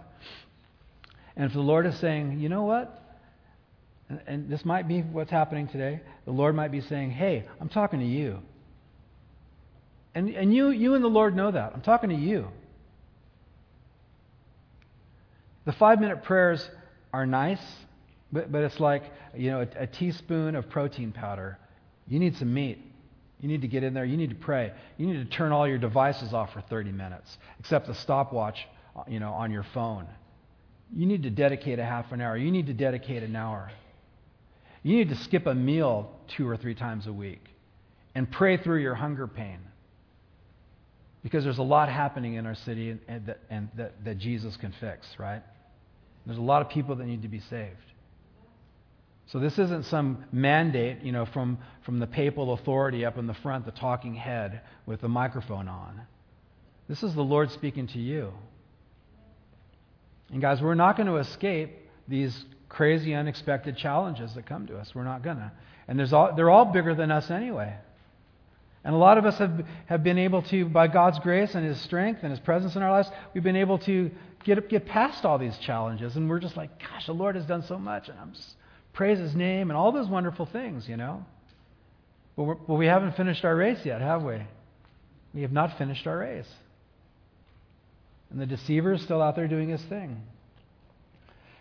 And 1.38 1.45
if 1.45 1.53
the 1.53 1.61
Lord 1.61 1.86
is 1.86 1.97
saying, 1.99 2.41
you 2.41 2.49
know 2.49 2.63
what? 2.63 3.17
And, 4.09 4.21
and 4.27 4.49
this 4.49 4.65
might 4.65 4.89
be 4.89 5.03
what's 5.03 5.32
happening 5.32 5.69
today. 5.69 6.01
The 6.25 6.32
Lord 6.32 6.53
might 6.53 6.69
be 6.69 6.82
saying, 6.82 7.11
hey, 7.11 7.45
I'm 7.61 7.69
talking 7.69 8.01
to 8.01 8.05
you. 8.05 8.39
And, 10.13 10.29
and 10.32 10.53
you, 10.53 10.71
you 10.71 10.95
and 10.95 11.03
the 11.03 11.07
Lord 11.07 11.34
know 11.34 11.49
that. 11.49 11.71
I'm 11.73 11.82
talking 11.82 12.09
to 12.09 12.15
you. 12.15 12.49
The 15.63 15.71
five 15.71 16.01
minute 16.01 16.23
prayers 16.23 16.69
are 17.13 17.25
nice, 17.25 17.61
but, 18.32 18.51
but 18.51 18.63
it's 18.63 18.79
like 18.79 19.03
you 19.36 19.51
know, 19.51 19.61
a, 19.61 19.84
a 19.84 19.88
teaspoon 19.88 20.55
of 20.55 20.69
protein 20.69 21.11
powder. 21.11 21.57
You 22.07 22.19
need 22.19 22.36
some 22.38 22.53
meat. 22.53 22.79
You 23.39 23.47
need 23.47 23.61
to 23.61 23.67
get 23.67 23.84
in 23.84 23.93
there. 23.93 24.05
You 24.05 24.17
need 24.17 24.29
to 24.29 24.36
pray. 24.36 24.71
You 24.97 25.07
need 25.07 25.29
to 25.29 25.36
turn 25.38 25.51
all 25.51 25.67
your 25.67 25.79
devices 25.79 26.34
off 26.34 26.53
for 26.53 26.61
30 26.61 26.91
minutes, 26.91 27.38
except 27.59 27.88
the 27.88 27.95
stopwatch 27.95 28.67
you 29.07 29.19
know, 29.19 29.32
on 29.32 29.51
your 29.51 29.65
phone. 29.73 30.07
You 30.93 31.05
need 31.05 31.23
to 31.23 31.29
dedicate 31.29 31.79
a 31.79 31.86
half 31.86 32.11
an 32.11 32.21
hour. 32.21 32.38
You 32.38 32.51
need 32.51 32.67
to 32.67 32.73
dedicate 32.73 33.23
an 33.23 33.36
hour. 33.36 33.71
You 34.84 34.97
need 34.97 35.09
to 35.09 35.15
skip 35.15 35.47
a 35.47 35.55
meal 35.55 36.11
two 36.36 36.47
or 36.47 36.57
three 36.57 36.75
times 36.75 37.07
a 37.07 37.13
week 37.13 37.43
and 38.13 38.29
pray 38.29 38.57
through 38.57 38.82
your 38.82 38.95
hunger 38.95 39.27
pain. 39.27 39.59
Because 41.23 41.43
there's 41.43 41.59
a 41.59 41.63
lot 41.63 41.88
happening 41.88 42.34
in 42.34 42.45
our 42.45 42.55
city 42.55 42.89
and, 42.89 42.99
and, 43.07 43.25
that, 43.27 43.39
and 43.49 43.69
that, 43.75 44.03
that 44.03 44.17
Jesus 44.17 44.57
can 44.57 44.73
fix, 44.79 45.07
right? 45.19 45.43
There's 46.25 46.38
a 46.38 46.41
lot 46.41 46.61
of 46.61 46.69
people 46.69 46.95
that 46.95 47.05
need 47.05 47.21
to 47.21 47.27
be 47.27 47.39
saved. 47.39 47.77
So 49.28 49.39
this 49.39 49.57
isn't 49.57 49.86
some 49.86 50.26
mandate, 50.32 51.03
you 51.03 51.11
know, 51.11 51.26
from, 51.26 51.57
from 51.84 51.99
the 51.99 52.07
papal 52.07 52.53
authority 52.53 53.05
up 53.05 53.17
in 53.17 53.28
the 53.28 53.34
front, 53.34 53.65
the 53.65 53.72
talking 53.72 54.15
head 54.15 54.61
with 54.86 55.01
the 55.01 55.07
microphone 55.07 55.67
on. 55.67 56.01
This 56.89 57.03
is 57.03 57.15
the 57.15 57.24
Lord 57.24 57.51
speaking 57.51 57.88
to 57.88 57.99
you. 57.99 58.34
And 60.32 60.41
guys, 60.41 60.61
we're 60.61 60.76
not 60.76 60.97
going 60.97 61.07
to 61.07 61.17
escape 61.17 61.72
these 62.07 62.45
crazy, 62.67 63.13
unexpected 63.13 63.78
challenges 63.78 64.34
that 64.34 64.45
come 64.45 64.67
to 64.67 64.78
us. 64.78 64.93
We're 64.95 65.03
not 65.03 65.24
going 65.24 65.38
to. 65.38 65.51
And 65.88 65.99
there's 65.99 66.13
all, 66.13 66.36
they're 66.36 66.49
all 66.49 66.65
bigger 66.65 66.95
than 66.95 67.11
us 67.11 67.30
anyway. 67.30 67.76
And 68.84 68.95
a 68.95 68.97
lot 68.97 69.17
of 69.17 69.26
us 69.26 69.38
have, 69.38 69.65
have 69.86 70.03
been 70.03 70.17
able 70.17 70.41
to, 70.43 70.65
by 70.65 70.88
God's 70.88 71.19
grace 71.19 71.53
and 71.53 71.65
His 71.65 71.80
strength 71.82 72.22
and 72.24 72.32
His 72.32 72.39
presence 72.39 72.76
in 72.76 72.82
our 72.82 72.91
lives, 72.91 73.09
we've 73.34 73.43
been 73.43 73.55
able 73.55 73.78
to 73.80 74.09
get, 74.43 74.69
get 74.69 74.86
past 74.86 75.24
all 75.24 75.38
these 75.38 75.57
challenges. 75.59 76.15
And 76.15 76.30
we're 76.30 76.39
just 76.39 76.57
like, 76.57 76.80
gosh, 76.80 77.05
the 77.05 77.13
Lord 77.13 77.36
has 77.36 77.45
done 77.45 77.63
so 77.63 77.78
much. 77.78 78.09
And 78.09 78.17
I'm 78.17 78.34
just, 78.34 78.55
praise 78.93 79.19
His 79.19 79.35
name 79.35 79.69
and 79.69 79.77
all 79.77 79.91
those 79.91 80.07
wonderful 80.07 80.45
things, 80.45 80.87
you 80.87 80.97
know. 80.97 81.25
But, 82.35 82.67
but 82.67 82.75
we 82.75 82.85
haven't 82.85 83.15
finished 83.15 83.43
our 83.45 83.55
race 83.55 83.79
yet, 83.85 84.01
have 84.01 84.23
we? 84.23 84.37
We 85.33 85.41
have 85.43 85.51
not 85.51 85.77
finished 85.77 86.07
our 86.07 86.17
race. 86.17 86.49
And 88.29 88.39
the 88.39 88.45
deceiver 88.45 88.93
is 88.93 89.01
still 89.01 89.21
out 89.21 89.35
there 89.35 89.47
doing 89.47 89.69
his 89.69 89.81
thing. 89.83 90.21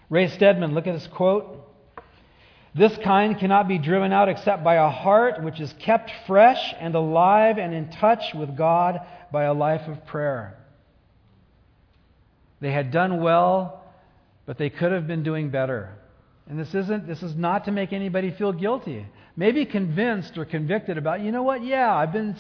Ray 0.09 0.29
Stedman, 0.29 0.75
look 0.75 0.87
at 0.87 0.95
this 0.95 1.09
quote. 1.09 1.67
This 2.75 2.97
kind 3.03 3.39
cannot 3.39 3.67
be 3.67 3.79
driven 3.79 4.13
out 4.13 4.29
except 4.29 4.63
by 4.63 4.77
a 4.77 4.89
heart 4.89 5.43
which 5.43 5.61
is 5.61 5.73
kept 5.81 6.11
fresh 6.27 6.75
and 6.79 6.95
alive 6.95 7.59
and 7.59 7.75
in 7.75 7.91
touch 7.91 8.33
with 8.35 8.57
God 8.57 9.01
by 9.33 9.45
a 9.45 9.55
life 9.55 9.89
of 9.89 10.07
prayer. 10.07 10.57
They 12.61 12.71
had 12.71 12.93
done 12.93 13.23
well, 13.23 13.83
but 14.47 14.59
they 14.59 14.71
could 14.71 14.93
have 14.93 15.07
been 15.07 15.25
doing 15.25 15.51
better. 15.51 15.97
And 16.51 16.59
this 16.59 16.75
isn't 16.75 17.07
this 17.07 17.23
is 17.23 17.37
not 17.37 17.67
to 17.67 17.73
make 17.73 17.93
anybody 17.93 18.33
feel 18.33 18.53
guilty. 18.53 19.07
Maybe 19.37 19.65
convinced 19.65 20.37
or 20.37 20.45
convicted 20.45 20.99
about, 20.99 21.21
you 21.21 21.31
know 21.31 21.45
what? 21.45 21.65
Yeah, 21.65 21.95
I've 21.95 22.13
been 22.13 22.37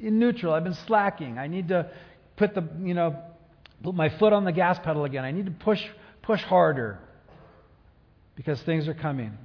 in 0.00 0.18
neutral. 0.18 0.52
I've 0.52 0.64
been 0.64 0.74
slacking. 0.88 1.38
I 1.38 1.46
need 1.46 1.68
to 1.68 1.88
put 2.36 2.52
the, 2.52 2.68
you 2.82 2.94
know, 2.94 3.16
put 3.84 3.94
my 3.94 4.08
foot 4.18 4.32
on 4.32 4.44
the 4.44 4.50
gas 4.50 4.80
pedal 4.82 5.04
again. 5.04 5.24
I 5.24 5.30
need 5.30 5.46
to 5.46 5.52
push 5.52 5.80
push 6.22 6.42
harder 6.42 6.98
because 8.34 8.60
things 8.62 8.88
are 8.88 8.94
coming. 8.94 9.38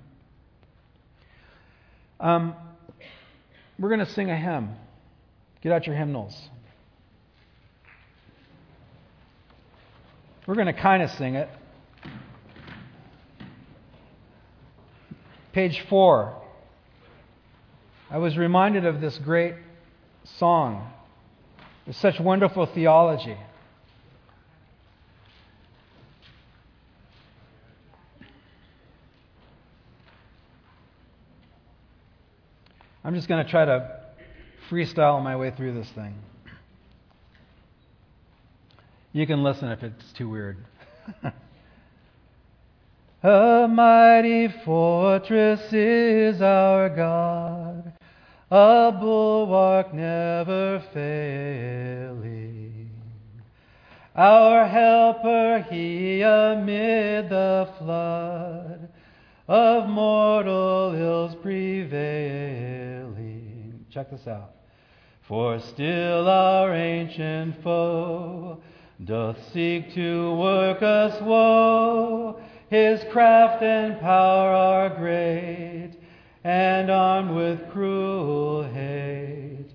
Um, 2.19 2.55
we're 3.77 3.89
going 3.89 4.05
to 4.05 4.11
sing 4.13 4.31
a 4.31 4.35
hymn. 4.35 4.71
Get 5.61 5.71
out 5.71 5.85
your 5.85 5.95
hymnals. 5.95 6.35
We're 10.47 10.55
going 10.55 10.65
to 10.65 10.73
kind 10.73 11.03
of 11.03 11.11
sing 11.11 11.35
it. 11.35 11.47
Page 15.51 15.83
four. 15.89 16.35
I 18.11 18.17
was 18.17 18.37
reminded 18.37 18.85
of 18.85 19.01
this 19.01 19.17
great 19.17 19.55
song 20.23 20.91
with 21.87 21.95
such 21.95 22.19
wonderful 22.19 22.65
theology. 22.67 23.37
I'm 33.03 33.15
just 33.15 33.27
going 33.27 33.43
to 33.43 33.49
try 33.49 33.65
to 33.65 34.01
freestyle 34.69 35.23
my 35.23 35.35
way 35.35 35.49
through 35.49 35.73
this 35.73 35.89
thing. 35.89 36.13
You 39.13 39.25
can 39.25 39.41
listen 39.41 39.71
if 39.71 39.81
it's 39.81 40.13
too 40.13 40.29
weird. 40.29 40.57
A 43.21 43.67
mighty 43.69 44.47
fortress 44.47 45.73
is 45.73 46.41
our 46.41 46.87
God, 46.87 47.91
a 48.49 48.93
bulwark 48.97 49.93
never 49.93 50.81
failing. 50.93 52.91
Our 54.15 54.65
helper, 54.67 55.65
he 55.69 56.21
amid 56.21 57.27
the 57.27 57.67
flood 57.77 58.87
of 59.49 59.89
mortal 59.89 60.95
ills 60.95 61.35
prevailing. 61.35 61.95
Check 63.89 64.11
this 64.11 64.27
out. 64.27 64.55
For 65.23 65.59
still 65.59 66.29
our 66.29 66.73
ancient 66.73 67.61
foe 67.63 68.61
doth 69.03 69.37
seek 69.51 69.93
to 69.93 70.35
work 70.35 70.81
us 70.81 71.21
woe 71.21 72.39
his 72.69 73.03
craft 73.11 73.63
and 73.63 73.99
power 73.99 74.49
are 74.49 74.89
great, 74.89 75.93
and 76.43 76.89
armed 76.89 77.31
with 77.31 77.69
cruel 77.71 78.63
hate. 78.63 79.69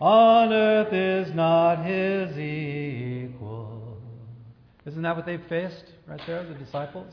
On 0.00 0.52
earth 0.52 0.92
is 0.92 1.34
not 1.34 1.84
his 1.84 2.38
equal. 2.38 3.98
Isn't 4.84 5.02
that 5.02 5.16
what 5.16 5.26
they 5.26 5.38
faced 5.38 5.92
right 6.06 6.20
there, 6.26 6.44
the 6.44 6.54
disciples? 6.54 7.12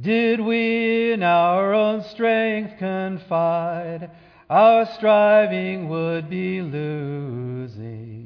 Did 0.00 0.40
we 0.40 1.12
in 1.12 1.22
our 1.22 1.72
own 1.72 2.02
strength 2.02 2.78
confide, 2.78 4.10
our 4.50 4.86
striving 4.86 5.88
would 5.88 6.28
be 6.28 6.60
losing. 6.60 8.23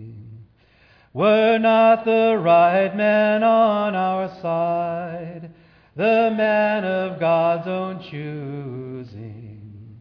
Were 1.14 1.58
not 1.58 2.04
the 2.04 2.38
right 2.38 2.94
man 2.94 3.42
on 3.42 3.94
our 3.94 4.28
side, 4.42 5.50
the 5.96 6.32
man 6.36 6.84
of 6.84 7.18
God's 7.18 7.66
own 7.66 8.02
choosing? 8.02 10.00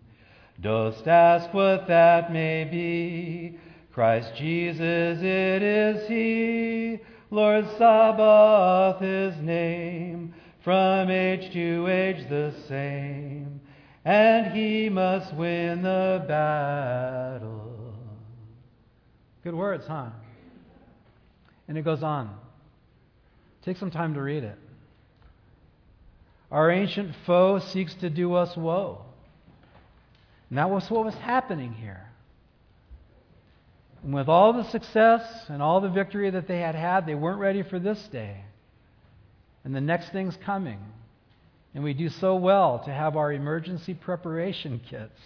Dost 0.60 1.08
ask 1.08 1.54
what 1.54 1.88
that 1.88 2.34
may 2.34 2.66
be? 2.66 3.58
Christ 3.94 4.36
Jesus, 4.36 5.20
it 5.22 5.64
is 5.64 6.08
He. 6.08 7.00
Lord 7.32 7.66
Sabaoth, 7.78 9.00
His 9.02 9.36
name, 9.38 10.34
from 10.64 11.10
age 11.10 11.54
to 11.54 11.88
age 11.88 12.28
the 12.30 12.54
same, 12.68 13.62
and 14.04 14.54
He 14.54 14.90
must 14.90 15.34
win 15.34 15.84
the 15.84 16.26
battle. 16.28 17.96
Good 19.44 19.56
words, 19.56 19.86
huh? 19.88 20.10
And 21.68 21.78
it 21.78 21.84
goes 21.84 22.04
on. 22.04 22.34
Take 23.64 23.78
some 23.78 23.92
time 23.92 24.14
to 24.14 24.22
read 24.22 24.44
it. 24.44 24.58
Our 26.52 26.72
ancient 26.72 27.14
foe 27.26 27.60
seeks 27.60 27.94
to 27.96 28.10
do 28.10 28.34
us 28.36 28.56
woe. 28.56 29.02
And 30.50 30.58
that 30.58 30.70
was 30.70 30.90
what 30.90 31.04
was 31.04 31.16
happening 31.16 31.74
here. 31.74 32.08
And 34.04 34.14
with 34.14 34.30
all 34.30 34.54
the 34.54 34.64
success 34.70 35.22
and 35.50 35.62
all 35.62 35.82
the 35.82 35.90
victory 35.90 36.30
that 36.30 36.48
they 36.48 36.60
had 36.60 36.76
had, 36.76 37.06
they 37.06 37.16
weren't 37.16 37.40
ready 37.40 37.64
for 37.64 37.80
this 37.80 38.02
day. 38.12 38.46
And 39.66 39.76
the 39.76 39.82
next 39.82 40.12
thing's 40.12 40.38
coming. 40.46 40.80
And 41.76 41.84
we 41.84 41.94
do 41.94 42.08
so 42.08 42.36
well 42.36 42.80
to 42.86 42.92
have 42.92 43.18
our 43.18 43.34
emergency 43.34 43.94
preparation 43.94 44.80
kits 44.90 45.20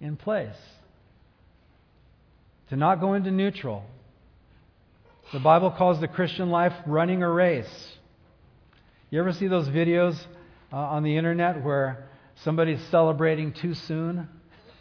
in 0.00 0.16
place. 0.16 0.56
To 2.70 2.76
not 2.76 3.00
go 3.00 3.14
into 3.14 3.30
neutral. 3.30 3.84
The 5.32 5.40
Bible 5.40 5.72
calls 5.72 6.00
the 6.00 6.06
Christian 6.06 6.50
life 6.50 6.72
running 6.86 7.24
a 7.24 7.28
race. 7.28 7.92
You 9.10 9.18
ever 9.18 9.32
see 9.32 9.48
those 9.48 9.68
videos 9.68 10.16
uh, 10.72 10.76
on 10.76 11.02
the 11.02 11.16
internet 11.16 11.64
where 11.64 12.06
somebody's 12.44 12.80
celebrating 12.90 13.52
too 13.52 13.74
soon? 13.74 14.28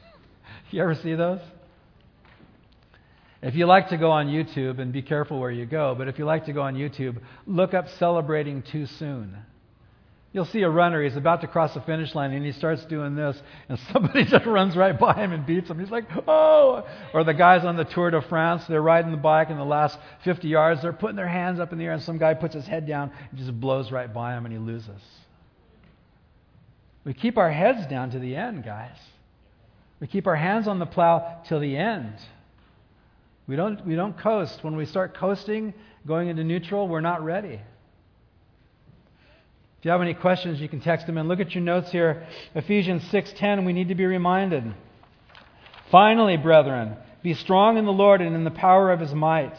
you 0.69 0.83
ever 0.83 0.93
see 0.93 1.15
those? 1.15 1.39
If 3.41 3.55
you 3.55 3.65
like 3.65 3.89
to 3.89 3.97
go 3.97 4.11
on 4.11 4.27
YouTube, 4.27 4.79
and 4.79 4.93
be 4.93 5.01
careful 5.01 5.39
where 5.39 5.51
you 5.51 5.65
go, 5.65 5.95
but 5.97 6.07
if 6.07 6.19
you 6.19 6.25
like 6.25 6.45
to 6.45 6.53
go 6.53 6.61
on 6.61 6.75
YouTube, 6.75 7.19
look 7.47 7.73
up 7.73 7.89
celebrating 7.97 8.61
too 8.61 8.85
soon. 8.85 9.37
You'll 10.35 10.43
see 10.43 10.63
a 10.63 10.69
runner, 10.69 11.01
he's 11.01 11.15
about 11.15 11.39
to 11.41 11.47
cross 11.47 11.75
the 11.75 11.79
finish 11.79 12.13
line, 12.13 12.33
and 12.33 12.45
he 12.45 12.51
starts 12.51 12.83
doing 12.83 13.15
this, 13.15 13.41
and 13.69 13.79
somebody 13.93 14.25
just 14.29 14.45
runs 14.45 14.75
right 14.75 14.99
by 14.99 15.13
him 15.13 15.31
and 15.31 15.45
beats 15.45 15.69
him. 15.69 15.79
He's 15.79 15.89
like, 15.89 16.03
oh! 16.27 16.85
Or 17.13 17.23
the 17.23 17.33
guys 17.33 17.63
on 17.63 17.77
the 17.77 17.85
Tour 17.85 18.11
de 18.11 18.21
France, 18.21 18.65
they're 18.67 18.81
riding 18.81 19.11
the 19.11 19.17
bike 19.17 19.49
in 19.49 19.55
the 19.55 19.63
last 19.63 19.97
50 20.25 20.49
yards, 20.49 20.81
they're 20.81 20.91
putting 20.91 21.15
their 21.15 21.25
hands 21.25 21.61
up 21.61 21.71
in 21.71 21.77
the 21.77 21.85
air, 21.85 21.93
and 21.93 22.03
some 22.03 22.17
guy 22.17 22.33
puts 22.33 22.53
his 22.53 22.67
head 22.67 22.85
down 22.85 23.13
and 23.29 23.39
just 23.39 23.57
blows 23.61 23.93
right 23.93 24.13
by 24.13 24.33
him, 24.33 24.45
and 24.45 24.51
he 24.51 24.59
loses. 24.59 25.01
We 27.05 27.13
keep 27.13 27.37
our 27.37 27.49
heads 27.49 27.87
down 27.87 28.09
to 28.09 28.19
the 28.19 28.35
end, 28.35 28.65
guys. 28.65 28.97
We 30.01 30.07
keep 30.07 30.27
our 30.27 30.35
hands 30.35 30.67
on 30.67 30.79
the 30.79 30.85
plow 30.85 31.43
till 31.47 31.61
the 31.61 31.77
end. 31.77 32.13
We 33.47 33.55
don't, 33.55 33.85
we 33.85 33.95
don't 33.95 34.17
coast. 34.17 34.65
When 34.65 34.75
we 34.75 34.85
start 34.85 35.15
coasting, 35.15 35.73
going 36.05 36.27
into 36.27 36.43
neutral, 36.43 36.89
we're 36.89 36.99
not 36.99 37.23
ready. 37.23 37.61
You 39.85 39.91
have 39.91 40.01
any 40.01 40.15
questions, 40.15 40.59
you 40.59 40.67
can 40.67 40.79
text 40.79 41.05
them 41.05 41.19
in. 41.19 41.27
Look 41.27 41.39
at 41.39 41.53
your 41.53 41.63
notes 41.63 41.91
here. 41.91 42.25
Ephesians 42.55 43.03
6:10, 43.11 43.65
we 43.65 43.71
need 43.71 43.89
to 43.89 43.95
be 43.95 44.07
reminded. 44.07 44.73
Finally, 45.91 46.37
brethren, 46.37 46.95
be 47.21 47.35
strong 47.35 47.77
in 47.77 47.85
the 47.85 47.93
Lord 47.93 48.19
and 48.19 48.35
in 48.35 48.43
the 48.43 48.49
power 48.49 48.91
of 48.91 48.99
his 48.99 49.13
might. 49.13 49.55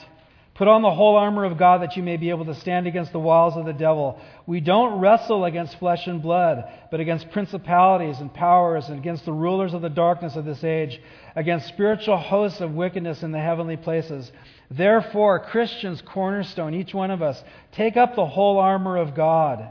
Put 0.55 0.67
on 0.67 0.83
the 0.83 0.91
whole 0.91 1.15
armor 1.15 1.45
of 1.45 1.57
God 1.57 1.81
that 1.83 1.97
you 1.97 2.03
may 2.03 2.17
be 2.17 2.31
able 2.31 2.47
to 2.47 2.57
stand 2.57 2.89
against 2.89 3.13
the 3.13 3.21
wiles 3.21 3.57
of 3.57 3.67
the 3.67 3.73
devil. 3.73 4.19
We 4.49 4.59
don't 4.59 4.99
wrestle 4.99 5.45
against 5.45 5.79
flesh 5.79 6.09
and 6.09 6.21
blood, 6.21 6.65
but 6.91 6.99
against 6.99 7.31
principalities 7.31 8.19
and 8.19 8.35
powers 8.35 8.89
and 8.89 8.99
against 8.99 9.27
the 9.27 9.33
rulers 9.33 9.75
of 9.75 9.83
the 9.83 9.89
darkness 9.89 10.35
of 10.35 10.45
this 10.45 10.65
age, 10.65 11.01
against 11.37 11.69
spiritual 11.69 12.17
hosts 12.17 12.61
of 12.61 12.75
wickedness 12.75 13.23
in 13.23 13.31
the 13.31 13.39
heavenly 13.39 13.77
places. 13.77 14.33
Therefore, 14.73 15.39
Christians, 15.39 16.03
cornerstone, 16.03 16.75
each 16.75 16.93
one 16.93 17.13
of 17.13 17.23
us, 17.23 17.45
take 17.71 17.97
up 17.97 18.17
the 18.17 18.27
whole 18.27 18.59
armor 18.59 18.97
of 18.97 19.15
God, 19.15 19.71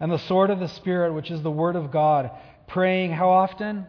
and 0.00 0.12
the 0.12 0.18
sword 0.18 0.50
of 0.50 0.60
the 0.60 0.68
Spirit, 0.68 1.12
which 1.12 1.30
is 1.30 1.42
the 1.42 1.50
word 1.50 1.76
of 1.76 1.90
God, 1.90 2.30
praying 2.66 3.12
how 3.12 3.30
often? 3.30 3.86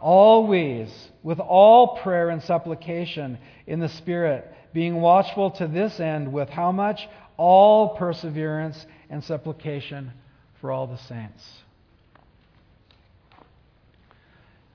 Always, 0.00 0.90
with 1.22 1.38
all 1.38 1.98
prayer 1.98 2.30
and 2.30 2.42
supplication 2.42 3.38
in 3.66 3.80
the 3.80 3.88
Spirit, 3.88 4.50
being 4.72 5.00
watchful 5.00 5.50
to 5.52 5.66
this 5.66 6.00
end 6.00 6.32
with 6.32 6.48
how 6.48 6.72
much? 6.72 7.06
all 7.40 7.96
perseverance 7.96 8.84
and 9.08 9.24
supplication 9.24 10.12
for 10.60 10.70
all 10.70 10.86
the 10.86 10.98
saints. 10.98 11.42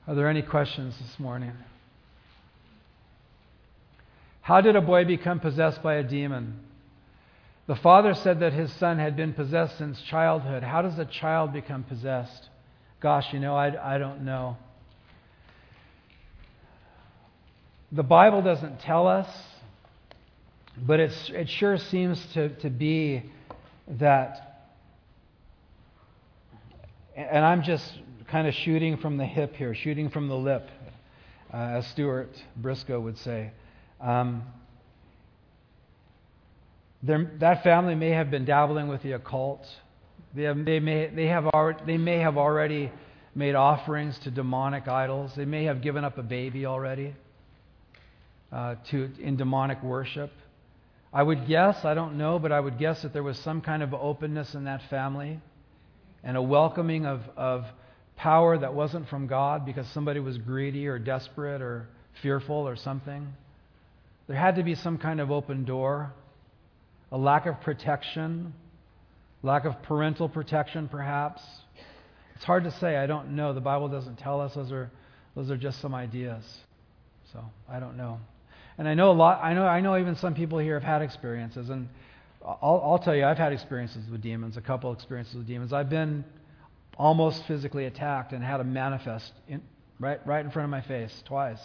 Are 0.07 0.15
there 0.15 0.27
any 0.27 0.41
questions 0.41 0.97
this 0.97 1.19
morning? 1.19 1.51
How 4.41 4.61
did 4.61 4.75
a 4.75 4.81
boy 4.81 5.05
become 5.05 5.39
possessed 5.39 5.83
by 5.83 5.95
a 5.95 6.03
demon? 6.03 6.59
The 7.67 7.75
father 7.75 8.13
said 8.13 8.41
that 8.41 8.53
his 8.53 8.71
son 8.73 8.99
had 8.99 9.15
been 9.15 9.33
possessed 9.33 9.77
since 9.77 10.01
childhood. 10.03 10.63
How 10.63 10.81
does 10.81 10.99
a 10.99 11.05
child 11.05 11.53
become 11.53 11.83
possessed? 11.83 12.49
Gosh, 12.99 13.33
you 13.33 13.39
know, 13.39 13.55
I, 13.55 13.95
I 13.95 13.97
don't 13.97 14.23
know. 14.23 14.57
The 17.91 18.03
Bible 18.03 18.41
doesn't 18.41 18.81
tell 18.81 19.07
us. 19.07 19.27
But 20.77 20.99
it's, 20.99 21.29
it 21.29 21.49
sure 21.49 21.77
seems 21.77 22.23
to, 22.33 22.49
to 22.57 22.69
be 22.69 23.23
that, 23.87 24.67
and 27.15 27.45
I'm 27.45 27.63
just 27.63 27.97
kind 28.27 28.45
of 28.45 28.53
shooting 28.53 28.97
from 28.97 29.15
the 29.15 29.25
hip 29.25 29.55
here, 29.55 29.73
shooting 29.73 30.09
from 30.09 30.27
the 30.27 30.35
lip, 30.35 30.69
uh, 31.53 31.57
as 31.57 31.87
Stuart 31.87 32.29
Briscoe 32.57 32.99
would 32.99 33.17
say. 33.19 33.51
Um, 34.01 34.43
that 37.05 37.63
family 37.63 37.95
may 37.95 38.09
have 38.09 38.31
been 38.31 38.45
dabbling 38.45 38.87
with 38.87 39.03
the 39.03 39.13
occult. 39.13 39.65
They, 40.33 40.43
have, 40.43 40.63
they, 40.65 40.79
may, 40.79 41.07
they, 41.07 41.27
have 41.27 41.45
already, 41.47 41.79
they 41.85 41.97
may 41.97 42.19
have 42.19 42.37
already 42.37 42.91
made 43.33 43.55
offerings 43.55 44.17
to 44.19 44.31
demonic 44.31 44.87
idols. 44.87 45.31
They 45.35 45.45
may 45.45 45.65
have 45.65 45.81
given 45.81 46.03
up 46.03 46.17
a 46.17 46.23
baby 46.23 46.65
already 46.65 47.13
uh, 48.51 48.75
to, 48.91 49.11
in 49.19 49.35
demonic 49.37 49.83
worship. 49.83 50.31
I 51.13 51.23
would 51.23 51.47
guess, 51.47 51.85
I 51.85 51.93
don't 51.93 52.17
know, 52.17 52.39
but 52.39 52.51
I 52.51 52.59
would 52.59 52.77
guess 52.77 53.01
that 53.03 53.13
there 53.13 53.23
was 53.23 53.37
some 53.39 53.61
kind 53.61 53.83
of 53.83 53.93
openness 53.93 54.53
in 54.53 54.65
that 54.65 54.81
family 54.89 55.39
and 56.23 56.35
a 56.35 56.41
welcoming 56.41 57.05
of, 57.05 57.21
of 57.37 57.65
power 58.17 58.57
that 58.57 58.73
wasn't 58.73 59.07
from 59.09 59.27
God 59.27 59.65
because 59.65 59.87
somebody 59.89 60.19
was 60.19 60.37
greedy 60.37 60.87
or 60.87 60.99
desperate 60.99 61.61
or 61.61 61.87
fearful 62.21 62.67
or 62.67 62.75
something. 62.75 63.33
There 64.27 64.35
had 64.35 64.55
to 64.55 64.63
be 64.63 64.75
some 64.75 64.97
kind 64.97 65.21
of 65.21 65.31
open 65.31 65.65
door, 65.65 66.11
a 67.11 67.17
lack 67.17 67.45
of 67.45 67.61
protection, 67.61 68.53
lack 69.43 69.65
of 69.65 69.81
parental 69.83 70.27
protection, 70.27 70.87
perhaps. 70.87 71.41
It's 72.35 72.43
hard 72.43 72.65
to 72.65 72.71
say. 72.71 72.97
I 72.97 73.05
don't 73.05 73.35
know. 73.35 73.53
The 73.53 73.61
Bible 73.61 73.87
doesn't 73.87 74.17
tell 74.17 74.41
us. 74.41 74.55
Those 74.55 74.71
are, 74.71 74.91
those 75.35 75.49
are 75.49 75.57
just 75.57 75.79
some 75.79 75.95
ideas. 75.95 76.43
So 77.31 77.43
I 77.69 77.79
don't 77.79 77.97
know. 77.97 78.19
And 78.77 78.87
I 78.87 78.93
know 78.93 79.11
a 79.11 79.13
lot. 79.13 79.43
I 79.43 79.53
know. 79.53 79.65
I 79.65 79.79
know 79.79 79.97
even 79.97 80.15
some 80.15 80.33
people 80.33 80.59
here 80.59 80.73
have 80.73 80.83
had 80.83 81.01
experiences, 81.01 81.69
and 81.69 81.87
I'll, 82.45 82.81
I'll 82.83 82.99
tell 82.99 83.15
you, 83.15 83.23
I've 83.23 83.37
had 83.37 83.53
experiences 83.53 84.09
with 84.09 84.21
demons. 84.21 84.57
A 84.57 84.61
couple 84.61 84.91
experiences 84.91 85.35
with 85.35 85.47
demons. 85.47 85.71
I've 85.71 85.89
been 85.89 86.25
almost 86.97 87.45
physically 87.45 87.85
attacked 87.85 88.33
and 88.33 88.43
had 88.43 88.59
a 88.59 88.63
manifest 88.63 89.31
in, 89.47 89.61
right 89.99 90.25
right 90.27 90.43
in 90.43 90.51
front 90.51 90.65
of 90.65 90.69
my 90.71 90.81
face 90.81 91.23
twice, 91.25 91.61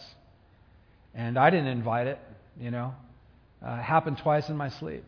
and 1.15 1.37
I 1.37 1.51
didn't 1.51 1.69
invite 1.69 2.07
it. 2.07 2.19
You 2.61 2.71
know, 2.71 2.95
uh, 3.65 3.77
happened 3.77 4.19
twice 4.19 4.49
in 4.49 4.57
my 4.57 4.69
sleep, 4.69 5.05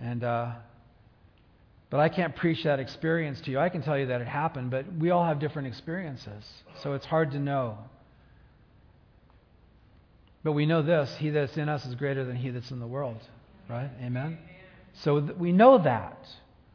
and. 0.00 0.24
Uh, 0.24 0.52
but 1.90 1.98
I 1.98 2.08
can't 2.08 2.36
preach 2.36 2.62
that 2.62 2.78
experience 2.78 3.40
to 3.42 3.50
you. 3.50 3.58
I 3.58 3.68
can 3.68 3.82
tell 3.82 3.98
you 3.98 4.06
that 4.06 4.20
it 4.20 4.28
happened, 4.28 4.70
but 4.70 4.86
we 4.94 5.10
all 5.10 5.24
have 5.24 5.40
different 5.40 5.66
experiences. 5.66 6.44
So 6.82 6.94
it's 6.94 7.04
hard 7.04 7.32
to 7.32 7.40
know. 7.40 7.78
But 10.44 10.52
we 10.52 10.66
know 10.66 10.82
this 10.82 11.14
He 11.18 11.30
that's 11.30 11.56
in 11.56 11.68
us 11.68 11.84
is 11.84 11.96
greater 11.96 12.24
than 12.24 12.36
he 12.36 12.50
that's 12.50 12.70
in 12.70 12.78
the 12.78 12.86
world. 12.86 13.18
Right? 13.68 13.90
Amen? 14.02 14.38
So 15.02 15.20
th- 15.20 15.36
we 15.36 15.52
know 15.52 15.78
that. 15.78 16.28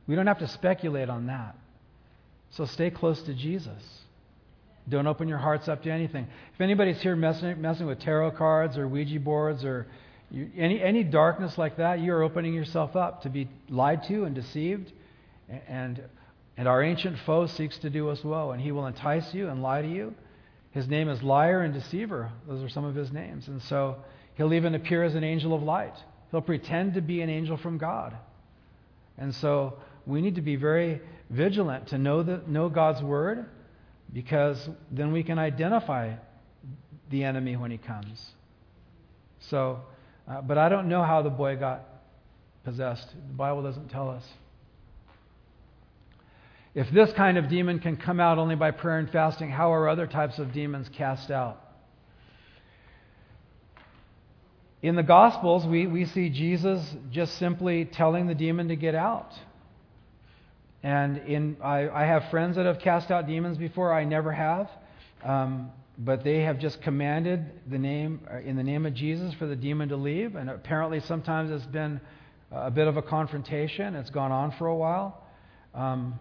We 0.05 0.15
don't 0.15 0.27
have 0.27 0.39
to 0.39 0.47
speculate 0.47 1.09
on 1.09 1.27
that. 1.27 1.55
So 2.51 2.65
stay 2.65 2.89
close 2.89 3.21
to 3.23 3.33
Jesus. 3.33 3.81
Don't 4.87 5.07
open 5.07 5.27
your 5.27 5.39
hearts 5.39 5.67
up 5.67 5.81
to 5.83 5.91
anything. 5.91 6.27
If 6.53 6.61
anybody's 6.61 7.01
here 7.01 7.15
messing, 7.15 7.59
messing 7.59 7.87
with 7.87 7.99
tarot 7.99 8.31
cards 8.31 8.77
or 8.77 8.87
Ouija 8.87 9.19
boards 9.19 9.65
or 9.65 9.87
you, 10.31 10.49
any, 10.57 10.81
any 10.81 11.03
darkness 11.03 11.57
like 11.57 11.77
that, 11.77 11.99
you 11.99 12.13
are 12.13 12.23
opening 12.23 12.53
yourself 12.53 12.95
up 12.95 13.21
to 13.23 13.29
be 13.29 13.47
lied 13.69 14.03
to 14.03 14.25
and 14.25 14.35
deceived. 14.35 14.91
And, 15.67 16.01
and 16.57 16.67
our 16.67 16.81
ancient 16.81 17.17
foe 17.25 17.47
seeks 17.47 17.77
to 17.79 17.89
do 17.89 18.09
us 18.09 18.23
woe, 18.23 18.51
and 18.51 18.61
he 18.61 18.71
will 18.71 18.87
entice 18.87 19.33
you 19.33 19.49
and 19.49 19.61
lie 19.61 19.81
to 19.81 19.87
you 19.87 20.13
his 20.75 20.89
name 20.89 21.07
is 21.07 21.23
liar 21.23 21.61
and 21.61 21.73
deceiver. 21.73 22.29
Those 22.49 22.61
are 22.61 22.67
some 22.67 22.83
of 22.83 22.95
his 22.95 23.09
names. 23.09 23.47
And 23.47 23.61
so 23.61 23.95
he'll 24.33 24.53
even 24.53 24.75
appear 24.75 25.05
as 25.05 25.15
an 25.15 25.23
angel 25.23 25.55
of 25.55 25.63
light 25.63 25.95
He'll 26.31 26.41
pretend 26.41 26.95
to 26.95 27.01
be 27.01 27.21
an 27.21 27.29
angel 27.29 27.55
from 27.55 27.77
God. 27.77 28.13
And 29.17 29.33
so 29.33 29.77
we 30.05 30.19
need 30.19 30.35
to 30.35 30.41
be 30.41 30.57
very 30.57 30.99
vigilant 31.29 31.87
to 31.89 31.97
know, 31.97 32.23
the, 32.23 32.41
know 32.45 32.67
God's 32.67 33.01
word 33.01 33.45
because 34.11 34.67
then 34.91 35.13
we 35.13 35.23
can 35.23 35.39
identify 35.39 36.15
the 37.09 37.23
enemy 37.23 37.55
when 37.55 37.71
he 37.71 37.77
comes. 37.77 38.31
So, 39.39 39.79
uh, 40.27 40.41
but 40.41 40.57
I 40.57 40.69
don't 40.69 40.89
know 40.89 41.03
how 41.03 41.21
the 41.21 41.29
boy 41.29 41.55
got 41.55 41.81
possessed. 42.63 43.07
The 43.09 43.33
Bible 43.33 43.63
doesn't 43.63 43.89
tell 43.89 44.09
us. 44.09 44.23
If 46.73 46.91
this 46.91 47.13
kind 47.13 47.37
of 47.37 47.47
demon 47.47 47.79
can 47.79 47.95
come 47.95 48.19
out 48.19 48.37
only 48.37 48.55
by 48.55 48.71
prayer 48.71 48.99
and 48.99 49.09
fasting, 49.09 49.49
how 49.49 49.73
are 49.73 49.87
other 49.87 50.07
types 50.07 50.39
of 50.39 50.51
demons 50.51 50.89
cast 50.89 51.31
out? 51.31 51.61
In 54.81 54.95
the 54.95 55.03
Gospels, 55.03 55.65
we, 55.65 55.87
we 55.87 56.05
see 56.05 56.29
Jesus 56.29 56.85
just 57.11 57.37
simply 57.39 57.85
telling 57.85 58.27
the 58.27 58.35
demon 58.35 58.67
to 58.67 58.75
get 58.75 58.93
out. 58.93 59.31
And 60.83 61.17
in, 61.19 61.57
I, 61.63 61.89
I 61.89 62.05
have 62.05 62.29
friends 62.29 62.57
that 62.57 62.65
have 62.65 62.79
cast 62.79 63.09
out 63.09 63.25
demons 63.25 63.57
before. 63.57 63.93
I 63.93 64.03
never 64.03 64.31
have. 64.31 64.69
Um, 65.23 65.71
but 65.97 66.23
they 66.23 66.41
have 66.41 66.59
just 66.59 66.81
commanded 66.81 67.45
the 67.69 67.77
name 67.77 68.21
uh, 68.31 68.39
in 68.39 68.55
the 68.57 68.63
name 68.63 68.85
of 68.85 68.93
Jesus 68.93 69.33
for 69.35 69.45
the 69.45 69.55
demon 69.55 69.89
to 69.89 69.95
leave. 69.95 70.35
And 70.35 70.49
apparently, 70.49 70.99
sometimes 71.01 71.51
it's 71.51 71.71
been 71.71 72.01
a 72.51 72.71
bit 72.71 72.87
of 72.87 72.97
a 72.97 73.01
confrontation. 73.01 73.95
It's 73.95 74.09
gone 74.09 74.31
on 74.31 74.51
for 74.57 74.67
a 74.67 74.75
while. 74.75 75.23
Um, 75.73 76.19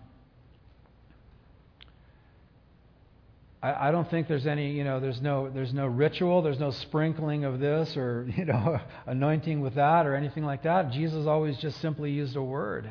I, 3.62 3.92
don't 3.92 4.10
think 4.10 4.28
there's 4.28 4.46
any, 4.46 4.72
you 4.72 4.84
know, 4.84 5.00
there's 5.00 5.22
no, 5.22 5.48
there's 5.48 5.72
no 5.72 5.86
ritual, 5.86 6.42
there's 6.42 6.58
no 6.58 6.70
sprinkling 6.70 7.44
of 7.44 7.60
this 7.60 7.96
or, 7.96 8.30
you 8.36 8.44
know, 8.44 8.78
anointing 9.06 9.62
with 9.62 9.76
that 9.76 10.06
or 10.06 10.14
anything 10.14 10.44
like 10.44 10.64
that. 10.64 10.92
Jesus 10.92 11.26
always 11.26 11.56
just 11.56 11.80
simply 11.80 12.10
used 12.10 12.36
a 12.36 12.42
word. 12.42 12.90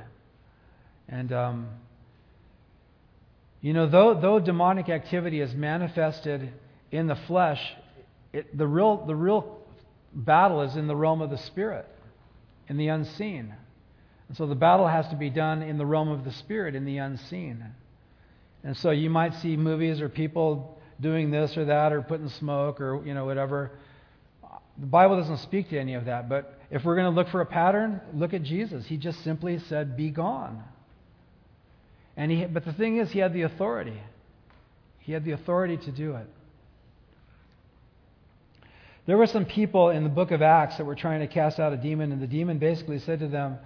And, 1.07 1.31
um, 1.31 1.67
you 3.61 3.73
know, 3.73 3.87
though, 3.87 4.19
though 4.19 4.39
demonic 4.39 4.89
activity 4.89 5.41
is 5.41 5.53
manifested 5.53 6.51
in 6.93 7.07
the 7.07 7.15
flesh, 7.15 7.59
it, 8.31 8.55
the, 8.55 8.67
real, 8.67 9.03
the 9.05 9.15
real 9.15 9.57
battle 10.13 10.61
is 10.61 10.75
in 10.75 10.85
the 10.87 10.95
realm 10.95 11.21
of 11.21 11.31
the 11.31 11.37
spirit, 11.37 11.87
in 12.69 12.77
the 12.77 12.87
unseen. 12.87 13.53
And 14.27 14.37
so 14.37 14.45
the 14.45 14.55
battle 14.55 14.87
has 14.87 15.07
to 15.09 15.15
be 15.15 15.31
done 15.31 15.63
in 15.63 15.79
the 15.79 15.85
realm 15.85 16.09
of 16.09 16.23
the 16.23 16.31
spirit, 16.31 16.75
in 16.75 16.85
the 16.85 16.99
unseen. 16.99 17.65
And 18.63 18.77
so 18.77 18.91
you 18.91 19.09
might 19.09 19.33
see 19.35 19.57
movies 19.57 20.01
or 20.01 20.07
people 20.07 20.79
doing 21.01 21.31
this 21.31 21.57
or 21.57 21.65
that 21.65 21.91
or 21.91 22.03
putting 22.03 22.29
smoke 22.29 22.79
or 22.79 23.03
you 23.05 23.13
know 23.13 23.25
whatever. 23.25 23.71
The 24.77 24.85
Bible 24.85 25.17
doesn't 25.17 25.39
speak 25.39 25.69
to 25.69 25.79
any 25.79 25.95
of 25.95 26.05
that, 26.05 26.29
but 26.29 26.59
if 26.71 26.85
we're 26.85 26.95
going 26.95 27.11
to 27.11 27.15
look 27.15 27.29
for 27.29 27.41
a 27.41 27.45
pattern, 27.45 28.01
look 28.13 28.33
at 28.33 28.43
Jesus. 28.43 28.85
He 28.85 28.97
just 28.97 29.23
simply 29.23 29.59
said, 29.59 29.97
"Be 29.97 30.09
gone." 30.09 30.63
And 32.15 32.31
he, 32.31 32.45
but 32.45 32.63
the 32.63 32.73
thing 32.73 32.97
is, 32.97 33.11
he 33.11 33.19
had 33.19 33.33
the 33.33 33.41
authority. 33.41 33.99
He 34.99 35.11
had 35.11 35.25
the 35.25 35.31
authority 35.31 35.77
to 35.77 35.91
do 35.91 36.15
it. 36.15 36.27
There 39.05 39.17
were 39.17 39.27
some 39.27 39.45
people 39.45 39.89
in 39.89 40.03
the 40.03 40.09
book 40.09 40.31
of 40.31 40.41
Acts 40.41 40.77
that 40.77 40.85
were 40.85 40.95
trying 40.95 41.19
to 41.19 41.27
cast 41.27 41.59
out 41.59 41.73
a 41.73 41.77
demon, 41.77 42.11
and 42.11 42.21
the 42.21 42.27
demon 42.27 42.57
basically 42.57 42.99
said 42.99 43.19
to 43.19 43.27
them, 43.27 43.57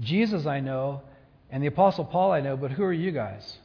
Jesus 0.00 0.46
I 0.46 0.60
know, 0.60 1.02
and 1.50 1.62
the 1.62 1.68
Apostle 1.68 2.04
Paul 2.04 2.32
I 2.32 2.40
know, 2.40 2.56
but 2.56 2.70
who 2.70 2.82
are 2.84 2.92
you 2.92 3.10
guys? 3.10 3.58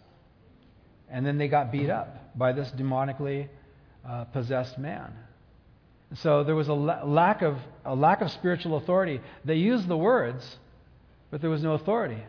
And 1.10 1.26
then 1.26 1.38
they 1.38 1.48
got 1.48 1.72
beat 1.72 1.90
up 1.90 2.38
by 2.38 2.54
this 2.54 2.70
demonically 2.72 3.50
uh, 4.08 4.26
possessed 4.26 4.78
man. 4.78 5.12
So 6.16 6.44
there 6.44 6.56
was 6.56 6.70
a 6.70 6.74
la- 6.74 7.04
lack, 7.04 7.42
of, 7.42 7.58
a 7.84 7.96
lack 7.96 8.22
of 8.22 8.32
spiritual 8.32 8.78
authority. 8.78 9.22
They 9.44 9.56
used 9.56 9.88
the 9.88 9.98
words, 9.98 10.58
but 11.32 11.42
there 11.42 11.50
was 11.50 11.62
no 11.62 11.74
authority. 11.74 12.24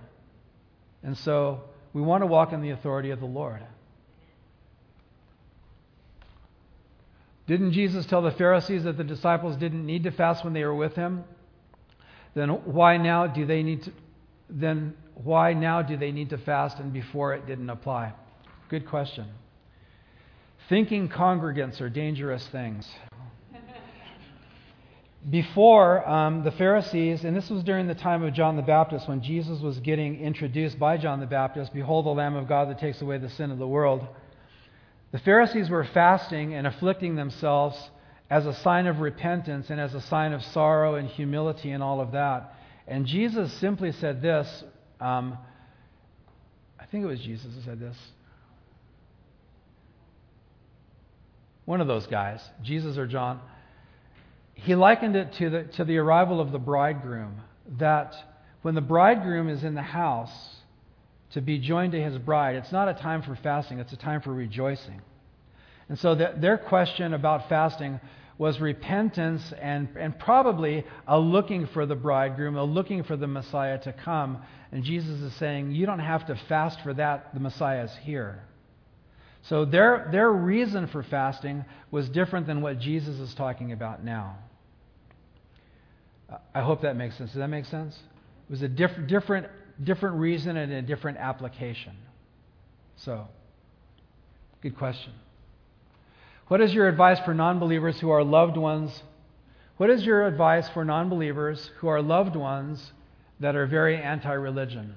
And 1.03 1.17
so 1.19 1.63
we 1.93 2.03
want 2.03 2.23
to 2.23 2.27
walk 2.27 2.53
in 2.53 2.61
the 2.61 2.71
authority 2.71 3.11
of 3.11 3.21
the 3.21 3.27
Lord. 3.27 3.63
Didn't 7.51 7.73
Jesus 7.73 8.07
tell 8.07 8.23
the 8.23 8.31
Pharisees 8.31 8.85
that 8.85 8.97
the 8.97 9.03
disciples 9.03 9.57
didn't 9.57 9.85
need 9.85 10.05
to 10.05 10.13
fast 10.13 10.45
when 10.45 10.53
they 10.53 10.63
were 10.63 10.73
with 10.73 10.95
him? 10.95 11.25
Then 12.33 12.49
why 12.49 12.97
now 12.97 13.27
do 13.27 13.45
they 13.45 13.65
need 13.65 13.83
to 13.83 13.93
then 14.49 14.95
why 15.15 15.53
now 15.53 15.83
do 15.83 15.97
they 15.97 16.13
need 16.13 16.31
to 16.31 16.39
fast 16.39 16.79
and 16.79 16.93
before 16.93 17.35
it 17.35 17.49
didn't 17.49 17.69
apply? 17.69 18.13
Good 18.69 18.87
question. 18.87 19.27
Thinking 20.69 21.09
congregants 21.09 21.81
are 21.81 21.89
dangerous 21.89 22.47
things. 22.53 22.89
Before, 25.29 26.09
um, 26.09 26.45
the 26.45 26.53
Pharisees, 26.53 27.25
and 27.25 27.37
this 27.37 27.51
was 27.51 27.65
during 27.65 27.89
the 27.89 27.97
time 27.97 28.23
of 28.23 28.33
John 28.33 28.55
the 28.55 28.63
Baptist 28.63 29.09
when 29.09 29.23
Jesus 29.23 29.61
was 29.61 29.81
getting 29.81 30.21
introduced 30.21 30.79
by 30.79 30.97
John 30.99 31.19
the 31.19 31.27
Baptist 31.27 31.75
Behold, 31.75 32.07
the 32.07 32.11
Lamb 32.11 32.37
of 32.37 32.47
God 32.47 32.71
that 32.71 32.79
takes 32.79 33.03
away 33.03 33.19
the 33.19 33.29
sin 33.29 33.51
of 33.51 33.59
the 33.59 33.67
world. 33.67 34.07
The 35.13 35.19
Pharisees 35.19 35.69
were 35.69 35.85
fasting 35.85 36.55
and 36.55 36.67
afflicting 36.67 37.17
themselves 37.17 37.77
as 38.29 38.47
a 38.47 38.55
sign 38.55 38.87
of 38.87 39.01
repentance 39.01 39.71
and 39.71 39.81
as 39.81 39.95
a 39.95 40.01
sign 40.03 40.33
of 40.33 40.43
sorrow 40.43 40.95
and 40.95 41.09
humility 41.09 41.71
and 41.71 41.83
all 41.83 42.01
of 42.01 42.13
that. 42.13 42.55
And 42.87 43.07
Jesus 43.07 43.53
simply 43.55 43.93
said 43.93 44.23
this 44.23 44.65
um, 45.01 45.37
I 46.79 46.87
think 46.87 47.05
it 47.05 47.09
was 47.09 47.21
Jesus 47.21 47.55
who 47.55 47.63
said 47.63 47.81
this. 47.81 47.97
one 51.71 51.81
of 51.81 51.87
those 51.87 52.09
guys, 52.09 52.41
Jesus 52.65 52.99
or 52.99 53.07
John, 53.07 53.41
he 54.55 54.75
likened 54.75 55.15
it 55.15 55.35
to 55.35 55.51
the, 55.51 55.63
to 55.77 55.85
the 55.85 55.99
arrival 55.99 56.41
of 56.41 56.51
the 56.51 56.59
bridegroom. 56.59 57.41
That 57.79 58.13
when 58.63 58.75
the 58.75 58.81
bridegroom 58.81 59.49
is 59.49 59.63
in 59.63 59.77
the 59.77 59.83
house 59.83 60.33
to 61.33 61.41
be 61.41 61.59
joined 61.59 61.93
to 61.93 62.03
his 62.03 62.19
bride, 62.19 62.57
it's 62.57 62.73
not 62.73 62.89
a 62.89 62.95
time 62.95 63.23
for 63.23 63.37
fasting, 63.37 63.79
it's 63.79 63.93
a 63.93 63.97
time 63.97 64.21
for 64.21 64.33
rejoicing. 64.33 65.01
And 65.89 65.99
so 65.99 66.15
the, 66.15 66.35
their 66.37 66.59
question 66.59 67.15
about 67.15 67.49
fasting 67.49 68.01
was 68.39 68.59
repentance 68.59 69.53
and, 69.61 69.89
and 69.99 70.19
probably 70.19 70.85
a 71.07 71.19
looking 71.19 71.67
for 71.67 71.85
the 71.85 71.95
bridegroom, 71.95 72.57
a 72.57 72.65
looking 72.65 73.03
for 73.03 73.17
the 73.17 73.27
Messiah 73.27 73.79
to 73.83 73.93
come. 73.93 74.43
And 74.73 74.83
Jesus 74.83 75.21
is 75.21 75.35
saying, 75.35 75.73
You 75.73 75.85
don't 75.85 75.99
have 75.99 76.27
to 76.29 76.41
fast 76.49 76.81
for 76.83 76.95
that, 76.95 77.35
the 77.35 77.41
Messiah 77.41 77.85
is 77.85 77.93
here. 78.03 78.43
So 79.43 79.65
their, 79.65 80.09
their 80.11 80.31
reason 80.31 80.87
for 80.87 81.03
fasting 81.03 81.65
was 81.91 82.09
different 82.09 82.47
than 82.47 82.63
what 82.63 82.79
Jesus 82.79 83.19
is 83.19 83.35
talking 83.35 83.73
about 83.73 84.05
now. 84.05 84.37
I 86.55 86.63
hope 86.63 86.83
that 86.83 86.97
makes 86.97 87.19
sense. 87.19 87.31
Does 87.31 87.39
that 87.39 87.49
make 87.49 87.65
sense? 87.65 87.95
It 87.95 88.51
was 88.51 88.63
a 88.63 88.69
diff- 88.69 89.07
different, 89.07 89.49
different 89.83 90.17
reason 90.17 90.57
and 90.57 90.73
a 90.73 90.83
different 90.83 91.19
application. 91.19 91.97
So, 92.97 93.29
good 94.63 94.77
question. 94.77 95.13
What 96.49 96.61
is 96.61 96.75
your 96.75 96.89
advice 96.89 97.21
for 97.21 97.33
non 97.33 97.59
believers 97.59 97.99
who 98.01 98.11
are 98.11 98.25
loved 98.25 98.57
ones? 98.57 99.03
What 99.77 99.89
is 99.89 100.05
your 100.05 100.27
advice 100.27 100.69
for 100.71 100.85
non 100.85 101.09
believers 101.09 101.71
who 101.79 101.89
are 101.89 102.03
loved 102.03 102.37
ones 102.37 102.93
that 103.39 103.57
are 103.57 103.67
very 103.67 103.97
anti 103.97 104.33
religion? 104.33 104.97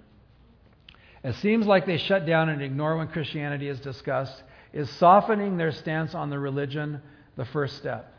It 1.23 1.35
seems 1.35 1.65
like 1.65 1.85
they 1.85 1.97
shut 1.97 2.25
down 2.25 2.49
and 2.49 2.61
ignore 2.61 2.97
when 2.97 3.07
Christianity 3.07 3.69
is 3.69 3.79
discussed. 3.79 4.43
Is 4.73 4.89
softening 4.89 5.55
their 5.55 5.71
stance 5.71 6.13
on 6.13 6.29
the 6.29 6.39
religion 6.39 7.01
the 7.37 7.45
first 7.45 7.77
step? 7.77 8.11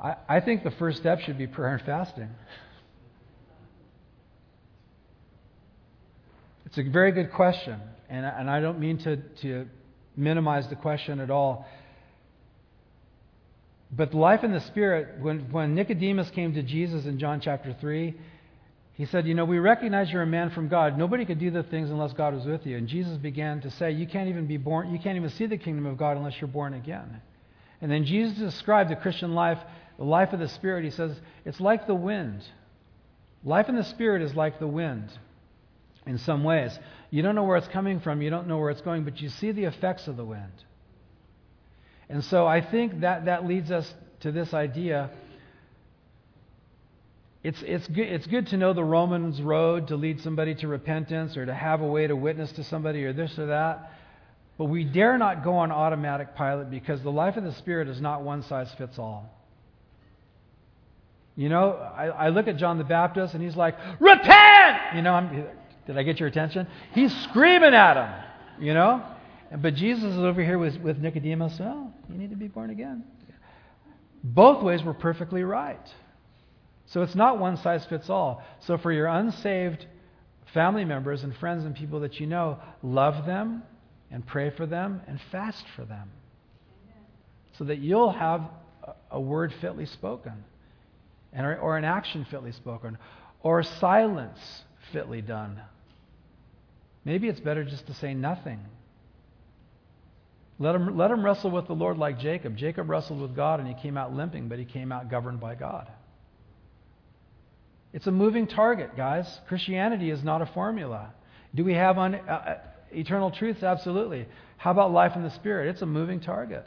I, 0.00 0.14
I 0.28 0.40
think 0.40 0.64
the 0.64 0.70
first 0.70 0.98
step 0.98 1.20
should 1.20 1.36
be 1.36 1.46
prayer 1.46 1.74
and 1.74 1.82
fasting. 1.82 2.30
It's 6.76 6.86
a 6.86 6.90
very 6.90 7.10
good 7.10 7.32
question, 7.32 7.80
and, 8.10 8.26
and 8.26 8.50
I 8.50 8.60
don't 8.60 8.78
mean 8.78 8.98
to, 8.98 9.16
to 9.16 9.66
minimize 10.14 10.68
the 10.68 10.76
question 10.76 11.20
at 11.20 11.30
all. 11.30 11.66
But 13.90 14.12
life 14.12 14.44
in 14.44 14.52
the 14.52 14.60
Spirit, 14.60 15.18
when, 15.22 15.50
when 15.50 15.74
Nicodemus 15.74 16.28
came 16.32 16.52
to 16.52 16.62
Jesus 16.62 17.06
in 17.06 17.18
John 17.18 17.40
chapter 17.40 17.74
3, 17.80 18.14
he 18.92 19.06
said, 19.06 19.26
You 19.26 19.32
know, 19.32 19.46
we 19.46 19.58
recognize 19.58 20.12
you're 20.12 20.20
a 20.20 20.26
man 20.26 20.50
from 20.50 20.68
God. 20.68 20.98
Nobody 20.98 21.24
could 21.24 21.38
do 21.38 21.50
the 21.50 21.62
things 21.62 21.88
unless 21.88 22.12
God 22.12 22.34
was 22.34 22.44
with 22.44 22.66
you. 22.66 22.76
And 22.76 22.86
Jesus 22.88 23.16
began 23.16 23.62
to 23.62 23.70
say, 23.70 23.92
You 23.92 24.06
can't 24.06 24.28
even 24.28 24.46
be 24.46 24.58
born, 24.58 24.92
you 24.92 24.98
can't 24.98 25.16
even 25.16 25.30
see 25.30 25.46
the 25.46 25.56
kingdom 25.56 25.86
of 25.86 25.96
God 25.96 26.18
unless 26.18 26.38
you're 26.42 26.48
born 26.48 26.74
again. 26.74 27.22
And 27.80 27.90
then 27.90 28.04
Jesus 28.04 28.36
described 28.36 28.90
the 28.90 28.96
Christian 28.96 29.34
life, 29.34 29.60
the 29.96 30.04
life 30.04 30.34
of 30.34 30.40
the 30.40 30.48
Spirit. 30.48 30.84
He 30.84 30.90
says, 30.90 31.18
It's 31.46 31.58
like 31.58 31.86
the 31.86 31.94
wind. 31.94 32.42
Life 33.44 33.70
in 33.70 33.76
the 33.76 33.84
Spirit 33.84 34.20
is 34.20 34.34
like 34.34 34.58
the 34.58 34.68
wind 34.68 35.10
in 36.06 36.18
some 36.18 36.44
ways. 36.44 36.78
You 37.10 37.22
don't 37.22 37.34
know 37.34 37.44
where 37.44 37.56
it's 37.56 37.68
coming 37.68 38.00
from, 38.00 38.22
you 38.22 38.30
don't 38.30 38.46
know 38.46 38.58
where 38.58 38.70
it's 38.70 38.80
going, 38.80 39.04
but 39.04 39.20
you 39.20 39.28
see 39.28 39.52
the 39.52 39.64
effects 39.64 40.06
of 40.08 40.16
the 40.16 40.24
wind. 40.24 40.52
And 42.08 42.24
so 42.24 42.46
I 42.46 42.60
think 42.60 43.00
that, 43.00 43.24
that 43.24 43.46
leads 43.46 43.70
us 43.70 43.92
to 44.20 44.30
this 44.32 44.54
idea 44.54 45.10
it's, 47.46 47.62
it's, 47.62 47.86
good, 47.86 48.08
it's 48.08 48.26
good 48.26 48.48
to 48.48 48.56
know 48.56 48.72
the 48.72 48.82
Romans 48.82 49.40
road 49.40 49.86
to 49.88 49.96
lead 49.96 50.20
somebody 50.20 50.56
to 50.56 50.66
repentance 50.66 51.36
or 51.36 51.46
to 51.46 51.54
have 51.54 51.80
a 51.80 51.86
way 51.86 52.04
to 52.08 52.16
witness 52.16 52.50
to 52.54 52.64
somebody 52.64 53.04
or 53.04 53.12
this 53.12 53.38
or 53.38 53.46
that. 53.46 53.92
But 54.58 54.64
we 54.64 54.82
dare 54.82 55.16
not 55.16 55.44
go 55.44 55.54
on 55.58 55.70
automatic 55.70 56.34
pilot 56.34 56.72
because 56.72 57.04
the 57.04 57.12
life 57.12 57.36
of 57.36 57.44
the 57.44 57.52
Spirit 57.52 57.86
is 57.86 58.00
not 58.00 58.22
one 58.22 58.42
size 58.42 58.68
fits 58.76 58.98
all. 58.98 59.32
You 61.36 61.48
know, 61.48 61.70
I, 61.70 62.06
I 62.06 62.28
look 62.30 62.48
at 62.48 62.56
John 62.56 62.78
the 62.78 62.84
Baptist 62.84 63.34
and 63.34 63.44
he's 63.44 63.54
like, 63.54 63.76
Repent! 64.00 64.96
You 64.96 65.02
know, 65.02 65.12
I'm, 65.12 65.46
did 65.86 65.96
I 65.96 66.02
get 66.02 66.18
your 66.20 66.28
attention? 66.28 66.66
He's 66.92 67.14
screaming 67.24 67.74
at 67.74 67.96
him, 67.96 68.64
you 68.64 68.74
know? 68.74 69.04
But 69.58 69.74
Jesus 69.74 70.12
is 70.12 70.18
over 70.18 70.42
here 70.42 70.58
with, 70.58 70.76
with 70.78 70.98
Nicodemus. 70.98 71.58
Oh, 71.60 71.92
you 72.10 72.18
need 72.18 72.30
to 72.30 72.36
be 72.36 72.48
born 72.48 72.70
again. 72.70 73.04
Both 74.24 74.62
ways 74.62 74.82
were 74.82 74.94
perfectly 74.94 75.44
right. 75.44 75.88
So 76.86 77.02
it's 77.02 77.14
not 77.14 77.38
one 77.38 77.56
size 77.56 77.84
fits 77.86 78.10
all. 78.10 78.42
So 78.60 78.76
for 78.78 78.90
your 78.90 79.06
unsaved 79.06 79.86
family 80.52 80.84
members 80.84 81.22
and 81.22 81.36
friends 81.36 81.64
and 81.64 81.74
people 81.74 82.00
that 82.00 82.18
you 82.18 82.26
know, 82.26 82.58
love 82.82 83.26
them 83.26 83.62
and 84.10 84.26
pray 84.26 84.50
for 84.50 84.66
them 84.66 85.02
and 85.06 85.20
fast 85.30 85.64
for 85.74 85.84
them. 85.84 86.10
So 87.58 87.64
that 87.64 87.78
you'll 87.78 88.12
have 88.12 88.42
a 89.10 89.20
word 89.20 89.54
fitly 89.60 89.86
spoken, 89.86 90.44
or 91.34 91.76
an 91.76 91.84
action 91.84 92.26
fitly 92.30 92.52
spoken, 92.52 92.98
or 93.42 93.62
silence 93.62 94.64
fitly 94.92 95.22
done. 95.22 95.60
Maybe 97.06 97.28
it's 97.28 97.38
better 97.38 97.62
just 97.62 97.86
to 97.86 97.94
say 97.94 98.14
nothing. 98.14 98.58
Let 100.58 100.74
him, 100.74 100.98
let 100.98 101.12
him 101.12 101.24
wrestle 101.24 101.52
with 101.52 101.68
the 101.68 101.72
Lord 101.72 101.98
like 101.98 102.18
Jacob. 102.18 102.56
Jacob 102.56 102.90
wrestled 102.90 103.20
with 103.20 103.36
God 103.36 103.60
and 103.60 103.68
he 103.68 103.80
came 103.80 103.96
out 103.96 104.12
limping, 104.12 104.48
but 104.48 104.58
he 104.58 104.64
came 104.64 104.90
out 104.90 105.08
governed 105.08 105.38
by 105.38 105.54
God. 105.54 105.88
It's 107.92 108.08
a 108.08 108.10
moving 108.10 108.48
target, 108.48 108.96
guys. 108.96 109.40
Christianity 109.46 110.10
is 110.10 110.24
not 110.24 110.42
a 110.42 110.46
formula. 110.46 111.14
Do 111.54 111.64
we 111.64 111.74
have 111.74 111.96
un, 111.96 112.16
uh, 112.16 112.32
uh 112.32 112.58
eternal 112.90 113.30
truths? 113.30 113.62
Absolutely. 113.62 114.26
How 114.56 114.72
about 114.72 114.90
life 114.90 115.12
in 115.14 115.22
the 115.22 115.30
Spirit? 115.30 115.68
It's 115.68 115.82
a 115.82 115.86
moving 115.86 116.18
target. 116.18 116.66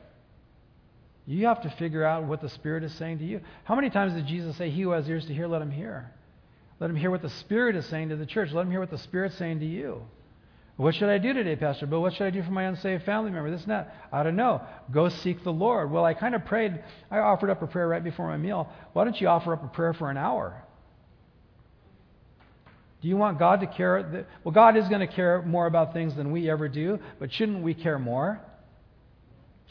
You 1.28 1.48
have 1.48 1.64
to 1.64 1.70
figure 1.72 2.06
out 2.06 2.24
what 2.24 2.42
the 2.42 2.50
Spirit 2.50 2.86
is 2.86 2.94
saying 2.96 3.20
to 3.20 3.26
you. 3.26 3.42
How 3.66 3.76
many 3.76 3.90
times 3.90 4.14
did 4.14 4.26
Jesus 4.26 4.56
say, 4.56 4.70
He 4.70 4.84
who 4.84 4.92
has 4.92 5.08
ears 5.10 5.26
to 5.26 5.34
hear, 5.34 5.48
let 5.48 5.62
him 5.62 5.70
hear? 5.70 6.10
Let 6.80 6.90
him 6.90 6.96
hear 6.96 7.12
what 7.12 7.22
the 7.22 7.30
Spirit 7.30 7.76
is 7.76 7.86
saying 7.88 8.08
to 8.10 8.16
the 8.16 8.26
church. 8.26 8.52
Let 8.54 8.62
him 8.62 8.72
hear 8.72 8.80
what 8.80 8.90
the 8.90 8.98
Spirit's 8.98 9.38
saying 9.38 9.60
to 9.60 9.66
you. 9.66 10.04
What 10.80 10.96
should 10.96 11.10
I 11.10 11.18
do 11.18 11.34
today, 11.34 11.58
Pastor 11.58 11.88
Bill? 11.88 12.02
What 12.02 12.14
should 12.14 12.26
I 12.26 12.30
do 12.30 12.42
for 12.42 12.52
my 12.52 12.64
unsaved 12.64 13.04
family 13.04 13.32
member? 13.32 13.52
This 13.52 13.64
and 13.64 13.72
that. 13.72 13.94
I 14.14 14.24
don't 14.24 14.38
know. 14.38 14.62
Go 14.90 15.10
seek 15.10 15.44
the 15.44 15.52
Lord. 15.52 15.92
Well, 15.92 16.06
I 16.06 16.14
kind 16.14 16.34
of 16.34 16.46
prayed. 16.46 16.82
I 17.12 17.18
offered 17.18 17.50
up 17.50 17.62
a 17.62 17.68
prayer 17.68 17.86
right 17.86 18.02
before 18.02 18.30
my 18.30 18.38
meal. 18.38 18.70
Why 18.94 19.04
don't 19.04 19.20
you 19.20 19.28
offer 19.28 19.52
up 19.52 19.62
a 19.62 19.68
prayer 19.68 19.94
for 19.94 20.10
an 20.10 20.16
hour? 20.16 20.64
Do 23.02 23.10
you 23.10 23.18
want 23.18 23.40
God 23.40 23.60
to 23.60 23.68
care? 23.68 24.26
Well, 24.46 24.54
God 24.54 24.78
is 24.78 24.88
going 24.88 25.02
to 25.06 25.14
care 25.14 25.42
more 25.42 25.66
about 25.66 25.92
things 25.92 26.16
than 26.16 26.32
we 26.32 26.50
ever 26.50 26.70
do, 26.70 27.00
but 27.20 27.34
shouldn't 27.34 27.62
we 27.62 27.74
care 27.74 28.00
more? 28.00 28.40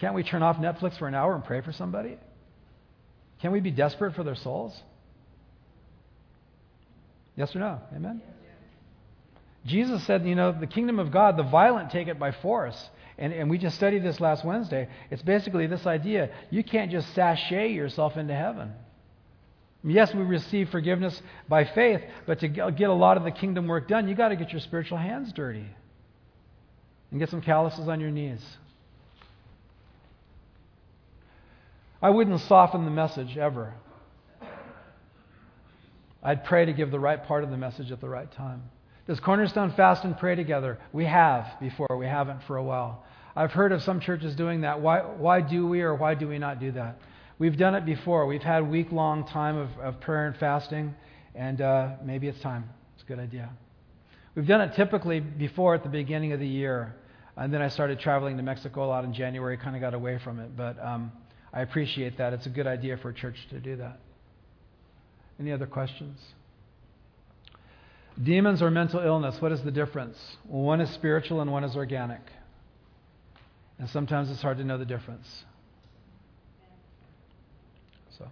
Can't 0.03 0.15
we 0.15 0.23
turn 0.23 0.43
off 0.43 0.59
Netflix 0.59 0.99
for 0.99 1.09
an 1.09 1.15
hour 1.15 1.35
and 1.35 1.43
pray 1.43 1.63
for 1.63 1.73
somebody? 1.73 2.19
Can 3.41 3.53
we 3.53 3.61
be 3.61 3.71
desperate 3.71 4.15
for 4.15 4.25
their 4.25 4.37
souls? 4.37 4.79
Yes 7.35 7.57
or 7.57 7.61
no? 7.61 7.81
Amen? 7.97 8.21
Jesus 9.67 10.05
said, 10.05 10.27
you 10.27 10.35
know, 10.35 10.53
the 10.53 10.67
kingdom 10.67 10.99
of 10.99 11.11
God, 11.11 11.37
the 11.37 11.43
violent 11.43 11.91
take 11.91 12.09
it 12.09 12.19
by 12.19 12.33
force. 12.33 12.91
And, 13.19 13.33
and 13.33 13.51
we 13.51 13.59
just 13.59 13.77
studied 13.77 14.05
this 14.05 14.21
last 14.21 14.45
Wednesday. 14.45 14.89
It's 15.11 15.23
basically 15.23 15.67
this 15.67 15.87
idea 15.87 16.31
you 16.51 16.63
can't 16.63 16.91
just 16.91 17.13
sashay 17.15 17.73
yourself 17.73 18.17
into 18.17 18.35
heaven. 18.35 18.73
Yes, 19.85 20.13
we 20.15 20.23
receive 20.23 20.71
forgiveness 20.71 21.21
by 21.49 21.65
faith, 21.65 22.01
but 22.27 22.41
to 22.41 22.49
get 22.49 22.91
a 22.91 22.93
lot 22.93 23.17
of 23.17 23.25
the 23.25 23.31
kingdom 23.31 23.67
work 23.69 23.89
done, 23.89 24.09
you've 24.09 24.19
got 24.19 24.29
to 24.29 24.37
get 24.37 24.51
your 24.51 24.61
spiritual 24.61 24.99
hands 24.99 25.33
dirty 25.33 25.67
and 27.11 27.21
get 27.21 27.31
some 27.31 27.41
calluses 27.41 27.89
on 27.89 28.01
your 28.01 28.11
knees. 28.11 28.45
I 32.03 32.11
wouldn't 32.11 32.41
soften 32.43 32.85
the 32.85 32.91
message 32.91 33.37
ever. 33.37 33.75
I'd 36.23 36.45
pray 36.45 36.65
to 36.65 36.73
give 36.73 36.91
the 36.91 37.01
right 37.01 37.23
part 37.25 37.45
of 37.45 37.51
the 37.51 37.57
message 37.57 37.91
at 37.93 38.01
the 38.01 38.09
right 38.09 38.31
time. 38.33 38.63
Does 39.09 39.21
Cornerstone 39.21 39.73
fast 39.75 40.05
and 40.05 40.19
pray 40.19 40.35
together? 40.35 40.79
We 40.93 41.07
have 41.07 41.47
before. 41.61 41.97
We 41.97 42.07
haven't 42.07 42.43
for 42.47 42.59
a 42.59 42.63
while. 42.63 43.07
I've 43.35 43.53
heard 43.53 43.73
of 43.73 43.83
some 43.83 44.01
churches 44.01 44.37
doing 44.37 44.61
that. 44.61 44.83
Why, 44.83 45.01
why 45.01 45.41
do 45.41 45.67
we 45.67 45.81
or 45.81 45.95
why 45.95 46.15
do 46.15 46.29
we 46.29 46.39
not 46.39 46.61
do 46.61 46.73
that? 46.73 46.99
We've 47.39 47.57
done 47.57 47.75
it 47.75 47.87
before. 47.87 48.27
We've 48.27 48.43
had 48.43 48.69
week 48.69 48.93
long 48.93 49.27
time 49.27 49.57
of, 49.57 49.71
of 49.79 50.01
prayer 50.03 50.27
and 50.27 50.37
fasting, 50.37 50.95
and 51.35 51.59
uh, 51.63 51.93
maybe 52.05 52.29
it's 52.29 52.41
time. 52.41 52.69
It's 52.95 53.03
a 53.03 53.07
good 53.07 53.19
idea. 53.19 53.49
We've 54.35 54.47
done 54.47 54.61
it 54.61 54.75
typically 54.77 55.21
before 55.21 55.75
at 55.75 55.83
the 55.83 55.89
beginning 55.89 56.33
of 56.33 56.41
the 56.41 56.47
year, 56.47 56.95
and 57.35 57.55
then 57.55 57.63
I 57.63 57.69
started 57.69 58.01
traveling 58.01 58.37
to 58.37 58.43
Mexico 58.43 58.85
a 58.85 58.89
lot 58.89 59.05
in 59.05 59.15
January, 59.15 59.57
kind 59.57 59.75
of 59.75 59.81
got 59.81 59.95
away 59.95 60.19
from 60.23 60.39
it. 60.39 60.55
But 60.55 60.85
um, 60.85 61.13
I 61.55 61.63
appreciate 61.63 62.19
that. 62.19 62.35
It's 62.35 62.45
a 62.45 62.51
good 62.51 62.67
idea 62.67 62.99
for 62.99 63.09
a 63.09 63.15
church 63.15 63.37
to 63.51 63.59
do 63.59 63.77
that. 63.77 64.01
Any 65.41 65.51
other 65.51 65.67
questions? 65.67 66.19
Demons 68.23 68.62
or 68.62 68.71
mental 68.71 69.01
illness, 69.01 69.41
what 69.41 69.53
is 69.53 69.62
the 69.62 69.71
difference? 69.71 70.19
Well, 70.47 70.62
one 70.62 70.81
is 70.81 70.91
spiritual 70.91 71.41
and 71.41 71.53
one 71.53 71.62
is 71.62 71.77
organic. 71.77 72.21
And 73.79 73.89
sometimes 73.91 74.31
it's 74.31 74.43
hard 74.43 74.59
to 74.59 74.64
know 74.64 74.77
the 74.77 74.85
difference. 74.85 75.45
So, 78.19 78.27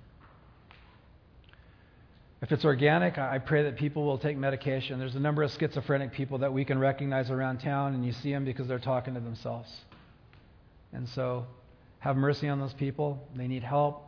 if 2.42 2.50
it's 2.50 2.64
organic, 2.64 3.16
I 3.16 3.38
pray 3.38 3.62
that 3.62 3.76
people 3.76 4.04
will 4.04 4.18
take 4.18 4.36
medication. 4.36 4.98
There's 4.98 5.14
a 5.14 5.20
number 5.20 5.44
of 5.44 5.52
schizophrenic 5.52 6.12
people 6.12 6.38
that 6.38 6.52
we 6.52 6.64
can 6.64 6.80
recognize 6.80 7.30
around 7.30 7.58
town, 7.58 7.94
and 7.94 8.04
you 8.04 8.12
see 8.12 8.32
them 8.32 8.44
because 8.44 8.66
they're 8.66 8.80
talking 8.80 9.14
to 9.14 9.20
themselves. 9.20 9.70
And 10.92 11.08
so, 11.10 11.46
have 12.00 12.16
mercy 12.16 12.48
on 12.48 12.58
those 12.58 12.74
people. 12.74 13.22
They 13.36 13.46
need 13.46 13.62
help. 13.62 14.02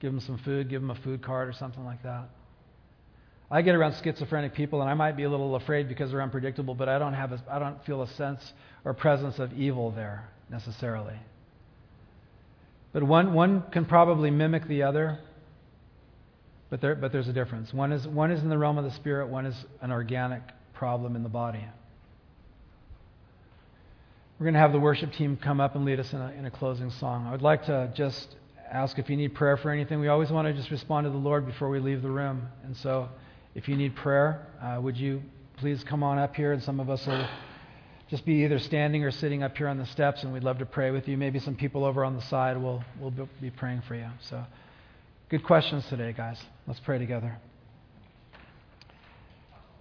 Give 0.00 0.10
them 0.10 0.20
some 0.20 0.38
food, 0.38 0.70
give 0.70 0.80
them 0.80 0.90
a 0.90 0.94
food 0.96 1.22
card 1.22 1.48
or 1.48 1.52
something 1.52 1.84
like 1.84 2.02
that. 2.02 2.28
I 3.52 3.60
get 3.60 3.74
around 3.74 3.94
schizophrenic 4.02 4.54
people, 4.54 4.80
and 4.80 4.88
I 4.90 4.94
might 4.94 5.14
be 5.14 5.24
a 5.24 5.28
little 5.28 5.54
afraid 5.56 5.86
because 5.86 6.10
they're 6.10 6.22
unpredictable, 6.22 6.74
but 6.74 6.88
I 6.88 6.98
don't, 6.98 7.12
have 7.12 7.32
a, 7.32 7.44
I 7.50 7.58
don't 7.58 7.84
feel 7.84 8.00
a 8.00 8.08
sense 8.08 8.40
or 8.82 8.94
presence 8.94 9.38
of 9.38 9.52
evil 9.52 9.90
there 9.90 10.26
necessarily. 10.48 11.16
But 12.94 13.02
one, 13.02 13.34
one 13.34 13.62
can 13.70 13.84
probably 13.84 14.30
mimic 14.30 14.66
the 14.66 14.84
other, 14.84 15.18
but, 16.70 16.80
there, 16.80 16.94
but 16.94 17.12
there's 17.12 17.28
a 17.28 17.32
difference. 17.34 17.74
One 17.74 17.92
is, 17.92 18.08
one 18.08 18.30
is 18.30 18.42
in 18.42 18.48
the 18.48 18.56
realm 18.56 18.78
of 18.78 18.84
the 18.84 18.90
spirit, 18.92 19.28
one 19.28 19.44
is 19.44 19.54
an 19.82 19.92
organic 19.92 20.40
problem 20.72 21.14
in 21.14 21.22
the 21.22 21.28
body. 21.28 21.62
We're 24.38 24.44
going 24.44 24.54
to 24.54 24.60
have 24.60 24.72
the 24.72 24.80
worship 24.80 25.12
team 25.12 25.36
come 25.36 25.60
up 25.60 25.76
and 25.76 25.84
lead 25.84 26.00
us 26.00 26.10
in 26.14 26.22
a, 26.22 26.30
in 26.38 26.46
a 26.46 26.50
closing 26.50 26.90
song. 26.92 27.26
I 27.26 27.32
would 27.32 27.42
like 27.42 27.66
to 27.66 27.92
just 27.94 28.34
ask 28.70 28.98
if 28.98 29.10
you 29.10 29.16
need 29.18 29.34
prayer 29.34 29.58
for 29.58 29.70
anything. 29.70 30.00
We 30.00 30.08
always 30.08 30.30
want 30.30 30.48
to 30.48 30.54
just 30.54 30.70
respond 30.70 31.04
to 31.04 31.10
the 31.10 31.18
Lord 31.18 31.44
before 31.44 31.68
we 31.68 31.80
leave 31.80 32.00
the 32.00 32.10
room. 32.10 32.48
And 32.64 32.74
so. 32.78 33.10
If 33.54 33.68
you 33.68 33.76
need 33.76 33.94
prayer, 33.94 34.46
uh, 34.62 34.80
would 34.80 34.96
you 34.96 35.22
please 35.58 35.84
come 35.84 36.02
on 36.02 36.18
up 36.18 36.34
here? 36.34 36.52
And 36.52 36.62
some 36.62 36.80
of 36.80 36.88
us 36.88 37.06
will 37.06 37.26
just 38.08 38.24
be 38.24 38.44
either 38.44 38.58
standing 38.58 39.04
or 39.04 39.10
sitting 39.10 39.42
up 39.42 39.56
here 39.56 39.68
on 39.68 39.76
the 39.76 39.84
steps, 39.86 40.22
and 40.22 40.32
we'd 40.32 40.42
love 40.42 40.58
to 40.58 40.66
pray 40.66 40.90
with 40.90 41.06
you. 41.06 41.18
Maybe 41.18 41.38
some 41.38 41.54
people 41.54 41.84
over 41.84 42.02
on 42.02 42.16
the 42.16 42.22
side 42.22 42.56
will 42.56 42.82
will 42.98 43.12
be 43.40 43.50
praying 43.50 43.82
for 43.86 43.94
you. 43.94 44.06
So, 44.22 44.42
good 45.28 45.44
questions 45.44 45.86
today, 45.88 46.14
guys. 46.14 46.40
Let's 46.66 46.80
pray 46.80 46.98
together. 46.98 47.36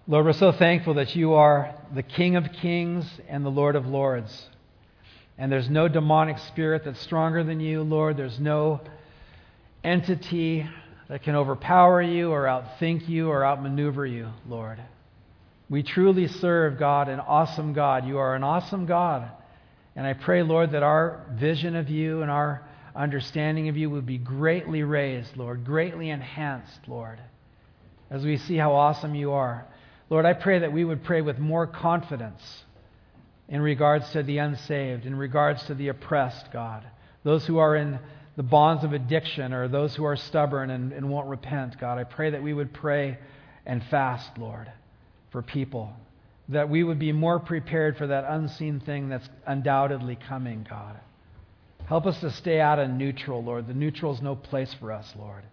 Lord, 0.05 0.25
we're 0.25 0.33
so 0.33 0.51
thankful 0.51 0.95
that 0.95 1.15
you 1.15 1.33
are 1.33 1.73
the 1.93 2.03
King 2.03 2.35
of 2.35 2.51
kings 2.51 3.05
and 3.29 3.45
the 3.45 3.49
Lord 3.49 3.77
of 3.77 3.85
lords. 3.87 4.49
And 5.37 5.49
there's 5.49 5.69
no 5.69 5.87
demonic 5.87 6.39
spirit 6.39 6.83
that's 6.83 6.99
stronger 6.99 7.43
than 7.43 7.61
you, 7.61 7.83
Lord. 7.83 8.17
There's 8.17 8.39
no 8.39 8.81
entity 9.83 10.67
that 11.11 11.23
can 11.23 11.35
overpower 11.35 12.01
you 12.01 12.31
or 12.31 12.43
outthink 12.43 13.09
you 13.09 13.27
or 13.27 13.43
outmaneuver 13.45 14.05
you, 14.05 14.29
Lord. 14.47 14.81
We 15.69 15.83
truly 15.83 16.29
serve 16.29 16.79
God, 16.79 17.09
an 17.09 17.19
awesome 17.19 17.73
God. 17.73 18.07
You 18.07 18.19
are 18.19 18.33
an 18.33 18.45
awesome 18.45 18.85
God. 18.85 19.29
And 19.93 20.07
I 20.07 20.13
pray, 20.13 20.41
Lord, 20.41 20.71
that 20.71 20.83
our 20.83 21.25
vision 21.33 21.75
of 21.75 21.89
you 21.89 22.21
and 22.21 22.31
our 22.31 22.65
understanding 22.95 23.67
of 23.67 23.75
you 23.75 23.89
would 23.89 24.05
be 24.05 24.19
greatly 24.19 24.83
raised, 24.83 25.35
Lord, 25.35 25.65
greatly 25.65 26.09
enhanced, 26.09 26.79
Lord, 26.87 27.19
as 28.09 28.23
we 28.23 28.37
see 28.37 28.55
how 28.55 28.71
awesome 28.71 29.13
you 29.13 29.33
are. 29.33 29.65
Lord, 30.09 30.25
I 30.25 30.31
pray 30.31 30.59
that 30.59 30.71
we 30.71 30.85
would 30.85 31.03
pray 31.03 31.19
with 31.19 31.39
more 31.39 31.67
confidence 31.67 32.41
in 33.49 33.59
regards 33.59 34.09
to 34.11 34.23
the 34.23 34.37
unsaved, 34.37 35.05
in 35.05 35.17
regards 35.17 35.61
to 35.65 35.73
the 35.73 35.89
oppressed, 35.89 36.53
God, 36.53 36.85
those 37.25 37.45
who 37.45 37.57
are 37.57 37.75
in 37.75 37.99
the 38.41 38.47
bonds 38.47 38.83
of 38.83 38.91
addiction 38.91 39.53
or 39.53 39.67
those 39.67 39.95
who 39.95 40.03
are 40.03 40.15
stubborn 40.15 40.71
and, 40.71 40.91
and 40.93 41.07
won't 41.07 41.27
repent, 41.27 41.79
God. 41.79 41.99
I 41.99 42.05
pray 42.05 42.31
that 42.31 42.41
we 42.41 42.55
would 42.55 42.73
pray 42.73 43.19
and 43.67 43.83
fast, 43.91 44.31
Lord, 44.35 44.71
for 45.29 45.43
people. 45.43 45.93
That 46.49 46.67
we 46.67 46.83
would 46.83 46.97
be 46.97 47.11
more 47.11 47.37
prepared 47.37 47.97
for 47.97 48.07
that 48.07 48.25
unseen 48.27 48.79
thing 48.79 49.09
that's 49.09 49.29
undoubtedly 49.45 50.17
coming, 50.27 50.65
God. 50.67 50.99
Help 51.85 52.07
us 52.07 52.19
to 52.21 52.31
stay 52.31 52.59
out 52.59 52.79
of 52.79 52.89
neutral, 52.89 53.43
Lord. 53.43 53.67
The 53.67 53.75
neutral 53.75 54.11
is 54.15 54.23
no 54.23 54.35
place 54.35 54.73
for 54.79 54.91
us, 54.91 55.13
Lord. 55.15 55.43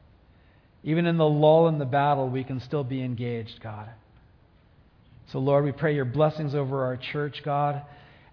Even 0.83 1.05
in 1.05 1.19
the 1.19 1.29
lull 1.29 1.69
in 1.69 1.79
the 1.79 1.85
battle, 1.85 2.31
we 2.31 2.43
can 2.43 2.59
still 2.59 2.85
be 2.85 3.03
engaged, 3.03 3.61
God. 3.61 3.91
So, 5.27 5.41
Lord, 5.41 5.67
we 5.67 5.73
pray 5.73 5.95
your 5.95 6.07
blessings 6.07 6.55
over 6.55 6.87
our 6.87 6.97
church, 6.97 7.43
God. 7.45 7.83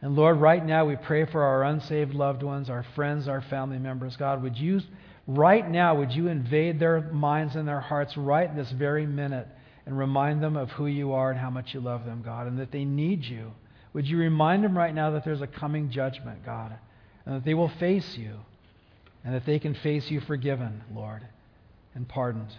And 0.06 0.16
Lord, 0.16 0.39
right 0.39 0.64
now 0.64 0.86
we 0.86 0.97
pray 0.97 1.26
for 1.26 1.41
our 1.41 1.64
unsaved 1.64 2.14
loved 2.14 2.43
ones, 2.43 2.70
our 2.70 2.86
friends, 2.93 3.28
our 3.28 3.41
family 3.41 3.80
members. 3.80 4.16
God, 4.18 4.43
would 4.43 4.56
you, 4.56 4.80
right 5.26 5.68
now, 5.68 5.95
would 5.95 6.12
you 6.12 6.28
invade 6.28 6.80
their 6.80 7.01
minds 7.01 7.56
and 7.56 7.68
their 7.68 7.80
hearts 7.80 8.16
right 8.16 8.56
this 8.56 8.70
very 8.70 9.08
minute 9.08 9.47
and 9.88 9.97
remind 9.97 10.43
them 10.43 10.58
of 10.58 10.70
who 10.70 10.86
you 10.86 11.14
are 11.14 11.32
and 11.32 11.39
how 11.39 11.49
much 11.49 11.74
you 11.74 11.80
love 11.80 12.06
them, 12.06 12.22
God, 12.24 12.45
and 12.45 12.60
that 12.60 12.72
they 12.72 12.86
need 12.86 13.26
you. 13.26 13.51
Would 13.93 14.06
you 14.06 14.20
remind 14.20 14.64
them 14.64 14.78
right 14.78 14.93
now 14.93 15.10
that 15.10 15.26
there's 15.26 15.41
a 15.41 15.47
coming 15.47 15.89
judgment, 15.89 16.45
God, 16.45 16.78
and 17.26 17.38
that 17.38 17.43
they 17.43 17.56
will 17.56 17.72
face 17.80 18.16
you, 18.16 18.36
and 19.24 19.34
that 19.34 19.47
they 19.47 19.58
can 19.58 19.74
face 19.74 20.12
you 20.12 20.22
forgiven, 20.22 20.84
Lord, 20.93 21.26
and 21.95 22.08
pardoned. 22.08 22.53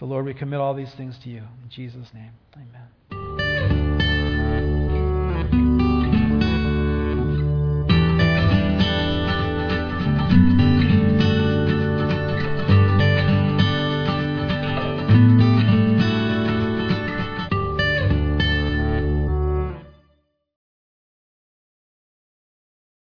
So, 0.00 0.06
Lord, 0.06 0.24
we 0.24 0.34
commit 0.34 0.58
all 0.58 0.74
these 0.74 0.92
things 0.94 1.16
to 1.18 1.28
you. 1.28 1.44
In 1.62 1.70
Jesus' 1.70 2.12
name, 2.12 2.32
amen. 2.56 2.88